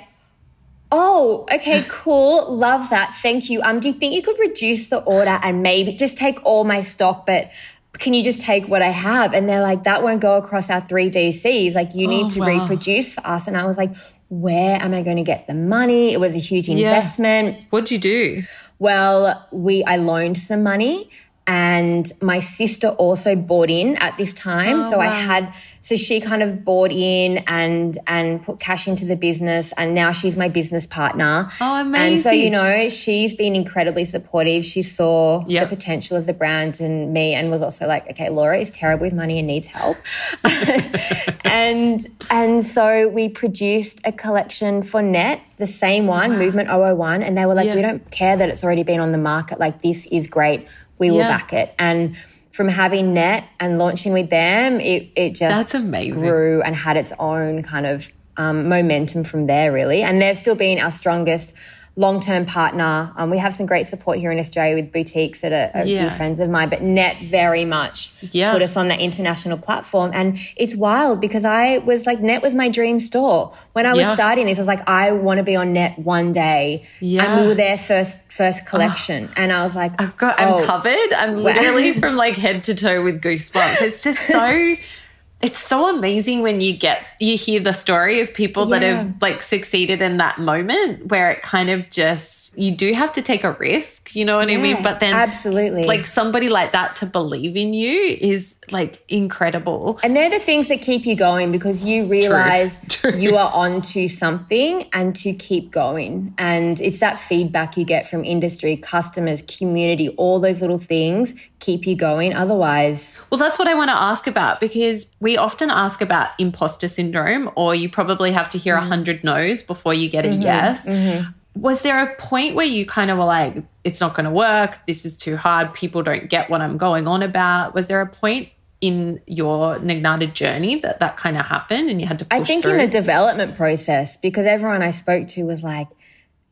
Oh, 0.93 1.45
okay, 1.55 1.85
cool. 1.87 2.53
Love 2.53 2.89
that. 2.89 3.13
Thank 3.21 3.49
you. 3.49 3.61
Um, 3.61 3.79
do 3.79 3.87
you 3.89 3.93
think 3.93 4.13
you 4.13 4.21
could 4.21 4.37
reduce 4.39 4.89
the 4.89 4.99
order 5.15 5.39
and 5.41 5.61
maybe 5.63 5.93
just 5.93 6.17
take 6.17 6.37
all 6.43 6.63
my 6.65 6.81
stock, 6.81 7.25
but 7.25 7.49
can 7.97 8.13
you 8.13 8.23
just 8.23 8.41
take 8.41 8.67
what 8.67 8.81
I 8.81 8.89
have? 9.09 9.33
And 9.33 9.47
they're 9.47 9.61
like, 9.61 9.83
that 9.83 10.03
won't 10.03 10.21
go 10.21 10.35
across 10.37 10.69
our 10.69 10.81
three 10.81 11.09
DCs. 11.09 11.75
Like, 11.75 11.93
you 11.95 12.07
need 12.07 12.25
Oh, 12.25 12.29
to 12.35 12.39
wow. 12.41 12.47
reproduce 12.47 13.13
for 13.13 13.25
us. 13.25 13.47
And 13.47 13.55
I 13.55 13.65
was 13.65 13.77
like, 13.77 13.91
where 14.31 14.81
am 14.81 14.93
I 14.93 15.03
going 15.03 15.17
to 15.17 15.23
get 15.23 15.45
the 15.45 15.53
money? 15.53 16.13
It 16.13 16.19
was 16.19 16.33
a 16.33 16.39
huge 16.39 16.69
investment. 16.69 17.57
What'd 17.69 17.91
you 17.91 17.99
do? 17.99 18.43
Well, 18.79 19.47
we 19.51 19.83
I 19.83 19.97
loaned 19.97 20.37
some 20.37 20.63
money 20.63 21.09
and 21.47 22.11
my 22.21 22.39
sister 22.39 22.89
also 22.89 23.35
bought 23.35 23.69
in 23.69 23.95
at 23.97 24.15
this 24.17 24.33
time. 24.33 24.79
Oh, 24.79 24.89
so 24.91 24.99
I 24.99 25.07
had 25.07 25.53
so 25.83 25.95
she 25.95 26.21
kind 26.21 26.43
of 26.43 26.63
bought 26.63 26.91
in 26.91 27.39
and 27.47 27.97
and 28.05 28.43
put 28.43 28.59
cash 28.59 28.87
into 28.87 29.03
the 29.05 29.15
business 29.15 29.73
and 29.75 29.95
now 29.95 30.11
she's 30.11 30.37
my 30.37 30.47
business 30.47 30.85
partner. 30.85 31.49
Oh, 31.59 31.81
amazing 31.81 32.13
And 32.13 32.19
so, 32.21 32.29
you 32.31 32.51
know, 32.51 32.87
she's 32.89 33.33
been 33.33 33.55
incredibly 33.55 34.05
supportive. 34.05 34.63
She 34.63 34.83
saw 34.83 35.43
Yep. 35.47 35.69
the 35.69 35.75
potential 35.75 36.15
of 36.17 36.27
the 36.27 36.33
brand 36.33 36.79
and 36.79 37.11
me 37.11 37.33
and 37.33 37.49
was 37.49 37.63
also 37.63 37.87
like, 37.87 38.07
okay, 38.11 38.29
Laura 38.29 38.59
is 38.59 38.69
terrible 38.69 39.05
with 39.05 39.13
money 39.13 39.39
and 39.39 39.47
needs 39.47 39.67
help. 39.67 39.97
and 41.43 42.05
and 42.29 42.63
so 42.65 43.07
we 43.09 43.29
produced 43.29 44.01
a 44.05 44.11
collection 44.11 44.83
for 44.83 45.01
Net, 45.01 45.43
the 45.57 45.67
same 45.67 46.07
one, 46.07 46.37
Movement 46.37 46.69
001, 46.69 47.23
and 47.23 47.37
they 47.37 47.45
were 47.45 47.55
like, 47.55 47.65
Yeah. 47.65 47.75
we 47.75 47.81
don't 47.81 48.09
care 48.11 48.35
that 48.37 48.49
it's 48.49 48.63
already 48.63 48.83
been 48.83 48.99
on 48.99 49.11
the 49.11 49.17
market. 49.17 49.59
Like 49.59 49.81
this 49.81 50.05
is 50.07 50.27
great. 50.27 50.67
We 51.01 51.09
will 51.11 51.17
Yeah. 51.17 51.27
back 51.37 51.51
it. 51.51 51.73
And 51.77 52.15
from 52.51 52.67
having 52.69 53.13
Net 53.13 53.43
and 53.59 53.77
launching 53.77 54.13
with 54.13 54.29
them, 54.29 54.79
it 54.79 55.09
it 55.15 55.29
just 55.35 55.71
That's 55.71 55.73
amazing. 55.73 56.19
grew 56.21 56.61
and 56.61 56.75
had 56.75 56.95
its 56.95 57.11
own 57.19 57.63
kind 57.63 57.85
of 57.85 58.09
um, 58.37 58.69
momentum 58.69 59.23
from 59.25 59.47
there, 59.47 59.71
really. 59.73 60.03
And 60.03 60.21
they've 60.21 60.37
still 60.37 60.55
been 60.55 60.79
our 60.79 60.91
strongest 60.91 61.53
long 61.97 62.19
term 62.21 62.45
partner. 62.45 63.11
Um, 63.17 63.29
we 63.29 63.37
have 63.37 63.53
some 63.53 63.65
great 63.65 63.85
support 63.85 64.17
here 64.17 64.31
in 64.31 64.39
Australia 64.39 64.75
with 64.75 64.93
boutiques 64.93 65.41
that 65.41 65.51
are, 65.51 65.81
are 65.81 65.85
Yeah. 65.85 65.95
dear 65.95 66.09
friends 66.09 66.39
of 66.39 66.49
mine, 66.49 66.69
but 66.69 66.81
Net 66.81 67.17
very 67.17 67.65
much 67.65 68.11
Yeah. 68.31 68.53
put 68.53 68.61
us 68.61 68.77
on 68.77 68.87
that 68.87 69.01
international 69.01 69.57
platform. 69.57 70.11
And 70.13 70.39
it's 70.55 70.75
wild 70.75 71.19
because 71.19 71.43
I 71.43 71.79
was 71.79 72.05
like, 72.07 72.21
Net 72.21 72.41
was 72.41 72.55
my 72.55 72.69
dream 72.69 72.99
store. 72.99 73.51
When 73.73 73.85
I 73.85 73.93
was 73.93 74.03
Yeah. 74.07 74.13
starting 74.15 74.45
this, 74.45 74.57
I 74.57 74.61
was 74.61 74.67
like, 74.67 74.87
I 74.87 75.11
want 75.11 75.39
to 75.39 75.43
be 75.43 75.55
on 75.57 75.73
Net 75.73 75.99
one 75.99 76.31
day. 76.31 76.83
Yeah. 77.01 77.25
And 77.25 77.41
we 77.41 77.47
were 77.47 77.55
their 77.55 77.77
first 77.77 78.19
first 78.31 78.65
collection. 78.65 79.29
and 79.35 79.51
I 79.51 79.61
was 79.63 79.75
like, 79.75 79.91
I've 80.01 80.15
got, 80.15 80.39
I'm 80.39 80.53
oh, 80.53 80.63
covered. 80.65 81.13
I'm 81.17 81.43
literally 81.43 81.91
from 81.99 82.15
like 82.15 82.35
head 82.37 82.63
to 82.65 82.75
toe 82.75 83.03
with 83.03 83.21
goosebumps. 83.21 83.81
It's 83.81 84.01
just 84.01 84.21
so, 84.27 84.75
it's 85.41 85.59
so 85.59 85.95
amazing 85.95 86.41
when 86.41 86.61
you 86.61 86.75
get, 86.75 87.03
you 87.19 87.37
hear 87.37 87.59
the 87.59 87.73
story 87.73 88.21
of 88.21 88.33
people 88.33 88.65
that 88.67 88.81
have 88.81 89.21
like 89.21 89.41
succeeded 89.41 90.01
in 90.01 90.17
that 90.17 90.39
moment 90.39 91.07
where 91.07 91.29
it 91.31 91.41
kind 91.41 91.69
of 91.69 91.89
just, 91.89 92.57
you 92.57 92.71
do 92.71 92.93
have 92.93 93.13
to 93.13 93.21
take 93.21 93.43
a 93.43 93.53
risk, 93.53 94.15
you 94.15 94.25
know 94.25 94.37
what 94.37 94.49
I 94.49 94.57
mean? 94.57 94.83
But 94.83 94.99
then, 94.99 95.13
absolutely. 95.13 95.85
like 95.85 96.05
somebody 96.05 96.49
like 96.49 96.73
that 96.73 96.95
to 96.97 97.05
believe 97.05 97.55
in 97.55 97.73
you 97.73 98.17
is 98.19 98.57
like 98.71 99.03
incredible. 99.07 99.99
And 100.03 100.15
they're 100.15 100.29
the 100.29 100.39
things 100.39 100.67
that 100.67 100.81
keep 100.81 101.05
you 101.05 101.15
going 101.15 101.51
because 101.51 101.83
you 101.83 102.05
realize 102.05 102.79
True. 102.89 103.15
you 103.15 103.37
are 103.37 103.51
onto 103.53 104.07
something 104.07 104.85
and 104.93 105.15
to 105.17 105.33
keep 105.33 105.71
going. 105.71 106.33
And 106.37 106.79
it's 106.81 106.99
that 106.99 107.17
feedback 107.17 107.77
you 107.77 107.85
get 107.85 108.07
from 108.07 108.23
industry, 108.25 108.75
customers, 108.77 109.41
community, 109.41 110.09
all 110.09 110.39
those 110.39 110.61
little 110.61 110.77
things 110.77 111.33
keep 111.61 111.87
you 111.87 111.95
going. 111.95 112.33
Otherwise, 112.33 113.21
Well, 113.29 113.37
that's 113.37 113.57
what 113.57 113.69
I 113.69 113.73
want 113.73 113.89
to 113.89 113.95
ask 113.95 114.27
about 114.27 114.59
because 114.59 115.13
we 115.21 115.37
often 115.37 115.69
ask 115.69 116.01
about 116.01 116.29
imposter 116.37 116.89
syndrome, 116.89 117.49
or 117.55 117.73
you 117.73 117.89
probably 117.89 118.33
have 118.33 118.49
to 118.49 118.57
hear 118.57 118.75
a 118.75 118.79
mm-hmm. 118.81 118.89
hundred 118.89 119.23
no's 119.23 119.63
before 119.63 119.93
you 119.93 120.09
get 120.09 120.25
a 120.25 120.29
mm-hmm. 120.29 120.41
yes. 120.41 120.87
Mm-hmm. 120.87 121.31
Was 121.61 121.81
there 121.81 122.03
a 122.03 122.15
point 122.15 122.55
where 122.55 122.65
you 122.65 122.85
kind 122.85 123.11
of 123.11 123.17
were 123.17 123.25
like, 123.25 123.63
it's 123.83 124.01
not 124.01 124.13
going 124.13 124.25
to 124.25 124.31
work, 124.31 124.85
this 124.87 125.05
is 125.05 125.17
too 125.17 125.37
hard, 125.37 125.73
people 125.73 126.01
don't 126.01 126.29
get 126.29 126.49
what 126.49 126.61
I'm 126.61 126.77
going 126.77 127.07
on 127.07 127.21
about? 127.23 127.73
Was 127.73 127.87
there 127.87 128.01
a 128.01 128.07
point 128.07 128.49
in 128.79 129.21
your 129.27 129.77
Nagnata 129.77 130.33
journey 130.33 130.79
that 130.79 130.99
that 130.99 131.15
kind 131.17 131.37
of 131.37 131.45
happened 131.45 131.89
and 131.89 132.01
you 132.01 132.07
had 132.07 132.19
to 132.19 132.25
push 132.25 132.39
I 132.39 132.43
think 132.43 132.63
through? 132.63 132.71
in 132.71 132.77
the 132.77 132.87
development 132.87 133.55
process, 133.55 134.17
because 134.17 134.45
everyone 134.45 134.81
I 134.81 134.91
spoke 134.91 135.27
to 135.29 135.43
was 135.43 135.63
like, 135.63 135.87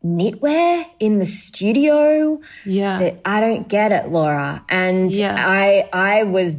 knitwear 0.04 0.86
in 1.00 1.20
the 1.20 1.26
studio? 1.26 2.40
yeah. 2.66 3.00
that 3.00 3.20
I 3.26 3.40
don't 3.40 3.68
get 3.68 3.92
it, 3.92 4.10
Laura. 4.10 4.64
And 4.70 5.14
Yeah. 5.16 5.36
I 5.38 5.90
I 5.92 6.24
was 6.24 6.58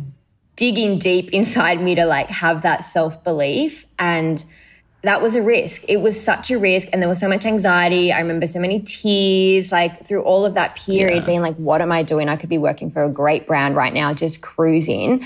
digging 0.56 0.98
deep 0.98 1.30
inside 1.32 1.80
me 1.82 1.94
to 1.94 2.04
like 2.06 2.28
have 2.28 2.62
that 2.62 2.84
self 2.84 3.24
belief 3.24 3.86
and 3.98 4.44
that 5.02 5.22
was 5.22 5.34
a 5.34 5.42
risk. 5.42 5.84
It 5.88 5.98
was 6.02 6.22
such 6.22 6.50
a 6.50 6.58
risk 6.58 6.88
and 6.92 7.00
there 7.00 7.08
was 7.08 7.18
so 7.18 7.28
much 7.28 7.46
anxiety. 7.46 8.12
I 8.12 8.20
remember 8.20 8.46
so 8.46 8.60
many 8.60 8.80
tears 8.80 9.72
like 9.72 10.06
through 10.06 10.22
all 10.24 10.44
of 10.44 10.54
that 10.54 10.76
period 10.76 11.20
Yeah. 11.20 11.26
being 11.26 11.40
like 11.40 11.56
what 11.56 11.80
am 11.80 11.90
I 11.90 12.02
doing? 12.02 12.28
I 12.28 12.36
could 12.36 12.50
be 12.50 12.58
working 12.58 12.90
for 12.90 13.02
a 13.02 13.08
great 13.08 13.46
brand 13.46 13.76
right 13.76 13.94
now 13.94 14.12
just 14.12 14.42
cruising. 14.42 15.24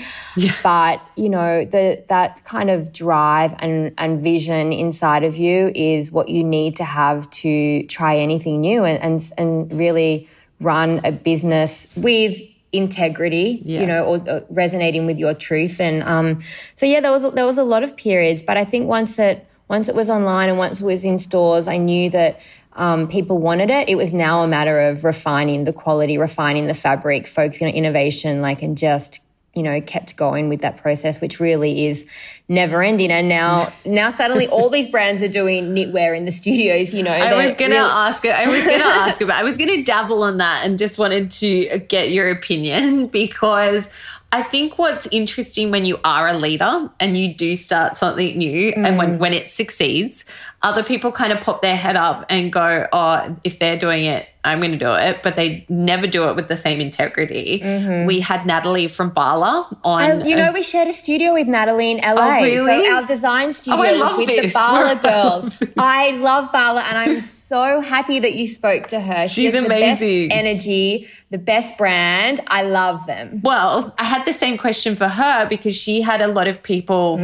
But, 0.63 1.01
you 1.17 1.27
know, 1.29 1.65
the 1.65 2.03
that 2.07 2.43
kind 2.45 2.69
of 2.69 2.93
drive 2.93 3.53
and 3.59 3.93
and 3.97 4.21
vision 4.21 4.71
inside 4.71 5.23
of 5.25 5.35
you 5.37 5.71
is 5.75 6.11
what 6.11 6.29
you 6.29 6.43
need 6.43 6.77
to 6.77 6.85
have 6.85 7.29
to 7.43 7.83
try 7.87 8.17
anything 8.17 8.61
new 8.61 8.85
and 8.85 9.01
and, 9.03 9.31
and 9.37 9.77
really 9.77 10.29
run 10.61 11.01
a 11.03 11.11
business 11.11 11.93
with 11.97 12.39
integrity, 12.71 13.61
Yeah. 13.63 13.81
you 13.81 13.87
know, 13.87 14.03
or, 14.05 14.17
or 14.29 14.45
resonating 14.49 15.05
with 15.05 15.17
your 15.17 15.33
truth. 15.33 15.79
And 15.79 16.03
um, 16.03 16.39
so 16.75 16.85
yeah, 16.85 16.99
there 17.01 17.11
was 17.11 17.23
there 17.33 17.45
was 17.45 17.57
a 17.57 17.63
lot 17.63 17.83
of 17.83 17.95
periods, 17.97 18.41
but 18.43 18.57
I 18.57 18.63
think 18.65 18.87
once 18.87 19.19
it 19.19 19.45
once 19.67 19.89
it 19.89 19.95
was 19.95 20.09
online 20.09 20.49
and 20.49 20.57
once 20.57 20.81
it 20.81 20.85
was 20.85 21.03
in 21.03 21.19
stores, 21.19 21.67
I 21.67 21.77
knew 21.77 22.09
that 22.11 22.39
um, 22.73 23.07
people 23.07 23.37
wanted 23.37 23.69
it. 23.69 23.89
It 23.89 23.95
was 23.95 24.13
now 24.13 24.43
a 24.43 24.47
matter 24.47 24.79
of 24.79 25.03
refining 25.03 25.63
the 25.63 25.73
quality, 25.73 26.17
refining 26.17 26.67
the 26.67 26.73
fabric, 26.73 27.25
focusing 27.27 27.67
on 27.67 27.73
innovation, 27.73 28.41
like 28.41 28.61
and 28.61 28.77
just 28.77 29.21
you 29.55 29.63
know 29.63 29.79
kept 29.79 30.17
going 30.17 30.49
with 30.49 30.61
that 30.61 30.77
process, 30.77 31.21
which 31.21 31.39
really 31.39 31.87
is 31.87 32.09
never 32.49 32.83
ending. 32.83 33.11
And 33.11 33.29
now 33.29 33.71
now 33.85 34.09
suddenly 34.09 34.47
all 34.47 34.69
these 34.69 34.89
brands 34.89 35.21
are 35.21 35.29
doing 35.29 35.73
knitwear 35.73 36.15
in 36.15 36.25
the 36.25 36.31
studios. 36.31 36.93
You 36.93 37.03
know, 37.03 37.11
I 37.11 37.45
was 37.45 37.53
gonna 37.55 37.75
real- 37.75 37.85
ask 37.85 38.25
it. 38.25 38.31
I 38.31 38.47
was 38.47 38.63
gonna 38.65 38.83
ask 38.83 39.21
about. 39.21 39.39
I 39.39 39.43
was 39.43 39.57
gonna 39.57 39.81
dabble 39.81 40.23
on 40.23 40.37
that 40.37 40.65
and 40.65 40.77
just 40.77 40.99
wanted 40.99 41.31
to 41.31 41.79
get 41.87 42.11
your 42.11 42.29
opinion 42.29 43.07
because 43.21 43.89
I 44.35 44.43
think 44.43 44.77
what's 44.77 45.07
interesting 45.11 45.71
when 45.71 45.85
you 45.85 45.97
are 46.03 46.27
a 46.27 46.37
leader 46.45 46.89
and 46.99 47.17
you 47.17 47.33
do 47.33 47.55
start 47.55 47.95
something 47.95 48.37
new, 48.37 48.73
and 48.75 48.93
Mm. 48.95 48.97
when 48.99 49.19
when 49.19 49.33
it 49.33 49.49
succeeds, 49.49 50.25
other 50.65 50.83
people 50.83 51.11
kind 51.11 51.31
of 51.31 51.39
pop 51.41 51.61
their 51.61 51.75
head 51.77 51.95
up 51.95 52.25
and 52.27 52.51
go, 52.51 52.87
"Oh, 52.91 53.37
if 53.43 53.59
they're 53.59 53.77
doing 53.77 54.05
it, 54.05 54.27
I'm 54.43 54.59
going 54.59 54.71
to 54.71 54.77
do 54.77 54.93
it," 54.93 55.21
but 55.21 55.35
they 55.35 55.63
never 55.69 56.07
do 56.07 56.27
it 56.29 56.35
with 56.35 56.47
the 56.47 56.57
same 56.57 56.81
integrity. 56.81 57.61
We 58.07 58.19
had 58.19 58.47
Natalie 58.47 58.87
from 58.87 59.11
Bala 59.11 59.69
on. 59.83 60.01
Mm-hmm. 60.01 60.21
I, 60.23 60.25
you 60.25 60.35
know, 60.35 60.51
we 60.51 60.63
shared 60.63 60.87
a 60.87 60.93
studio 60.93 61.33
with 61.33 61.47
Natalie 61.47 61.91
in 61.91 61.97
LA. 61.97 62.39
Oh, 62.39 62.43
really? 62.43 62.85
So 62.85 62.93
our 62.93 63.05
design 63.05 63.53
studio 63.53 63.79
I 63.85 63.91
love 63.91 64.17
with 64.17 64.27
this. 64.27 64.53
the 64.53 64.53
Bala 64.53 64.89
I 64.89 64.95
girls. 64.95 65.63
I 65.77 66.11
love 66.17 66.51
Bala, 66.51 66.81
and 66.81 66.97
I'm 66.97 67.21
so 67.21 67.79
happy 67.81 68.19
that 68.19 68.33
you 68.33 68.47
spoke 68.47 68.87
to 68.87 68.99
her. 68.99 69.27
She 69.27 69.43
She's 69.43 69.53
amazing. 69.53 70.29
The 70.29 70.29
best 70.29 70.45
energy, 70.45 71.07
the 71.29 71.37
best 71.37 71.77
brand. 71.77 72.41
I 72.47 72.63
love 72.63 73.05
them. 73.05 73.41
Well, 73.43 73.93
I 73.99 74.03
had 74.05 74.25
the 74.25 74.33
same 74.33 74.57
question 74.57 74.95
for 74.95 75.09
her 75.09 75.45
because 75.47 75.75
she 75.75 76.01
had 76.01 76.21
a 76.21 76.27
lot 76.27 76.47
of 76.47 76.63
people 76.63 77.19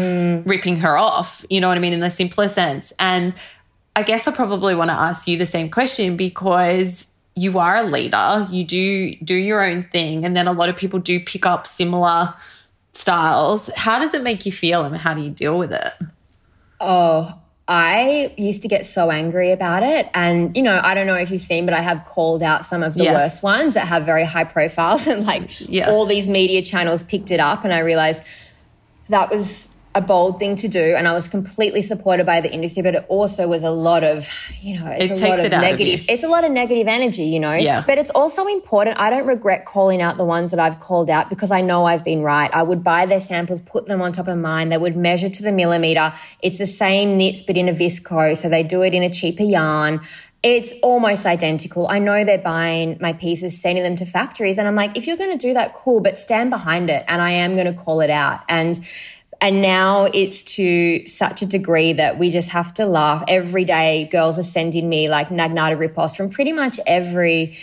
ripping 0.45 0.77
her 0.77 0.95
off, 0.95 1.43
you 1.49 1.59
know 1.59 1.69
what 1.69 1.77
I 1.77 1.81
mean, 1.81 1.93
in 1.93 2.01
the 2.01 2.11
simpler 2.11 2.47
sense. 2.47 2.93
And 2.99 3.30
I 3.95 4.03
guess 4.03 4.27
I 4.27 4.31
probably 4.31 4.73
want 4.75 4.89
to 4.89 4.93
ask 4.95 5.27
you 5.27 5.37
the 5.37 5.45
same 5.45 5.69
question 5.69 6.15
because 6.15 7.07
you 7.35 7.59
are 7.59 7.77
a 7.77 7.83
leader, 7.83 8.47
you 8.49 8.63
do 8.63 9.15
do 9.15 9.35
your 9.35 9.63
own 9.63 9.83
thing, 9.91 10.25
and 10.25 10.35
then 10.35 10.47
a 10.47 10.53
lot 10.53 10.69
of 10.69 10.77
people 10.77 10.99
do 10.99 11.19
pick 11.19 11.45
up 11.45 11.67
similar 11.67 12.33
styles. 12.93 13.69
How 13.75 13.99
does 13.99 14.13
it 14.13 14.23
make 14.23 14.45
you 14.45 14.51
feel 14.51 14.83
and 14.83 14.95
how 14.97 15.13
do 15.13 15.21
you 15.21 15.29
deal 15.29 15.57
with 15.57 15.71
it? 15.71 15.93
Oh, 16.79 17.37
I 17.67 18.33
used 18.37 18.63
to 18.63 18.67
get 18.67 18.85
so 18.85 19.11
angry 19.11 19.51
about 19.51 19.83
it. 19.83 20.09
And, 20.13 20.57
you 20.57 20.63
know, 20.63 20.79
I 20.83 20.93
don't 20.93 21.07
know 21.07 21.15
if 21.15 21.31
you've 21.31 21.41
seen, 21.41 21.65
but 21.65 21.73
I 21.73 21.79
have 21.79 22.03
called 22.05 22.43
out 22.43 22.65
some 22.65 22.83
of 22.83 22.95
the 22.95 23.03
Yes. 23.05 23.13
worst 23.15 23.43
ones 23.43 23.73
that 23.75 23.87
have 23.87 24.03
very 24.05 24.25
high 24.25 24.43
profiles 24.43 25.07
and 25.11 25.25
like 25.25 25.43
Yes. 25.69 25.87
all 25.89 26.05
these 26.05 26.27
media 26.27 26.61
channels 26.61 27.01
picked 27.03 27.31
it 27.31 27.39
up. 27.39 27.63
And 27.63 27.73
I 27.73 27.79
realized 27.79 28.23
that 29.09 29.29
was 29.29 29.77
a 29.93 30.01
bold 30.01 30.39
thing 30.39 30.55
to 30.55 30.67
do. 30.69 30.95
And 30.95 31.05
I 31.07 31.13
was 31.13 31.27
completely 31.27 31.81
supported 31.81 32.25
by 32.25 32.39
the 32.39 32.49
industry, 32.51 32.81
but 32.81 32.95
it 32.95 33.05
also 33.09 33.47
was 33.47 33.63
a 33.63 33.71
lot 33.71 34.03
of, 34.05 34.25
you 34.61 34.79
know, 34.79 34.87
it's 34.89 35.03
It 35.03 35.11
a 35.11 35.15
takes 35.15 35.21
lot 35.29 35.39
of 35.39 35.45
it 35.45 35.53
out 35.53 35.63
of 35.63 35.69
negative. 35.69 35.99
you. 35.99 36.05
it's 36.07 36.23
a 36.23 36.29
lot 36.29 36.45
of 36.45 36.51
negative 36.51 36.87
energy, 36.87 37.23
you 37.25 37.39
know? 37.41 37.51
Yeah. 37.53 37.83
But 37.85 37.97
it's 37.97 38.09
also 38.11 38.45
important. 38.47 38.99
I 38.99 39.09
don't 39.09 39.25
regret 39.27 39.65
calling 39.65 40.01
out 40.01 40.15
the 40.17 40.23
ones 40.23 40.51
that 40.51 40.61
I've 40.61 40.79
called 40.79 41.09
out 41.09 41.29
because 41.29 41.51
I 41.51 41.59
know 41.59 41.83
I've 41.83 42.05
been 42.05 42.21
right. 42.21 42.49
I 42.53 42.63
would 42.63 42.83
buy 42.85 43.05
their 43.05 43.19
samples, 43.19 43.59
put 43.59 43.87
them 43.87 44.01
on 44.01 44.13
top 44.13 44.29
of 44.29 44.37
mine. 44.37 44.69
They 44.69 44.77
would 44.77 44.95
measure 44.95 45.29
to 45.29 45.43
the 45.43 45.51
millimeter. 45.51 46.13
It's 46.41 46.57
the 46.57 46.65
same 46.67 47.17
knits, 47.17 47.41
but 47.41 47.57
in 47.57 47.67
a 47.67 47.73
visco. 47.73 48.37
So 48.37 48.47
they 48.47 48.63
do 48.63 48.83
it 48.83 48.93
in 48.93 49.03
a 49.03 49.09
cheaper 49.09 49.43
yarn. 49.43 49.99
It's 50.43 50.73
almost 50.81 51.25
identical. 51.25 51.87
I 51.87 51.99
know 51.99 52.23
they're 52.23 52.37
buying 52.39 52.97
my 52.99 53.13
pieces, 53.13 53.61
sending 53.61 53.83
them 53.83 53.95
to 53.97 54.05
factories. 54.05 54.57
And 54.57 54.67
I'm 54.67 54.73
like, 54.75 54.97
if 54.97 55.05
you're 55.05 55.17
going 55.17 55.31
to 55.31 55.37
do 55.37 55.53
that, 55.53 55.75
cool, 55.75 55.99
but 55.99 56.17
stand 56.17 56.49
behind 56.49 56.89
it. 56.89 57.03
And 57.07 57.21
I 57.21 57.31
am 57.31 57.55
going 57.55 57.67
to 57.67 57.73
call 57.73 57.99
it 58.01 58.09
out. 58.09 58.39
And 58.49 58.79
and 59.41 59.61
now 59.61 60.05
it's 60.05 60.43
to 60.55 61.05
such 61.07 61.41
a 61.41 61.45
degree 61.45 61.93
that 61.93 62.19
we 62.19 62.29
just 62.29 62.51
have 62.51 62.73
to 62.75 62.85
laugh. 62.85 63.23
Every 63.27 63.65
day, 63.65 64.07
girls 64.11 64.37
are 64.37 64.43
sending 64.43 64.87
me 64.87 65.09
like 65.09 65.29
Nagnata 65.29 65.77
ripoffs 65.77 66.15
from 66.15 66.29
pretty 66.29 66.53
much 66.53 66.79
every 66.85 67.57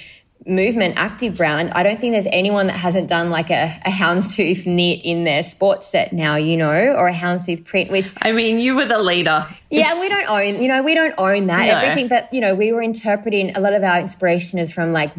movement 0.49 0.95
active 0.97 1.37
brand, 1.37 1.71
I 1.73 1.83
don't 1.83 2.01
think 2.01 2.13
there's 2.13 2.27
anyone 2.31 2.69
that 2.69 2.77
hasn't 2.77 3.09
done 3.09 3.31
like 3.31 3.51
a, 3.51 3.81
a 3.85 3.91
houndstooth 3.91 4.67
knit 4.67 5.05
in 5.05 5.25
their 5.25 5.43
sports 5.43 5.87
set 5.87 6.13
now, 6.13 6.37
you 6.37 6.57
know, 6.57 6.71
or 6.71 7.09
a 7.09 7.15
houndstooth 7.15 7.65
print, 7.65 7.91
which 7.91 8.13
I 8.23 8.33
mean, 8.33 8.59
you 8.59 8.75
were 8.75 8.87
the 8.87 8.99
leader. 8.99 9.47
Yeah, 9.71 9.89
it's, 9.91 10.01
we 10.01 10.09
don't 10.09 10.29
own, 10.29 10.63
you 10.63 10.69
know, 10.69 10.83
we 10.83 10.95
don't 10.95 11.15
own 11.19 11.47
that. 11.49 11.67
No. 11.67 11.75
Everything 11.75 12.09
but, 12.09 12.33
you 12.33 12.41
know, 12.41 12.55
we 12.55 12.73
were 12.73 12.83
interpreting 12.83 13.57
a 13.57 13.61
lot 13.61 13.75
of 13.75 13.83
our 13.83 14.01
inspiration 14.01 14.59
is 14.59 14.73
from 14.73 14.93
like 14.93 15.13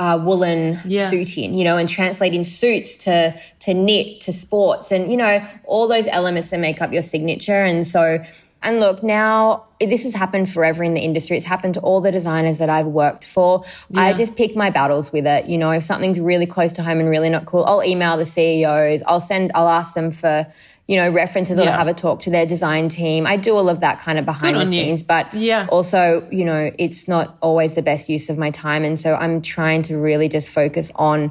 uh, 0.00 0.18
woolen 0.20 0.78
yeah. 0.86 1.06
suiting, 1.08 1.52
you 1.52 1.62
know, 1.62 1.76
and 1.76 1.86
translating 1.88 2.42
suits 2.42 2.96
to 3.04 3.38
to 3.60 3.74
knit 3.74 4.22
to 4.22 4.32
sports, 4.32 4.90
and 4.90 5.10
you 5.10 5.16
know 5.16 5.46
all 5.64 5.86
those 5.86 6.08
elements 6.08 6.48
that 6.50 6.58
make 6.58 6.80
up 6.80 6.90
your 6.90 7.02
signature. 7.02 7.62
And 7.62 7.86
so, 7.86 8.24
and 8.62 8.80
look, 8.80 9.02
now 9.02 9.66
this 9.78 10.04
has 10.04 10.14
happened 10.14 10.48
forever 10.48 10.82
in 10.82 10.94
the 10.94 11.02
industry. 11.02 11.36
It's 11.36 11.44
happened 11.44 11.74
to 11.74 11.80
all 11.80 12.00
the 12.00 12.10
designers 12.10 12.58
that 12.58 12.70
I've 12.70 12.86
worked 12.86 13.26
for. 13.26 13.62
Yeah. 13.90 14.00
I 14.00 14.12
just 14.14 14.36
pick 14.36 14.56
my 14.56 14.70
battles 14.70 15.12
with 15.12 15.26
it. 15.26 15.44
You 15.44 15.58
know, 15.58 15.70
if 15.70 15.84
something's 15.84 16.18
really 16.18 16.46
close 16.46 16.72
to 16.72 16.82
home 16.82 16.98
and 16.98 17.10
really 17.10 17.28
not 17.28 17.44
cool, 17.44 17.64
I'll 17.66 17.84
email 17.84 18.16
the 18.16 18.24
CEOs. 18.24 19.02
I'll 19.06 19.20
send. 19.20 19.52
I'll 19.54 19.68
ask 19.68 19.94
them 19.94 20.10
for 20.10 20.46
you 20.90 20.96
know, 20.96 21.08
references 21.08 21.56
or 21.56 21.62
yeah. 21.62 21.70
to 21.70 21.76
have 21.76 21.86
a 21.86 21.94
talk 21.94 22.18
to 22.18 22.30
their 22.30 22.44
design 22.44 22.88
team. 22.88 23.24
I 23.24 23.36
do 23.36 23.54
all 23.54 23.68
of 23.68 23.78
that 23.78 24.00
kind 24.00 24.18
of 24.18 24.24
behind 24.24 24.56
the 24.56 24.66
scenes, 24.66 25.04
but 25.04 25.32
yeah. 25.32 25.68
also, 25.70 26.28
you 26.32 26.44
know, 26.44 26.72
it's 26.80 27.06
not 27.06 27.38
always 27.40 27.76
the 27.76 27.82
best 27.82 28.08
use 28.08 28.28
of 28.28 28.38
my 28.38 28.50
time. 28.50 28.82
And 28.82 28.98
so 28.98 29.14
I'm 29.14 29.40
trying 29.40 29.82
to 29.82 29.96
really 29.96 30.28
just 30.28 30.48
focus 30.48 30.90
on 30.96 31.30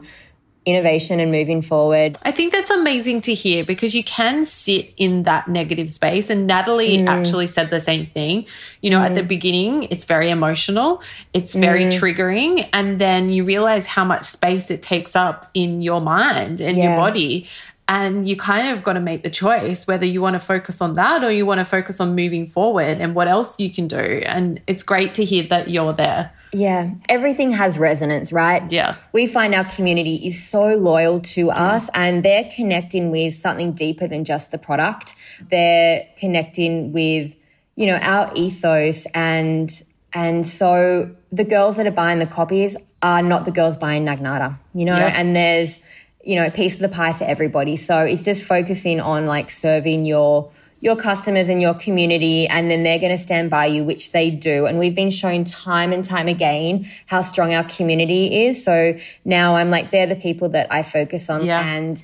innovation 0.66 1.20
and 1.20 1.30
moving 1.30 1.62
forward. 1.62 2.18
I 2.24 2.32
think 2.32 2.53
that's 2.53 2.70
amazing 2.70 3.20
to 3.22 3.34
hear 3.34 3.66
because 3.66 3.95
you 3.95 4.03
can 4.03 4.45
sit 4.45 4.93
in 4.95 5.24
that 5.24 5.49
negative 5.49 5.91
space. 5.91 6.30
And 6.30 6.47
Natalie 6.47 6.99
mm. 6.99 7.07
actually 7.07 7.47
said 7.47 7.70
the 7.70 7.80
same 7.80 8.05
thing. 8.05 8.45
You 8.82 8.91
know, 8.91 8.99
mm. 8.99 9.07
at 9.07 9.16
the 9.16 9.24
mm. 9.24 9.28
beginning, 9.28 9.84
it's 9.84 10.05
very 10.05 10.30
emotional, 10.30 11.01
it's 11.34 11.53
very 11.53 11.84
mm. 11.84 11.91
triggering. 11.91 12.70
And 12.72 12.99
then 12.99 13.30
you 13.30 13.43
realize 13.43 13.88
how 13.88 14.05
much 14.05 14.26
space 14.26 14.70
it 14.72 14.82
takes 14.82 15.18
up 15.18 15.49
in 15.53 15.82
your 15.82 15.99
mind 15.99 16.62
and 16.62 16.78
yeah. 16.78 16.93
your 16.93 16.97
body. 16.97 17.47
And 17.90 18.30
you 18.30 18.38
kind 18.38 18.68
of 18.68 18.84
got 18.84 18.94
to 18.94 19.00
make 19.00 19.24
the 19.24 19.32
choice 19.32 19.88
whether 19.88 20.06
you 20.06 20.22
want 20.22 20.36
to 20.36 20.40
focus 20.40 20.80
on 20.80 20.94
that 20.94 21.24
or 21.24 21.32
you 21.32 21.48
want 21.48 21.58
to 21.58 21.66
focus 21.66 22.00
on 22.00 22.14
moving 22.14 22.48
forward 22.48 23.02
and 23.02 23.16
what 23.16 23.28
else 23.28 23.60
you 23.60 23.72
can 23.72 23.88
do. 23.88 24.22
And 24.26 24.62
it's 24.68 24.84
great 24.84 25.16
to 25.16 25.26
hear 25.26 25.44
that 25.48 25.72
you're 25.72 25.92
there. 25.92 26.32
Yeah, 26.54 26.92
everything 27.10 27.50
has 27.50 27.80
resonance, 27.80 28.32
right? 28.32 28.72
Yeah. 28.72 28.96
We 29.12 29.26
find 29.26 29.56
our 29.56 29.66
community 29.66 30.16
is 30.28 30.48
so 30.48 30.76
loyal 30.76 31.20
to 31.20 31.50
us 31.50 31.90
and 31.96 32.24
they're 32.24 32.48
connecting 32.56 33.10
with 33.10 33.34
something 33.34 33.74
deeper 33.74 34.08
than 34.08 34.24
just 34.24 34.52
the 34.52 34.60
product. 34.60 35.16
They're 35.50 36.06
connecting 36.20 36.94
with, 36.94 37.38
you 37.76 37.88
know, 37.88 37.98
our 37.98 38.32
ethos 38.36 39.08
and 39.16 39.70
and 40.14 40.46
so 40.46 41.16
the 41.32 41.44
girls 41.44 41.78
that 41.78 41.88
are 41.88 41.92
buying 41.92 42.20
the 42.20 42.28
copies 42.28 42.78
are 43.02 43.22
not 43.22 43.46
the 43.46 43.52
girls 43.52 43.78
buying 43.78 44.06
Nagnata, 44.06 44.58
you 44.74 44.86
know, 44.86 44.98
yeah. 44.98 45.14
and 45.16 45.36
there's 45.36 45.86
you 46.30 46.36
know, 46.36 46.48
piece 46.52 46.76
of 46.76 46.88
the 46.88 46.96
pie 46.96 47.12
for 47.12 47.24
everybody. 47.24 47.76
So 47.76 48.02
it's 48.06 48.24
just 48.24 48.46
focusing 48.46 49.02
on 49.02 49.26
like 49.26 49.50
serving 49.50 50.06
your 50.06 50.52
your 50.80 50.96
customers 50.96 51.50
and 51.50 51.60
your 51.60 51.74
community 51.74 52.48
and 52.48 52.70
then 52.70 52.84
they're 52.84 53.00
going 53.00 53.12
to 53.12 53.18
stand 53.18 53.50
by 53.50 53.66
you 53.66 53.84
which 53.84 54.12
they 54.12 54.30
do 54.30 54.66
and 54.66 54.78
we've 54.78 54.96
been 54.96 55.10
shown 55.10 55.44
time 55.44 55.92
and 55.92 56.06
time 56.06 56.30
again 56.30 56.88
how 57.08 57.22
strong 57.22 57.54
our 57.54 57.66
community 57.66 58.46
is 58.46 58.64
so 58.64 58.98
now 59.26 59.58
i'm 59.58 59.70
like 59.70 59.92
they're 59.92 60.08
the 60.08 60.16
people 60.16 60.48
that 60.48 60.72
i 60.72 60.82
focus 60.82 61.30
on 61.30 61.44
yeah. 61.44 61.62
and 61.76 62.02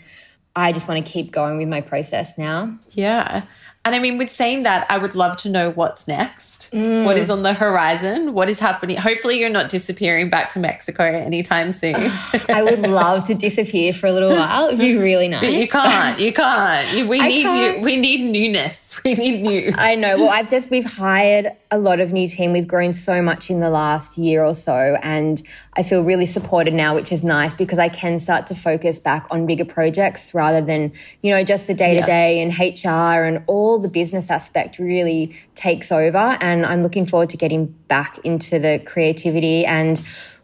i 0.58 0.74
just 0.74 0.90
want 0.90 1.06
to 1.06 1.10
keep 1.10 1.32
going 1.32 1.56
with 1.56 1.70
my 1.70 1.80
process 1.80 2.38
now 2.38 2.78
yeah 2.92 3.46
and 3.86 3.94
I 3.94 4.00
mean, 4.00 4.18
with 4.18 4.32
saying 4.32 4.64
that, 4.64 4.88
I 4.90 4.98
would 4.98 5.14
love 5.14 5.38
to 5.38 5.50
know 5.50 5.70
what's 5.70 6.08
next. 6.08 6.70
Mm. 6.72 7.06
What 7.06 7.18
is 7.18 7.30
on 7.30 7.44
the 7.44 7.54
horizon? 7.54 8.34
What 8.34 8.50
is 8.50 8.60
happening? 8.60 8.98
Hopefully, 8.98 9.40
you're 9.40 9.50
not 9.50 9.70
disappearing 9.70 10.30
back 10.32 10.50
to 10.52 10.60
Mexico 10.60 11.04
anytime 11.04 11.72
soon. 11.72 11.96
I 12.50 12.64
would 12.64 12.80
love 12.90 13.26
to 13.28 13.36
disappear 13.36 13.94
for 13.94 14.08
a 14.08 14.12
little 14.12 14.32
while. 14.32 14.68
It'd 14.68 14.80
be 14.80 14.98
really 14.98 15.28
nice. 15.28 15.42
But 15.42 15.54
you 15.54 15.68
can't. 15.68 16.20
You 16.20 16.34
can't. 16.42 17.08
We 17.08 17.22
I 17.22 17.28
need 17.28 17.44
can't. 17.44 17.78
you. 17.78 17.84
We 17.84 17.98
need 17.98 18.32
newness. 18.32 18.82
We 19.06 19.14
need 19.14 19.44
new. 19.44 19.72
I 19.78 19.94
know. 19.94 20.18
Well, 20.18 20.30
I've 20.30 20.50
just 20.50 20.72
we've 20.72 20.92
hired 20.92 21.52
a 21.76 21.78
lot 21.78 22.00
of 22.00 22.14
new 22.14 22.28
team. 22.28 22.54
We've 22.54 22.68
grown 22.68 22.94
so 22.94 23.22
much 23.22 23.50
in 23.50 23.60
the 23.60 23.70
last 23.70 24.18
year 24.18 24.44
or 24.44 24.56
so, 24.56 24.98
and 25.04 25.44
I 25.74 25.84
feel 25.84 26.04
really 26.04 26.26
supported 26.26 26.74
now, 26.74 26.96
which 26.96 27.12
is 27.12 27.24
nice 27.24 27.54
because 27.54 27.78
I 27.78 27.90
can 27.90 28.18
start 28.18 28.48
to 28.48 28.56
focus 28.56 28.98
back 28.98 29.28
on 29.30 29.46
bigger 29.46 29.66
projects 29.66 30.34
rather 30.34 30.62
than 30.62 30.94
you 31.22 31.32
know 31.32 31.44
just 31.44 31.68
the 31.68 31.74
day 31.74 31.94
to 31.96 32.02
day 32.02 32.42
and 32.42 32.58
HR 32.58 33.26
and 33.26 33.44
all 33.48 33.78
the 33.78 33.90
business 33.90 34.32
aspect 34.32 34.80
really 34.80 35.36
takes 35.54 35.92
over. 35.92 36.38
And 36.40 36.66
I'm 36.66 36.82
looking 36.82 37.06
forward 37.06 37.30
to 37.32 37.38
getting 37.38 37.66
back 37.88 38.20
into 38.20 38.58
the 38.58 38.82
creativity 38.86 39.66
and 39.66 40.02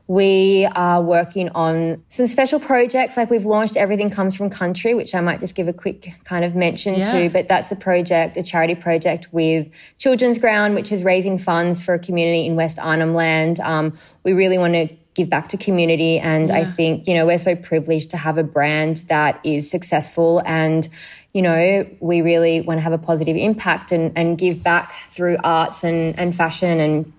we 0.07 0.67
are 0.75 1.01
working 1.01 1.49
on 1.49 2.03
some 2.09 2.27
special 2.27 2.59
projects. 2.59 3.17
Like 3.17 3.29
we've 3.29 3.45
launched 3.45 3.77
Everything 3.77 4.09
Comes 4.09 4.35
from 4.35 4.49
Country, 4.49 4.93
which 4.93 5.15
I 5.15 5.21
might 5.21 5.39
just 5.39 5.55
give 5.55 5.67
a 5.67 5.73
quick 5.73 6.07
kind 6.23 6.43
of 6.43 6.55
mention 6.55 6.95
yeah. 6.95 7.11
to. 7.11 7.29
But 7.29 7.47
that's 7.47 7.71
a 7.71 7.75
project, 7.75 8.37
a 8.37 8.43
charity 8.43 8.75
project 8.75 9.29
with 9.31 9.69
Children's 9.97 10.39
Ground, 10.39 10.75
which 10.75 10.91
is 10.91 11.03
raising 11.03 11.37
funds 11.37 11.83
for 11.83 11.93
a 11.93 11.99
community 11.99 12.45
in 12.45 12.55
West 12.55 12.79
Arnhem 12.79 13.13
Land. 13.13 13.59
Um, 13.59 13.97
we 14.23 14.33
really 14.33 14.57
want 14.57 14.73
to 14.73 14.89
give 15.13 15.29
back 15.29 15.49
to 15.49 15.57
community. 15.57 16.19
And 16.19 16.49
yeah. 16.49 16.55
I 16.55 16.65
think, 16.65 17.07
you 17.07 17.13
know, 17.13 17.25
we're 17.25 17.37
so 17.37 17.55
privileged 17.55 18.11
to 18.11 18.17
have 18.17 18.37
a 18.37 18.43
brand 18.43 18.97
that 19.09 19.39
is 19.43 19.69
successful 19.69 20.41
and, 20.45 20.87
you 21.33 21.41
know, 21.41 21.87
we 21.99 22.21
really 22.21 22.61
want 22.61 22.77
to 22.77 22.81
have 22.81 22.93
a 22.93 22.97
positive 22.97 23.35
impact 23.35 23.91
and, 23.91 24.11
and 24.17 24.37
give 24.37 24.63
back 24.63 24.91
through 24.91 25.37
arts 25.43 25.83
and, 25.83 26.17
and 26.17 26.35
fashion 26.35 26.79
and 26.79 27.13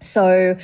so, 0.00 0.56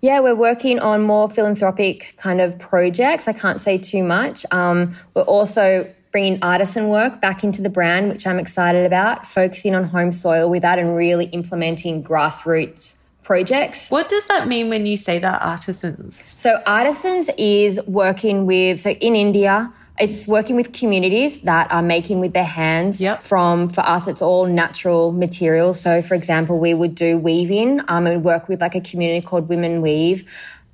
yeah, 0.00 0.20
we're 0.20 0.34
working 0.34 0.78
on 0.78 1.02
more 1.02 1.28
philanthropic 1.28 2.14
kind 2.16 2.40
of 2.40 2.58
projects. 2.58 3.26
I 3.26 3.32
can't 3.32 3.60
say 3.60 3.78
too 3.78 4.04
much. 4.04 4.46
Um, 4.52 4.94
we're 5.14 5.22
also 5.22 5.92
bringing 6.12 6.38
artisan 6.42 6.88
work 6.88 7.20
back 7.20 7.44
into 7.44 7.62
the 7.62 7.68
brand, 7.68 8.08
which 8.08 8.26
I'm 8.26 8.38
excited 8.38 8.86
about, 8.86 9.26
focusing 9.26 9.74
on 9.74 9.84
home 9.84 10.12
soil 10.12 10.48
with 10.48 10.62
that 10.62 10.78
and 10.78 10.96
really 10.96 11.26
implementing 11.26 12.02
grassroots 12.02 13.02
projects. 13.24 13.90
What 13.90 14.08
does 14.08 14.24
that 14.28 14.48
mean 14.48 14.70
when 14.70 14.86
you 14.86 14.96
say 14.96 15.18
that 15.18 15.42
artisans? 15.42 16.22
So, 16.34 16.62
artisans 16.66 17.28
is 17.36 17.80
working 17.86 18.46
with, 18.46 18.80
so 18.80 18.90
in 18.90 19.14
India, 19.14 19.72
it's 20.00 20.26
working 20.26 20.56
with 20.56 20.72
communities 20.72 21.42
that 21.42 21.70
are 21.72 21.82
making 21.82 22.20
with 22.20 22.32
their 22.32 22.44
hands. 22.44 23.00
Yep. 23.00 23.22
From 23.22 23.68
for 23.68 23.80
us, 23.80 24.08
it's 24.08 24.22
all 24.22 24.46
natural 24.46 25.12
materials. 25.12 25.80
So, 25.80 26.02
for 26.02 26.14
example, 26.14 26.60
we 26.60 26.74
would 26.74 26.94
do 26.94 27.18
weaving. 27.18 27.80
Um, 27.88 28.06
and 28.06 28.24
work 28.24 28.48
with 28.48 28.60
like 28.60 28.74
a 28.74 28.80
community 28.80 29.24
called 29.24 29.48
Women 29.48 29.80
Weave 29.80 30.24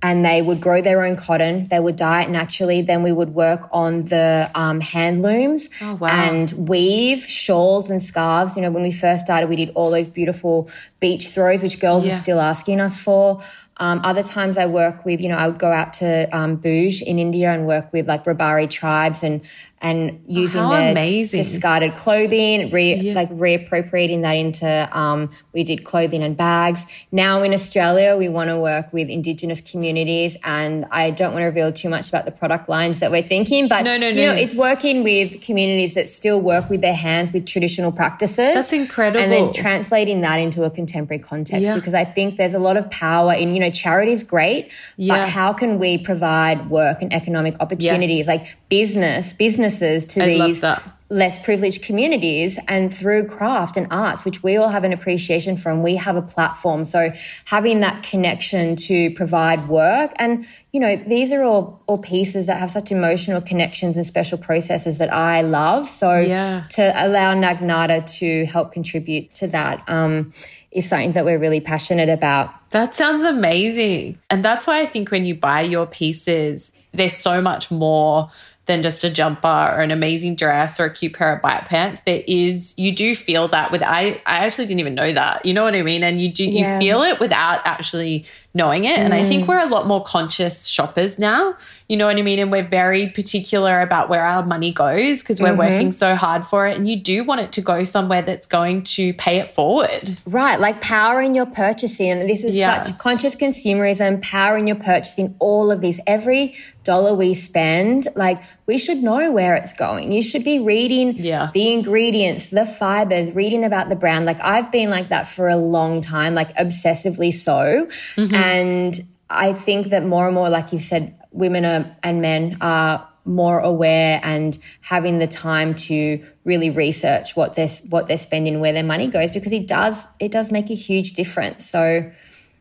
and 0.05 0.23
they 0.23 0.43
would 0.43 0.61
grow 0.61 0.83
their 0.83 1.03
own 1.03 1.17
cotton. 1.17 1.67
They 1.69 1.81
would 1.81 1.97
dye 1.97 2.25
it 2.25 2.29
naturally. 2.29 2.83
Then 2.83 3.03
we 3.03 3.11
would 3.11 3.31
work 3.31 3.67
on 3.73 4.03
the 4.05 4.51
um, 4.55 4.83
hand 4.83 5.23
looms 5.23 5.71
oh, 5.81 5.95
wow. 5.95 6.09
and 6.11 6.53
weave 6.69 7.21
shawls 7.21 7.89
and 7.89 8.03
scarves. 8.03 8.55
You 8.55 8.61
know, 8.61 8.71
when 8.71 8.83
we 8.83 8.93
first 8.93 9.25
started, 9.25 9.49
we 9.49 9.57
did 9.57 9.73
all 9.75 9.91
those 9.91 10.09
beautiful 10.09 10.69
beach 11.01 11.29
throws, 11.29 11.63
which 11.63 11.81
girls 11.81 12.07
yeah. 12.07 12.13
are 12.13 12.17
still 12.17 12.39
asking 12.39 12.81
us 12.81 13.01
for. 13.01 13.41
Um, 13.79 14.01
other 14.05 14.23
times 14.23 14.57
I 14.57 14.67
work 14.67 15.05
with, 15.05 15.21
you 15.21 15.29
know, 15.29 15.37
I 15.37 15.49
would 15.49 15.59
go 15.59 15.73
out 15.73 15.93
to 15.95 16.29
um, 16.37 16.59
Bhuj 16.59 17.03
in 17.03 17.19
India 17.19 17.51
and 17.51 17.67
work 17.67 17.93
with 17.93 18.07
like 18.07 18.25
Rabari 18.25 18.71
tribes 18.71 19.23
and 19.25 19.43
and 19.85 20.25
using 20.27 20.63
oh, 20.63 20.71
their 20.71 20.93
amazing. 20.93 21.37
discarded 21.37 21.95
clothing, 21.95 22.71
re, 22.71 22.95
yeah. 22.95 23.13
like 23.13 23.29
reappropriating 23.29 24.23
that 24.23 24.33
into, 24.33 24.89
um, 24.99 25.29
we 25.53 25.63
did 25.63 25.85
clothing 25.85 26.23
and 26.23 26.39
bags. 26.39 26.87
Now 27.13 27.43
in 27.43 27.53
Australia, 27.53 28.17
we 28.17 28.31
want 28.31 28.49
to 28.49 28.59
work 28.59 28.91
with 28.95 29.11
Indigenous 29.11 29.61
communities 29.61 30.39
and 30.43 30.87
I 30.91 31.11
don't 31.11 31.33
want 31.33 31.43
to 31.43 31.47
reveal 31.49 31.71
too 31.71 31.91
much 31.91 32.09
about 32.09 32.25
the 32.25 32.31
product 32.31 32.67
lines 32.67 33.01
that 33.01 33.11
we're 33.11 33.23
thinking, 33.23 33.69
but 33.69 33.85
no, 33.85 33.99
no, 33.99 34.11
no. 34.11 34.19
you 34.19 34.27
know, 34.27 34.33
it's 34.33 34.55
working 34.55 35.05
with 35.05 35.43
communities 35.43 35.93
that 35.97 36.09
still 36.09 36.41
work 36.41 36.71
with 36.71 36.81
their 36.81 36.95
hands 36.95 37.31
with 37.31 37.47
traditional 37.47 37.93
practices. 37.93 38.55
That's 38.55 38.73
incredible. 38.73 39.21
And 39.21 39.31
then 39.31 39.53
translating 39.53 40.23
that 40.23 40.41
into 40.41 40.65
a 40.65 40.71
contemporary 40.71 41.23
context 41.23 41.63
yeah. 41.63 41.75
because 41.75 41.93
I 41.93 42.07
think 42.07 42.39
there's 42.39 42.55
a 42.55 42.59
lot 42.59 42.79
of 42.79 42.91
power 42.91 43.35
in, 43.35 43.53
you 43.53 43.61
know, 43.61 43.71
charity 43.71 44.13
is 44.13 44.25
great, 44.25 44.73
yeah. 44.97 45.15
but 45.15 45.29
how 45.29 45.53
can 45.53 45.79
we 45.79 45.99
provide 45.99 46.71
work 46.71 47.03
and 47.03 47.13
economic 47.13 47.61
opportunities 47.61 48.27
yes. 48.27 48.29
like 48.29 48.57
business, 48.71 49.35
business 49.35 49.74
to 49.81 50.23
I 50.23 50.27
these 50.27 50.65
less 51.11 51.43
privileged 51.45 51.85
communities 51.85 52.59
and 52.67 52.93
through 52.93 53.27
craft 53.27 53.77
and 53.77 53.87
arts, 53.91 54.25
which 54.25 54.43
we 54.43 54.57
all 54.57 54.71
have 54.71 54.85
an 54.85 54.93
appreciation 54.93 55.57
for 55.57 55.71
and 55.71 55.83
we 55.83 55.97
have 55.97 56.17
a 56.17 56.23
platform. 56.23 56.83
So 56.83 57.11
having 57.45 57.81
that 57.81 58.03
connection 58.03 58.75
to 58.77 59.11
provide 59.15 59.69
work 59.69 60.13
and, 60.17 60.47
you 60.73 60.81
know, 60.81 60.97
these 60.97 61.31
are 61.33 61.43
all, 61.43 61.83
all 61.87 61.99
pieces 61.99 62.47
that 62.47 62.59
have 62.59 62.71
such 62.71 62.91
emotional 62.91 63.41
connections 63.41 63.97
and 63.97 64.07
special 64.07 64.39
processes 64.39 64.99
that 64.99 65.13
I 65.13 65.43
love. 65.43 65.87
So 65.87 66.19
yeah. 66.19 66.65
to 66.71 66.93
allow 66.97 67.35
Nagnata 67.35 68.11
to 68.19 68.47
help 68.47 68.73
contribute 68.73 69.31
to 69.37 69.47
that, 69.49 69.87
um, 69.89 70.33
is 70.73 70.89
something 70.89 71.13
that 71.13 71.25
we're 71.25 71.39
really 71.39 71.61
passionate 71.61 72.09
about. 72.09 72.71
That 72.71 72.97
sounds 72.97 73.23
amazing. 73.23 74.19
And 74.29 74.45
that's 74.45 74.67
why 74.67 74.81
I 74.81 74.87
think 74.87 75.13
when 75.13 75.25
you 75.25 75.37
buy 75.37 75.61
your 75.61 75.87
pieces, 75.87 76.73
there's 76.93 77.17
so 77.17 77.41
much 77.41 77.71
more 77.71 78.31
than 78.67 78.83
just 78.83 79.05
a 79.05 79.11
jumper 79.11 79.47
or 79.47 79.81
an 79.81 79.91
amazing 79.91 80.37
dress 80.37 80.81
or 80.81 80.87
a 80.87 80.91
cute 80.91 81.13
pair 81.13 81.35
of 81.35 81.43
bike 81.43 81.67
pants. 81.67 82.01
There 82.07 82.23
is, 82.27 82.75
you 82.79 82.95
do 82.95 83.15
feel 83.15 83.49
that 83.49 83.71
with, 83.71 83.83
I, 83.83 84.23
I 84.27 84.45
actually 84.47 84.67
didn't 84.67 84.81
even 84.81 84.95
know 84.95 85.13
that. 85.13 85.45
You 85.45 85.53
know 85.53 85.65
what 85.65 85.75
I 85.75 85.83
mean? 85.83 86.03
And 86.03 86.21
you 86.21 86.33
do, 86.33 86.45
yeah. 86.45 86.75
you 86.75 86.79
feel 86.79 87.03
it 87.03 87.21
without 87.21 87.61
actually 87.67 88.25
knowing 88.55 88.85
it. 88.85 88.99
And 88.99 89.13
I 89.13 89.25
think 89.25 89.45
mm. 89.45 89.49
we're 89.49 89.59
a 89.59 89.67
lot 89.67 89.87
more 89.87 90.03
conscious 90.03 90.67
shoppers 90.67 91.19
now. 91.19 91.57
You 91.89 91.99
know 91.99 92.07
what 92.07 92.17
I 92.17 92.23
mean? 92.23 92.39
And 92.39 92.51
we're 92.51 92.67
very 92.67 93.09
particular 93.09 93.81
about 93.83 94.09
where 94.09 94.25
our 94.25 94.47
money 94.47 94.73
goes 94.73 95.21
because 95.21 95.41
we're 95.41 95.49
mm-hmm. 95.49 95.59
working 95.59 95.93
so 95.93 96.15
hard 96.15 96.47
for 96.47 96.67
it. 96.67 96.77
And 96.77 96.89
you 96.89 96.97
do 96.97 97.25
want 97.25 97.43
it 97.43 97.53
to 97.53 97.61
go 97.61 97.85
somewhere 97.85 98.23
that's 98.23 98.47
going 98.47 98.85
to 98.85 99.13
pay 99.15 99.39
it 99.39 99.51
forward. 99.51 100.17
Right, 100.25 100.59
like 100.59 100.81
power 100.81 101.21
in 101.21 101.35
your 101.35 101.47
purchasing. 101.47 102.13
And 102.13 102.31
this 102.31 102.43
is 102.45 102.57
Yeah. 102.57 102.81
such 102.81 102.97
conscious 102.99 103.35
consumerism, 103.35 104.23
power 104.23 104.57
in 104.57 104.67
your 104.67 104.77
purchasing, 104.77 105.35
all 105.41 105.71
of 105.71 105.81
these. 105.83 106.01
Every 106.07 106.55
dollar 106.85 107.15
we 107.15 107.35
spend, 107.35 108.07
like 108.15 108.43
we 108.67 108.79
should 108.79 109.03
know 109.03 109.33
where 109.33 109.55
it's 109.55 109.73
going. 109.73 110.13
You 110.13 110.23
should 110.23 110.45
be 110.45 110.59
reading 110.59 111.15
Yeah. 111.17 111.51
the 111.53 111.73
ingredients, 111.73 112.51
the 112.51 112.67
fibers, 112.67 113.33
reading 113.33 113.65
about 113.65 113.89
the 113.89 113.97
brand. 113.97 114.27
Like 114.27 114.41
I've 114.43 114.71
been 114.71 114.91
like 114.91 115.09
that 115.09 115.27
for 115.27 115.49
a 115.49 115.57
long 115.57 116.01
time, 116.01 116.35
like 116.35 116.55
obsessively 116.57 117.33
so. 117.33 117.89
Mm-hmm. 118.17 118.35
And 118.45 119.01
I 119.31 119.53
think 119.53 119.89
that 119.89 120.05
more 120.05 120.27
and 120.27 120.35
more, 120.35 120.51
like 120.51 120.73
you 120.73 120.79
said, 120.79 121.19
women 121.33 121.65
are, 121.65 121.97
and 122.03 122.21
men 122.21 122.59
are 122.61 123.09
more 123.25 123.61
aware 123.61 124.21
and 124.23 124.59
having 124.83 125.19
the 125.19 125.27
time 125.27 125.75
to 125.75 126.23
really 126.45 126.69
research 126.69 127.35
what 127.35 127.57
they're 127.57 127.69
what 127.89 128.07
they're 128.07 128.19
spending, 128.19 128.61
where 128.61 128.73
their 128.73 128.85
money 128.85 129.09
goes, 129.09 129.31
because 129.31 129.53
it 129.53 129.67
does 129.67 130.07
it 130.21 130.31
does 130.31 130.53
make 130.53 130.71
a 130.71 130.75
huge 130.75 131.15
difference. 131.15 131.65
So 131.65 132.13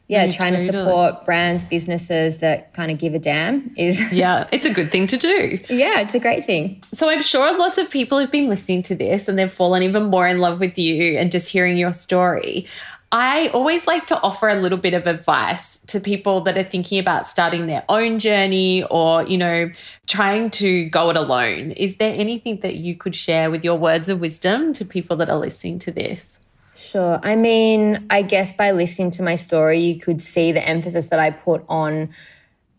yeah, 0.07 0.27
mm, 0.27 0.35
trying 0.35 0.53
to 0.53 0.59
support 0.59 1.25
brands, 1.25 1.63
businesses 1.63 2.39
that 2.39 2.73
kind 2.73 2.91
of 2.91 2.97
give 2.97 3.13
a 3.13 3.19
damn 3.19 3.73
is 3.77 4.11
Yeah, 4.13 4.47
it's 4.51 4.65
a 4.65 4.73
good 4.73 4.91
thing 4.91 5.07
to 5.07 5.17
do. 5.17 5.59
yeah, 5.69 6.01
it's 6.01 6.13
a 6.13 6.19
great 6.19 6.45
thing. 6.45 6.81
So 6.93 7.09
I'm 7.09 7.21
sure 7.21 7.57
lots 7.57 7.77
of 7.77 7.89
people 7.89 8.17
have 8.19 8.31
been 8.31 8.49
listening 8.49 8.83
to 8.83 8.95
this 8.95 9.27
and 9.27 9.39
they've 9.39 9.51
fallen 9.51 9.81
even 9.83 10.03
more 10.05 10.27
in 10.27 10.39
love 10.39 10.59
with 10.59 10.77
you 10.77 11.17
and 11.17 11.31
just 11.31 11.49
hearing 11.49 11.77
your 11.77 11.93
story. 11.93 12.67
I 13.13 13.49
always 13.49 13.85
like 13.85 14.07
to 14.07 14.19
offer 14.21 14.49
a 14.49 14.55
little 14.55 14.79
bit 14.79 14.95
of 14.95 15.05
advice 15.05 15.77
to 15.81 15.99
people 15.99 16.41
that 16.41 16.57
are 16.57 16.63
thinking 16.63 16.97
about 16.97 17.27
starting 17.27 17.67
their 17.67 17.85
own 17.87 18.17
journey 18.17 18.83
or, 18.85 19.21
you 19.27 19.37
know, 19.37 19.69
trying 20.07 20.49
to 20.49 20.85
go 20.85 21.11
it 21.11 21.15
alone. 21.15 21.71
Is 21.73 21.97
there 21.97 22.11
anything 22.11 22.61
that 22.61 22.77
you 22.77 22.95
could 22.95 23.15
share 23.15 23.51
with 23.51 23.63
your 23.63 23.75
words 23.75 24.09
of 24.09 24.19
wisdom 24.19 24.73
to 24.73 24.83
people 24.83 25.15
that 25.17 25.29
are 25.29 25.37
listening 25.37 25.77
to 25.79 25.91
this? 25.91 26.39
Sure. 26.75 27.19
I 27.21 27.35
mean, 27.35 28.03
I 28.09 28.23
guess 28.23 28.51
by 28.51 28.71
listening 28.71 29.11
to 29.11 29.21
my 29.21 29.35
story, 29.35 29.77
you 29.77 29.99
could 29.99 30.19
see 30.19 30.51
the 30.51 30.67
emphasis 30.67 31.09
that 31.09 31.19
I 31.19 31.29
put 31.29 31.63
on 31.69 32.09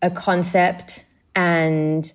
a 0.01 0.11
concept 0.11 1.05
and 1.33 2.11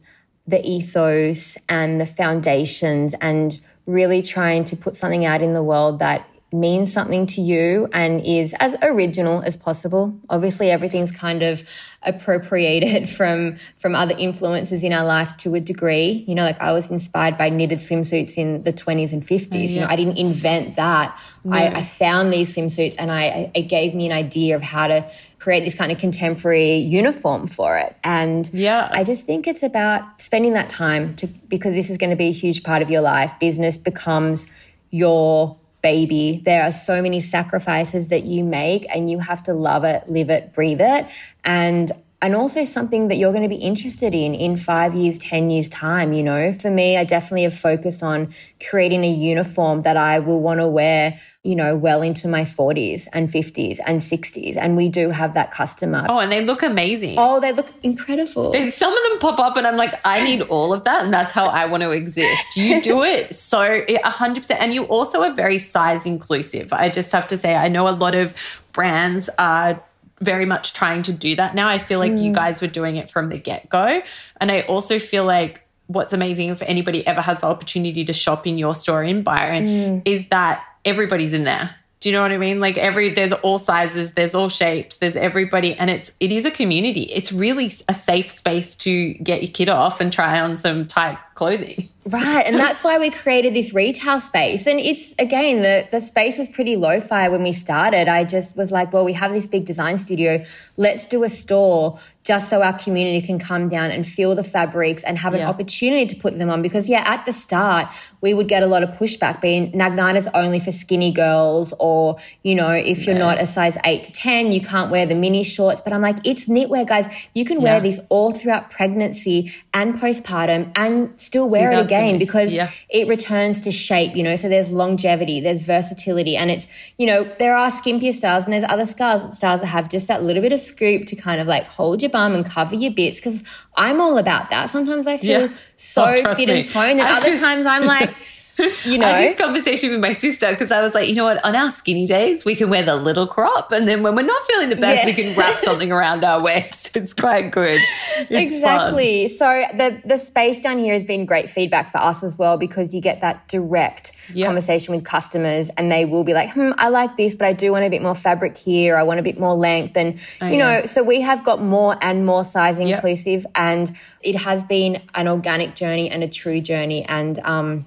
the 0.46 0.62
ethos 0.62 1.56
and 1.70 1.98
the 1.98 2.04
foundations 2.04 3.14
and 3.22 3.58
really 3.86 4.20
trying 4.20 4.64
to 4.64 4.76
put 4.76 4.94
something 4.94 5.24
out 5.24 5.40
in 5.40 5.54
the 5.54 5.62
world 5.62 6.00
that 6.00 6.26
means 6.52 6.92
something 6.92 7.26
to 7.26 7.40
you 7.40 7.88
and 7.92 8.20
is 8.24 8.54
as 8.58 8.76
original 8.82 9.42
as 9.42 9.56
possible. 9.56 10.18
Obviously 10.28 10.70
everything's 10.70 11.10
kind 11.12 11.42
of 11.42 11.62
appropriated 12.02 13.08
from 13.16 13.56
from 13.76 13.94
other 13.94 14.14
influences 14.18 14.82
in 14.82 14.92
our 14.92 15.04
life 15.04 15.36
to 15.38 15.54
a 15.54 15.60
degree. 15.60 16.24
You 16.26 16.34
know, 16.34 16.42
like 16.42 16.60
I 16.60 16.72
was 16.72 16.90
inspired 16.90 17.38
by 17.38 17.50
knitted 17.50 17.78
swimsuits 17.78 18.36
in 18.36 18.62
the 18.64 18.72
20s 18.72 19.12
and 19.12 19.22
50s. 19.22 19.70
You 19.70 19.80
know, 19.80 19.86
I 19.88 19.96
didn't 19.96 20.18
invent 20.18 20.76
that. 20.76 21.18
I, 21.50 21.68
I 21.68 21.82
found 21.82 22.32
these 22.32 22.54
swimsuits 22.54 22.96
and 22.98 23.10
I 23.10 23.50
it 23.54 23.62
gave 23.68 23.94
me 23.94 24.06
an 24.06 24.12
idea 24.12 24.56
of 24.56 24.62
how 24.62 24.88
to 24.88 25.08
create 25.38 25.64
this 25.64 25.74
kind 25.74 25.90
of 25.90 25.98
contemporary 25.98 26.76
uniform 26.76 27.46
for 27.46 27.78
it. 27.78 27.96
And 28.04 28.48
Yeah. 28.52 28.88
I 28.92 29.04
just 29.04 29.24
think 29.24 29.46
it's 29.46 29.62
about 29.62 30.20
spending 30.20 30.52
that 30.52 30.68
time 30.68 31.14
to 31.16 31.26
because 31.26 31.74
this 31.74 31.90
is 31.90 31.96
going 31.96 32.10
to 32.10 32.16
be 32.16 32.28
a 32.28 32.32
huge 32.32 32.62
part 32.62 32.82
of 32.82 32.90
your 32.90 33.00
life. 33.00 33.32
Business 33.38 33.78
becomes 33.78 34.52
your 34.90 35.56
baby. 35.82 36.40
There 36.44 36.62
are 36.62 36.72
so 36.72 37.02
many 37.02 37.20
sacrifices 37.20 38.08
that 38.08 38.24
you 38.24 38.44
make 38.44 38.86
and 38.94 39.10
you 39.10 39.18
have 39.18 39.42
to 39.44 39.54
love 39.54 39.84
it, 39.84 40.08
live 40.08 40.30
it, 40.30 40.52
breathe 40.52 40.80
it. 40.80 41.06
And 41.44 41.90
and 42.22 42.34
also 42.34 42.64
something 42.64 43.08
that 43.08 43.16
you're 43.16 43.32
going 43.32 43.42
to 43.42 43.48
be 43.48 43.54
interested 43.62 44.14
in 44.14 44.34
in 44.34 44.56
five 44.56 44.94
years, 44.94 45.18
10 45.18 45.48
years 45.50 45.68
time. 45.68 46.12
You 46.12 46.22
know, 46.22 46.52
for 46.52 46.70
me, 46.70 46.96
I 46.98 47.04
definitely 47.04 47.44
have 47.44 47.54
focused 47.54 48.02
on 48.02 48.28
creating 48.68 49.04
a 49.04 49.10
uniform 49.10 49.82
that 49.82 49.96
I 49.96 50.18
will 50.18 50.40
want 50.40 50.60
to 50.60 50.68
wear, 50.68 51.18
you 51.42 51.54
know, 51.54 51.76
well 51.76 52.02
into 52.02 52.28
my 52.28 52.42
40s 52.42 53.08
and 53.14 53.28
50s 53.30 53.78
and 53.86 54.00
60s. 54.00 54.58
And 54.58 54.76
we 54.76 54.90
do 54.90 55.08
have 55.10 55.32
that 55.32 55.50
customer. 55.50 56.04
Oh, 56.10 56.18
and 56.18 56.30
they 56.30 56.44
look 56.44 56.62
amazing. 56.62 57.14
Oh, 57.18 57.40
they 57.40 57.52
look 57.52 57.72
incredible. 57.82 58.50
There's 58.50 58.74
some 58.74 58.92
of 58.94 59.02
them 59.10 59.18
pop 59.18 59.38
up 59.38 59.56
and 59.56 59.66
I'm 59.66 59.78
like, 59.78 59.98
I 60.04 60.22
need 60.22 60.42
all 60.42 60.74
of 60.74 60.84
that. 60.84 61.02
And 61.04 61.14
that's 61.14 61.32
how 61.32 61.46
I 61.46 61.64
want 61.66 61.82
to 61.84 61.90
exist. 61.90 62.54
You 62.54 62.82
do 62.82 63.02
it 63.14 63.34
so 63.34 63.62
it- 63.62 64.02
100%. 64.02 64.56
And 64.60 64.74
you 64.74 64.84
also 64.84 65.22
are 65.22 65.32
very 65.32 65.56
size 65.56 66.04
inclusive. 66.04 66.72
I 66.74 66.90
just 66.90 67.12
have 67.12 67.26
to 67.28 67.38
say, 67.38 67.54
I 67.56 67.68
know 67.68 67.88
a 67.88 67.96
lot 67.96 68.14
of 68.14 68.34
brands 68.72 69.30
are 69.38 69.82
very 70.20 70.44
much 70.44 70.74
trying 70.74 71.02
to 71.04 71.12
do 71.12 71.36
that 71.36 71.54
now. 71.54 71.68
I 71.68 71.78
feel 71.78 71.98
like 71.98 72.12
you 72.12 72.30
mm. 72.30 72.34
guys 72.34 72.60
were 72.60 72.68
doing 72.68 72.96
it 72.96 73.10
from 73.10 73.28
the 73.28 73.38
get 73.38 73.68
go. 73.68 74.02
And 74.40 74.50
I 74.50 74.60
also 74.62 74.98
feel 74.98 75.24
like 75.24 75.66
what's 75.86 76.12
amazing 76.12 76.50
if 76.50 76.62
anybody 76.62 77.06
ever 77.06 77.20
has 77.20 77.40
the 77.40 77.46
opportunity 77.46 78.04
to 78.04 78.12
shop 78.12 78.46
in 78.46 78.58
your 78.58 78.74
store 78.74 79.02
in 79.02 79.22
Byron 79.22 79.66
mm. 79.66 80.02
is 80.04 80.28
that 80.28 80.64
everybody's 80.84 81.32
in 81.32 81.44
there. 81.44 81.74
Do 82.00 82.08
you 82.08 82.14
know 82.14 82.22
what 82.22 82.32
I 82.32 82.38
mean? 82.38 82.60
Like 82.60 82.78
every 82.78 83.10
there's 83.10 83.34
all 83.34 83.58
sizes, 83.58 84.12
there's 84.12 84.34
all 84.34 84.48
shapes, 84.48 84.96
there's 84.96 85.16
everybody, 85.16 85.74
and 85.74 85.90
it's 85.90 86.12
it 86.18 86.32
is 86.32 86.46
a 86.46 86.50
community. 86.50 87.02
It's 87.02 87.30
really 87.30 87.70
a 87.88 87.94
safe 87.94 88.30
space 88.30 88.74
to 88.78 89.12
get 89.14 89.42
your 89.42 89.50
kid 89.52 89.68
off 89.68 90.00
and 90.00 90.10
try 90.10 90.40
on 90.40 90.56
some 90.56 90.86
tight 90.86 91.18
clothing. 91.34 91.90
Right. 92.06 92.46
And 92.46 92.56
that's 92.56 92.82
why 92.82 92.98
we 92.98 93.10
created 93.10 93.52
this 93.52 93.74
retail 93.74 94.18
space. 94.18 94.66
And 94.66 94.80
it's 94.80 95.14
again, 95.18 95.60
the, 95.60 95.86
the 95.90 96.00
space 96.00 96.38
was 96.38 96.48
pretty 96.48 96.74
lo 96.76 97.02
fi 97.02 97.28
when 97.28 97.42
we 97.42 97.52
started. 97.52 98.08
I 98.08 98.24
just 98.24 98.56
was 98.56 98.72
like, 98.72 98.94
well, 98.94 99.04
we 99.04 99.12
have 99.12 99.32
this 99.32 99.46
big 99.46 99.66
design 99.66 99.98
studio. 99.98 100.42
Let's 100.78 101.04
do 101.04 101.22
a 101.22 101.28
store 101.28 101.98
just 102.30 102.48
so 102.48 102.62
our 102.62 102.72
community 102.78 103.20
can 103.20 103.40
come 103.40 103.68
down 103.68 103.90
and 103.90 104.06
feel 104.06 104.36
the 104.36 104.44
fabrics 104.44 105.02
and 105.02 105.18
have 105.18 105.34
an 105.34 105.40
Yeah. 105.40 105.48
opportunity 105.48 106.06
to 106.06 106.14
put 106.14 106.38
them 106.38 106.48
on. 106.48 106.62
Because, 106.62 106.88
yeah, 106.88 107.02
at 107.04 107.26
the 107.26 107.32
start, 107.32 107.88
we 108.20 108.32
would 108.32 108.46
get 108.46 108.62
a 108.62 108.68
lot 108.68 108.84
of 108.84 108.90
pushback 108.90 109.40
being 109.40 109.72
Nagnata's 109.72 110.28
only 110.32 110.60
for 110.60 110.70
skinny 110.70 111.10
girls, 111.10 111.74
or, 111.80 112.16
you 112.44 112.54
know, 112.54 112.70
if 112.70 113.04
you're 113.04 113.18
not 113.28 113.40
a 113.42 113.46
size 113.46 113.76
eight 113.84 114.04
to 114.04 114.12
10, 114.12 114.52
you 114.52 114.60
can't 114.60 114.92
wear 114.92 115.06
the 115.06 115.16
mini 115.16 115.42
shorts. 115.42 115.80
But 115.80 115.92
I'm 115.92 116.02
like, 116.02 116.18
it's 116.22 116.46
knitwear, 116.48 116.86
guys. 116.86 117.08
You 117.34 117.44
can 117.44 117.60
wear 117.62 117.74
Yeah. 117.78 117.80
these 117.80 118.00
all 118.10 118.30
throughout 118.30 118.70
pregnancy 118.70 119.50
and 119.74 119.94
postpartum 120.00 120.70
and 120.76 121.08
still 121.16 121.48
wear 121.48 121.72
it 121.72 121.80
again 121.80 122.16
because 122.18 122.54
Yeah. 122.54 122.68
it 122.88 123.08
returns 123.08 123.60
to 123.62 123.72
shape, 123.72 124.14
you 124.14 124.22
know. 124.22 124.36
So 124.36 124.48
there's 124.48 124.70
longevity, 124.70 125.40
there's 125.40 125.62
versatility, 125.62 126.36
and 126.36 126.48
it's, 126.54 126.68
you 126.96 127.06
know, 127.10 127.26
there 127.40 127.56
are 127.56 127.70
skimpier 127.72 128.12
styles 128.14 128.44
and 128.44 128.52
there's 128.52 128.68
other 128.68 128.86
styles, 128.86 129.36
styles 129.36 129.62
that 129.62 129.66
have 129.78 129.88
just 129.88 130.06
that 130.06 130.22
little 130.22 130.42
bit 130.42 130.52
of 130.52 130.60
scoop 130.60 131.06
to 131.06 131.16
kind 131.16 131.40
of 131.40 131.48
like 131.48 131.64
hold 131.66 132.02
your 132.02 132.10
bum 132.10 132.19
and 132.28 132.44
cover 132.46 132.74
your 132.74 132.92
bits. 132.92 133.18
Because 133.18 133.42
I'm 133.76 134.00
all 134.00 134.18
about 134.18 134.50
that. 134.50 134.70
Sometimes 134.70 135.06
I 135.06 135.16
feel 135.16 135.40
Yeah. 135.42 135.48
Oh, 135.50 135.56
so 135.76 136.04
Oh, 136.04 136.34
fit 136.34 136.48
me. 136.48 136.56
and 136.56 136.64
toned, 136.64 137.00
and 137.00 137.08
I 137.08 137.16
other 137.18 137.30
feel- 137.32 137.40
times 137.40 137.66
I'm 137.66 137.84
like, 137.84 138.14
you 138.84 138.98
know, 138.98 139.06
I 139.06 139.10
had 139.22 139.28
this 139.30 139.38
conversation 139.40 139.90
with 139.90 140.00
my 140.00 140.12
sister 140.12 140.50
because 140.50 140.70
I 140.70 140.82
was 140.82 140.94
like, 140.94 141.08
you 141.08 141.14
know 141.14 141.24
what? 141.24 141.42
On 141.46 141.56
our 141.56 141.70
skinny 141.70 142.04
days, 142.06 142.44
we 142.44 142.54
can 142.54 142.68
wear 142.68 142.82
the 142.82 142.94
little 142.96 143.26
crop, 143.26 143.72
and 143.72 143.88
then 143.88 144.02
when 144.02 144.14
we're 144.14 144.20
not 144.22 144.42
feeling 144.46 144.68
the 144.68 144.76
best, 144.76 144.98
Yeah. 145.00 145.06
we 145.06 145.12
can 145.14 145.34
wrap 145.38 145.54
something 145.68 145.90
around 145.90 146.24
our 146.24 146.42
waist. 146.42 146.94
It's 146.96 147.14
quite 147.14 147.50
good. 147.52 147.80
It's 148.18 148.28
fun. 148.28 148.36
exactly. 148.36 149.28
So 149.28 149.64
the 149.74 150.02
the 150.04 150.18
space 150.18 150.60
down 150.60 150.78
here 150.78 150.92
has 150.92 151.06
been 151.06 151.24
great 151.24 151.48
feedback 151.48 151.88
for 151.90 151.98
us 151.98 152.22
as 152.22 152.36
well 152.36 152.58
because 152.58 152.94
you 152.94 153.00
get 153.00 153.22
that 153.22 153.48
direct 153.48 154.09
Yeah. 154.34 154.46
conversation 154.46 154.94
with 154.94 155.04
customers 155.04 155.70
and 155.76 155.90
they 155.90 156.04
will 156.04 156.24
be 156.24 156.34
like, 156.34 156.50
"Hmm, 156.52 156.70
I 156.78 156.88
like 156.88 157.16
this, 157.16 157.34
but 157.34 157.46
I 157.46 157.52
do 157.52 157.72
want 157.72 157.84
a 157.84 157.90
bit 157.90 158.02
more 158.02 158.14
fabric 158.14 158.56
here. 158.56 158.96
I 158.96 159.02
want 159.02 159.20
a 159.20 159.22
bit 159.22 159.38
more 159.38 159.54
length." 159.54 159.96
And 159.96 160.18
you 160.40 160.58
know, 160.58 160.70
yeah. 160.70 160.86
so 160.86 161.02
we 161.02 161.20
have 161.22 161.44
got 161.44 161.62
more 161.62 161.96
and 162.00 162.24
more 162.26 162.44
size 162.44 162.78
Yep. 162.78 162.88
inclusive 162.88 163.46
and 163.54 163.90
it 164.22 164.36
has 164.36 164.64
been 164.64 165.02
an 165.14 165.28
organic 165.28 165.74
journey 165.74 166.10
and 166.10 166.22
a 166.22 166.28
true 166.28 166.60
journey 166.60 167.04
and 167.08 167.38
um 167.40 167.84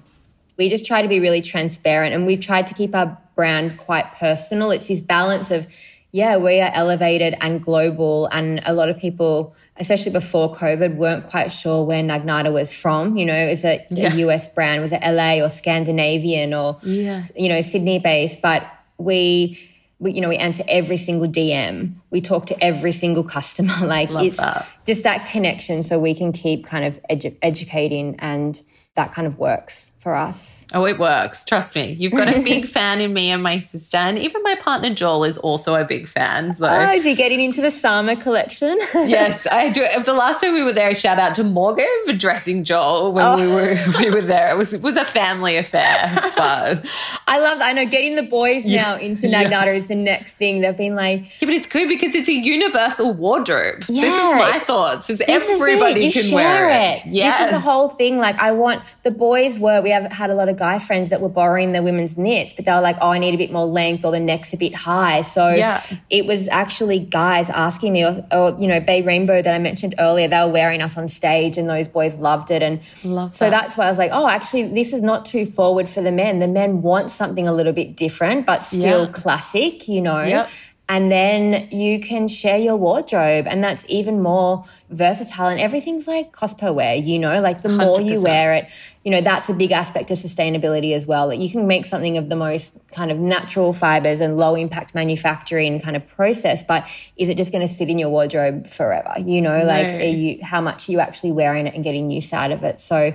we 0.56 0.68
just 0.68 0.86
try 0.86 1.02
to 1.02 1.08
be 1.08 1.18
really 1.18 1.40
transparent 1.40 2.14
and 2.14 2.26
we've 2.26 2.40
tried 2.40 2.66
to 2.68 2.74
keep 2.74 2.94
our 2.94 3.18
brand 3.34 3.76
quite 3.76 4.14
personal. 4.14 4.70
It's 4.70 4.86
this 4.86 5.00
balance 5.00 5.50
of, 5.50 5.66
yeah, 6.14 6.36
we 6.36 6.60
are 6.60 6.70
elevated 6.72 7.34
and 7.40 7.60
global. 7.60 8.28
And 8.30 8.60
a 8.64 8.72
lot 8.72 8.88
of 8.88 8.96
people, 8.98 9.52
especially 9.78 10.12
before 10.12 10.54
COVID, 10.54 10.94
weren't 10.94 11.28
quite 11.28 11.50
sure 11.50 11.82
where 11.84 12.04
Nagnata 12.04 12.52
was 12.52 12.72
from. 12.72 13.16
You 13.16 13.26
know, 13.26 13.34
is 13.48 13.64
it 13.64 13.86
Yeah. 13.90 14.12
a 14.14 14.16
US 14.18 14.46
brand? 14.46 14.80
Was 14.80 14.92
it 14.92 15.00
LA 15.02 15.42
or 15.42 15.48
Scandinavian 15.48 16.54
or, 16.54 16.78
Yeah. 16.84 17.24
you 17.36 17.48
know, 17.48 17.60
Sydney 17.62 17.98
based? 17.98 18.40
But 18.40 18.64
we, 18.96 19.58
we, 19.98 20.12
you 20.12 20.20
know, 20.20 20.28
we 20.28 20.36
answer 20.36 20.62
every 20.68 20.98
single 20.98 21.26
DM. 21.26 21.94
We 22.12 22.20
talk 22.20 22.46
to 22.46 22.56
every 22.62 22.92
single 22.92 23.24
customer. 23.24 23.74
like 23.84 24.10
Love 24.10 24.22
it's 24.26 24.36
that. 24.36 24.68
just 24.86 25.02
that 25.02 25.26
connection 25.26 25.82
so 25.82 25.98
we 25.98 26.14
can 26.14 26.30
keep 26.30 26.64
kind 26.64 26.84
of 26.84 27.00
edu- 27.10 27.34
educating 27.42 28.14
and 28.20 28.62
that 28.94 29.12
kind 29.12 29.26
of 29.26 29.40
works 29.40 29.90
for 30.04 30.14
us. 30.14 30.66
Oh, 30.74 30.84
it 30.84 30.98
works. 30.98 31.44
Trust 31.44 31.74
me. 31.74 31.96
You've 31.98 32.12
got 32.12 32.28
a 32.28 32.42
big 32.42 32.68
fan 32.76 33.00
in 33.00 33.14
me 33.14 33.30
and 33.30 33.42
my 33.42 33.58
sister, 33.58 33.96
and 33.96 34.18
even 34.18 34.42
my 34.42 34.54
partner 34.54 34.92
Joel 34.94 35.24
is 35.24 35.38
also 35.38 35.74
a 35.76 35.84
big 35.84 36.08
fan. 36.08 36.54
So, 36.54 36.68
oh, 36.68 36.92
is 36.92 37.04
he 37.04 37.14
getting 37.14 37.40
into 37.40 37.62
the 37.62 37.70
Sama 37.70 38.14
collection? 38.14 38.78
yes, 38.94 39.46
I 39.46 39.70
do. 39.70 39.86
The 40.04 40.12
last 40.12 40.42
time 40.42 40.52
we 40.52 40.62
were 40.62 40.74
there, 40.74 40.94
shout 40.94 41.18
out 41.18 41.34
to 41.36 41.44
Morgan 41.44 41.88
for 42.04 42.12
dressing 42.12 42.64
Joel 42.64 43.14
when 43.14 43.24
oh. 43.24 43.36
we 43.36 43.46
were 43.46 43.74
oh. 43.74 43.94
we 43.98 44.10
were 44.10 44.20
there. 44.20 44.50
It 44.50 44.58
was 44.58 44.74
it 44.74 44.82
was 44.82 44.98
a 44.98 45.06
family 45.06 45.56
affair, 45.56 46.10
but 46.36 46.86
I 47.26 47.38
love. 47.40 47.58
I 47.62 47.72
know 47.72 47.86
getting 47.86 48.16
the 48.16 48.24
boys 48.24 48.66
yeah. 48.66 48.82
now 48.82 48.96
into 48.98 49.26
Nagnata 49.26 49.66
yes. 49.66 49.82
is 49.82 49.88
the 49.88 49.96
next 49.96 50.34
thing. 50.34 50.60
They've 50.60 50.76
been 50.76 50.96
like, 50.96 51.40
yeah, 51.40 51.46
but 51.46 51.54
it's 51.54 51.66
good 51.66 51.88
because 51.88 52.14
it's 52.14 52.28
a 52.28 52.34
universal 52.34 53.14
wardrobe. 53.14 53.84
Yeah. 53.88 54.02
This 54.02 54.14
is 54.14 54.32
my 54.32 54.58
thoughts. 54.58 55.08
Is 55.08 55.18
this 55.20 55.48
everybody 55.48 56.06
is 56.06 56.12
can 56.12 56.34
wear 56.34 56.68
it. 56.68 57.06
it. 57.06 57.06
Yes. 57.06 57.38
This 57.38 57.46
is 57.46 57.52
the 57.52 57.60
whole 57.60 57.88
thing. 57.88 58.18
Like, 58.18 58.38
I 58.38 58.52
want 58.52 58.82
the 59.02 59.10
boys 59.10 59.58
were. 59.58 59.80
We 59.80 59.93
have 59.94 60.12
had 60.12 60.30
a 60.30 60.34
lot 60.34 60.48
of 60.48 60.56
guy 60.56 60.78
friends 60.78 61.10
that 61.10 61.20
were 61.20 61.28
borrowing 61.28 61.72
the 61.72 61.82
women's 61.82 62.18
knits, 62.18 62.52
but 62.52 62.64
they 62.64 62.72
were 62.72 62.80
like, 62.80 62.96
"Oh, 63.00 63.10
I 63.10 63.18
need 63.18 63.34
a 63.34 63.38
bit 63.38 63.52
more 63.52 63.66
length, 63.66 64.04
or 64.04 64.12
the 64.12 64.20
neck's 64.20 64.52
a 64.52 64.56
bit 64.56 64.74
high." 64.74 65.22
So 65.22 65.50
yeah. 65.50 65.82
it 66.10 66.26
was 66.26 66.48
actually 66.48 66.98
guys 66.98 67.50
asking 67.50 67.92
me, 67.92 68.04
or, 68.04 68.26
or, 68.30 68.56
you 68.60 68.68
know, 68.68 68.80
Bay 68.80 69.02
Rainbow 69.02 69.42
that 69.42 69.54
I 69.54 69.58
mentioned 69.58 69.94
earlier. 69.98 70.28
They 70.28 70.40
were 70.40 70.52
wearing 70.52 70.82
us 70.82 70.96
on 70.96 71.08
stage, 71.08 71.56
and 71.56 71.68
those 71.68 71.88
boys 71.88 72.20
loved 72.20 72.50
it. 72.50 72.62
And 72.62 72.80
Love 73.04 73.34
so 73.34 73.50
that's 73.50 73.76
why 73.76 73.86
I 73.86 73.88
was 73.88 73.98
like, 73.98 74.10
"Oh, 74.12 74.28
actually, 74.28 74.64
this 74.64 74.92
is 74.92 75.02
not 75.02 75.24
too 75.24 75.46
forward 75.46 75.88
for 75.88 76.00
the 76.00 76.12
men. 76.12 76.38
The 76.38 76.48
men 76.48 76.82
want 76.82 77.10
something 77.10 77.48
a 77.48 77.52
little 77.52 77.72
bit 77.72 77.96
different, 77.96 78.46
but 78.46 78.64
still 78.64 79.04
yeah. 79.04 79.12
classic." 79.12 79.88
You 79.88 80.02
know. 80.02 80.22
Yep 80.22 80.48
and 80.86 81.10
then 81.10 81.68
you 81.70 81.98
can 81.98 82.28
share 82.28 82.58
your 82.58 82.76
wardrobe 82.76 83.46
and 83.48 83.64
that's 83.64 83.86
even 83.88 84.22
more 84.22 84.64
versatile. 84.90 85.46
And 85.46 85.58
everything's 85.58 86.06
like 86.06 86.32
cost 86.32 86.58
per 86.58 86.72
wear 86.72 86.94
you 86.94 87.18
know? 87.18 87.40
Like 87.40 87.62
the 87.62 87.70
more 87.70 87.98
100%. 87.98 88.04
you 88.04 88.22
wear 88.22 88.54
it 88.54 88.70
you 89.02 89.10
know 89.10 89.20
that's 89.20 89.48
a 89.48 89.54
big 89.54 89.70
aspect 89.70 90.10
of 90.10 90.18
sustainability 90.18 90.94
as 90.94 91.06
well. 91.06 91.28
Like 91.28 91.40
you 91.40 91.50
can 91.50 91.66
make 91.66 91.84
something 91.84 92.18
of 92.18 92.28
the 92.28 92.36
most 92.36 92.78
kind 92.92 93.10
of 93.10 93.18
natural 93.18 93.72
fibers 93.72 94.20
and 94.20 94.36
low 94.36 94.54
impact 94.54 94.94
manufacturing 94.94 95.80
kind 95.80 95.96
of 95.96 96.06
process 96.06 96.62
but 96.62 96.86
is 97.16 97.28
it 97.28 97.36
just 97.36 97.50
going 97.50 97.66
to 97.66 97.72
sit 97.72 97.88
in 97.88 97.98
your 97.98 98.10
wardrobe 98.10 98.66
forever? 98.66 99.14
You 99.18 99.40
know 99.40 99.60
no. 99.60 99.64
like 99.64 100.14
you, 100.14 100.38
how 100.42 100.60
much 100.60 100.88
are 100.88 100.92
you 100.92 101.00
actually 101.00 101.32
wearing 101.32 101.66
it 101.66 101.74
and 101.74 101.82
getting 101.82 102.10
use 102.10 102.32
out 102.32 102.52
of 102.52 102.62
it? 102.62 102.80
So 102.80 103.14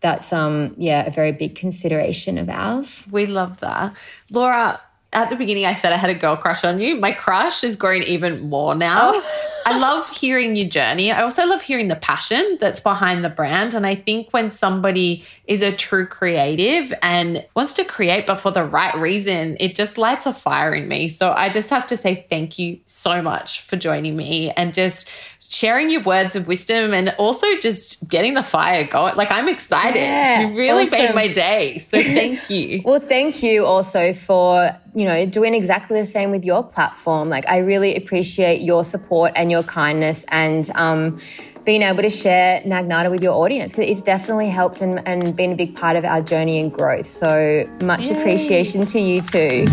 that's 0.00 0.32
um 0.32 0.74
yeah 0.76 1.06
a 1.06 1.10
very 1.10 1.32
big 1.32 1.56
consideration 1.56 2.38
of 2.38 2.48
ours. 2.48 3.08
We 3.10 3.26
love 3.26 3.58
that. 3.60 3.96
Laura 4.30 4.80
at 5.12 5.30
the 5.30 5.36
beginning 5.36 5.64
I 5.64 5.74
said 5.74 5.92
I 5.92 5.96
had 5.96 6.10
a 6.10 6.14
girl 6.14 6.36
crush 6.36 6.64
on 6.64 6.80
you. 6.80 6.96
My 6.96 7.12
crush 7.12 7.64
is 7.64 7.76
growing 7.76 8.02
even 8.02 8.48
more 8.48 8.74
now. 8.74 9.10
Oh. 9.14 9.62
I 9.66 9.78
love 9.78 10.08
hearing 10.10 10.54
your 10.54 10.68
journey. 10.68 11.10
I 11.10 11.22
also 11.22 11.46
love 11.46 11.62
hearing 11.62 11.88
the 11.88 11.96
passion 11.96 12.58
that's 12.60 12.80
behind 12.80 13.24
the 13.24 13.28
brand. 13.28 13.74
And 13.74 13.86
I 13.86 13.94
think 13.94 14.32
when 14.32 14.50
somebody 14.50 15.24
is 15.46 15.62
a 15.62 15.72
true 15.74 16.06
creative 16.06 16.92
and 17.02 17.44
wants 17.54 17.72
to 17.74 17.84
create 17.84 18.26
but 18.26 18.36
for 18.36 18.50
the 18.50 18.64
right 18.64 18.94
reason, 18.96 19.56
it 19.60 19.74
just 19.74 19.96
lights 19.96 20.26
a 20.26 20.32
fire 20.32 20.74
in 20.74 20.88
me. 20.88 21.08
So 21.08 21.32
I 21.32 21.48
just 21.48 21.70
have 21.70 21.86
to 21.88 21.96
say 21.96 22.26
thank 22.28 22.58
you 22.58 22.78
so 22.86 23.22
much 23.22 23.62
for 23.62 23.76
joining 23.76 24.16
me 24.16 24.50
and 24.50 24.74
just 24.74 25.08
sharing 25.50 25.88
your 25.90 26.02
words 26.02 26.36
of 26.36 26.46
wisdom 26.46 26.92
and 26.92 27.08
also 27.18 27.46
just 27.56 28.06
getting 28.06 28.34
the 28.34 28.42
fire 28.42 28.86
going. 28.86 29.16
Like 29.16 29.30
I'm 29.30 29.48
excited. 29.48 29.98
Yeah, 29.98 30.42
you 30.42 30.56
really 30.56 30.84
awesome. 30.84 30.98
made 30.98 31.14
my 31.14 31.28
day. 31.28 31.78
So 31.78 31.98
thank 32.02 32.50
you. 32.50 32.82
well, 32.84 33.00
thank 33.00 33.42
you 33.42 33.64
also 33.64 34.12
for, 34.12 34.70
you 34.94 35.06
know, 35.06 35.24
doing 35.24 35.54
exactly 35.54 35.98
the 35.98 36.04
same 36.04 36.30
with 36.30 36.44
your 36.44 36.62
platform. 36.62 37.30
Like 37.30 37.48
I 37.48 37.58
really 37.58 37.96
appreciate 37.96 38.60
your 38.60 38.84
support 38.84 39.32
and 39.36 39.50
your 39.50 39.62
kindness 39.62 40.26
and 40.28 40.68
um, 40.74 41.18
being 41.64 41.80
able 41.80 42.02
to 42.02 42.10
share 42.10 42.60
Nagnata 42.60 43.10
with 43.10 43.22
your 43.22 43.32
audience 43.32 43.72
because 43.72 43.90
it's 43.90 44.02
definitely 44.02 44.50
helped 44.50 44.82
and, 44.82 45.06
and 45.08 45.34
been 45.34 45.52
a 45.52 45.56
big 45.56 45.74
part 45.74 45.96
of 45.96 46.04
our 46.04 46.20
journey 46.20 46.60
and 46.60 46.70
growth. 46.70 47.06
So 47.06 47.64
much 47.80 48.10
Yay. 48.10 48.20
appreciation 48.20 48.84
to 48.84 49.00
you 49.00 49.22
too. 49.22 49.66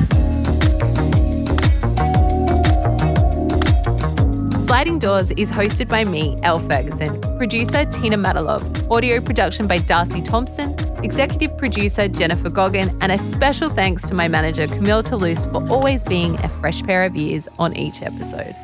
Sliding 4.65 4.97
Doors 4.97 5.29
is 5.33 5.51
hosted 5.51 5.87
by 5.87 6.03
me, 6.05 6.39
Elle 6.41 6.57
Ferguson, 6.57 7.21
producer 7.37 7.85
Tina 7.85 8.17
Matalov, 8.17 8.89
audio 8.89 9.21
production 9.21 9.67
by 9.67 9.77
Darcy 9.77 10.23
Thompson, 10.23 10.75
executive 11.03 11.55
producer 11.55 12.07
Jennifer 12.07 12.49
Goggin, 12.49 12.89
and 12.99 13.11
a 13.11 13.17
special 13.19 13.69
thanks 13.69 14.07
to 14.07 14.15
my 14.15 14.27
manager 14.27 14.65
Camille 14.65 15.03
Toulouse 15.03 15.45
for 15.45 15.57
always 15.69 16.03
being 16.03 16.33
a 16.43 16.49
fresh 16.49 16.81
pair 16.81 17.03
of 17.03 17.15
ears 17.15 17.47
on 17.59 17.77
each 17.77 18.01
episode. 18.01 18.55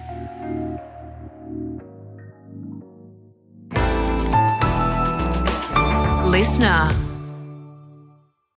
Listener. 6.31 7.10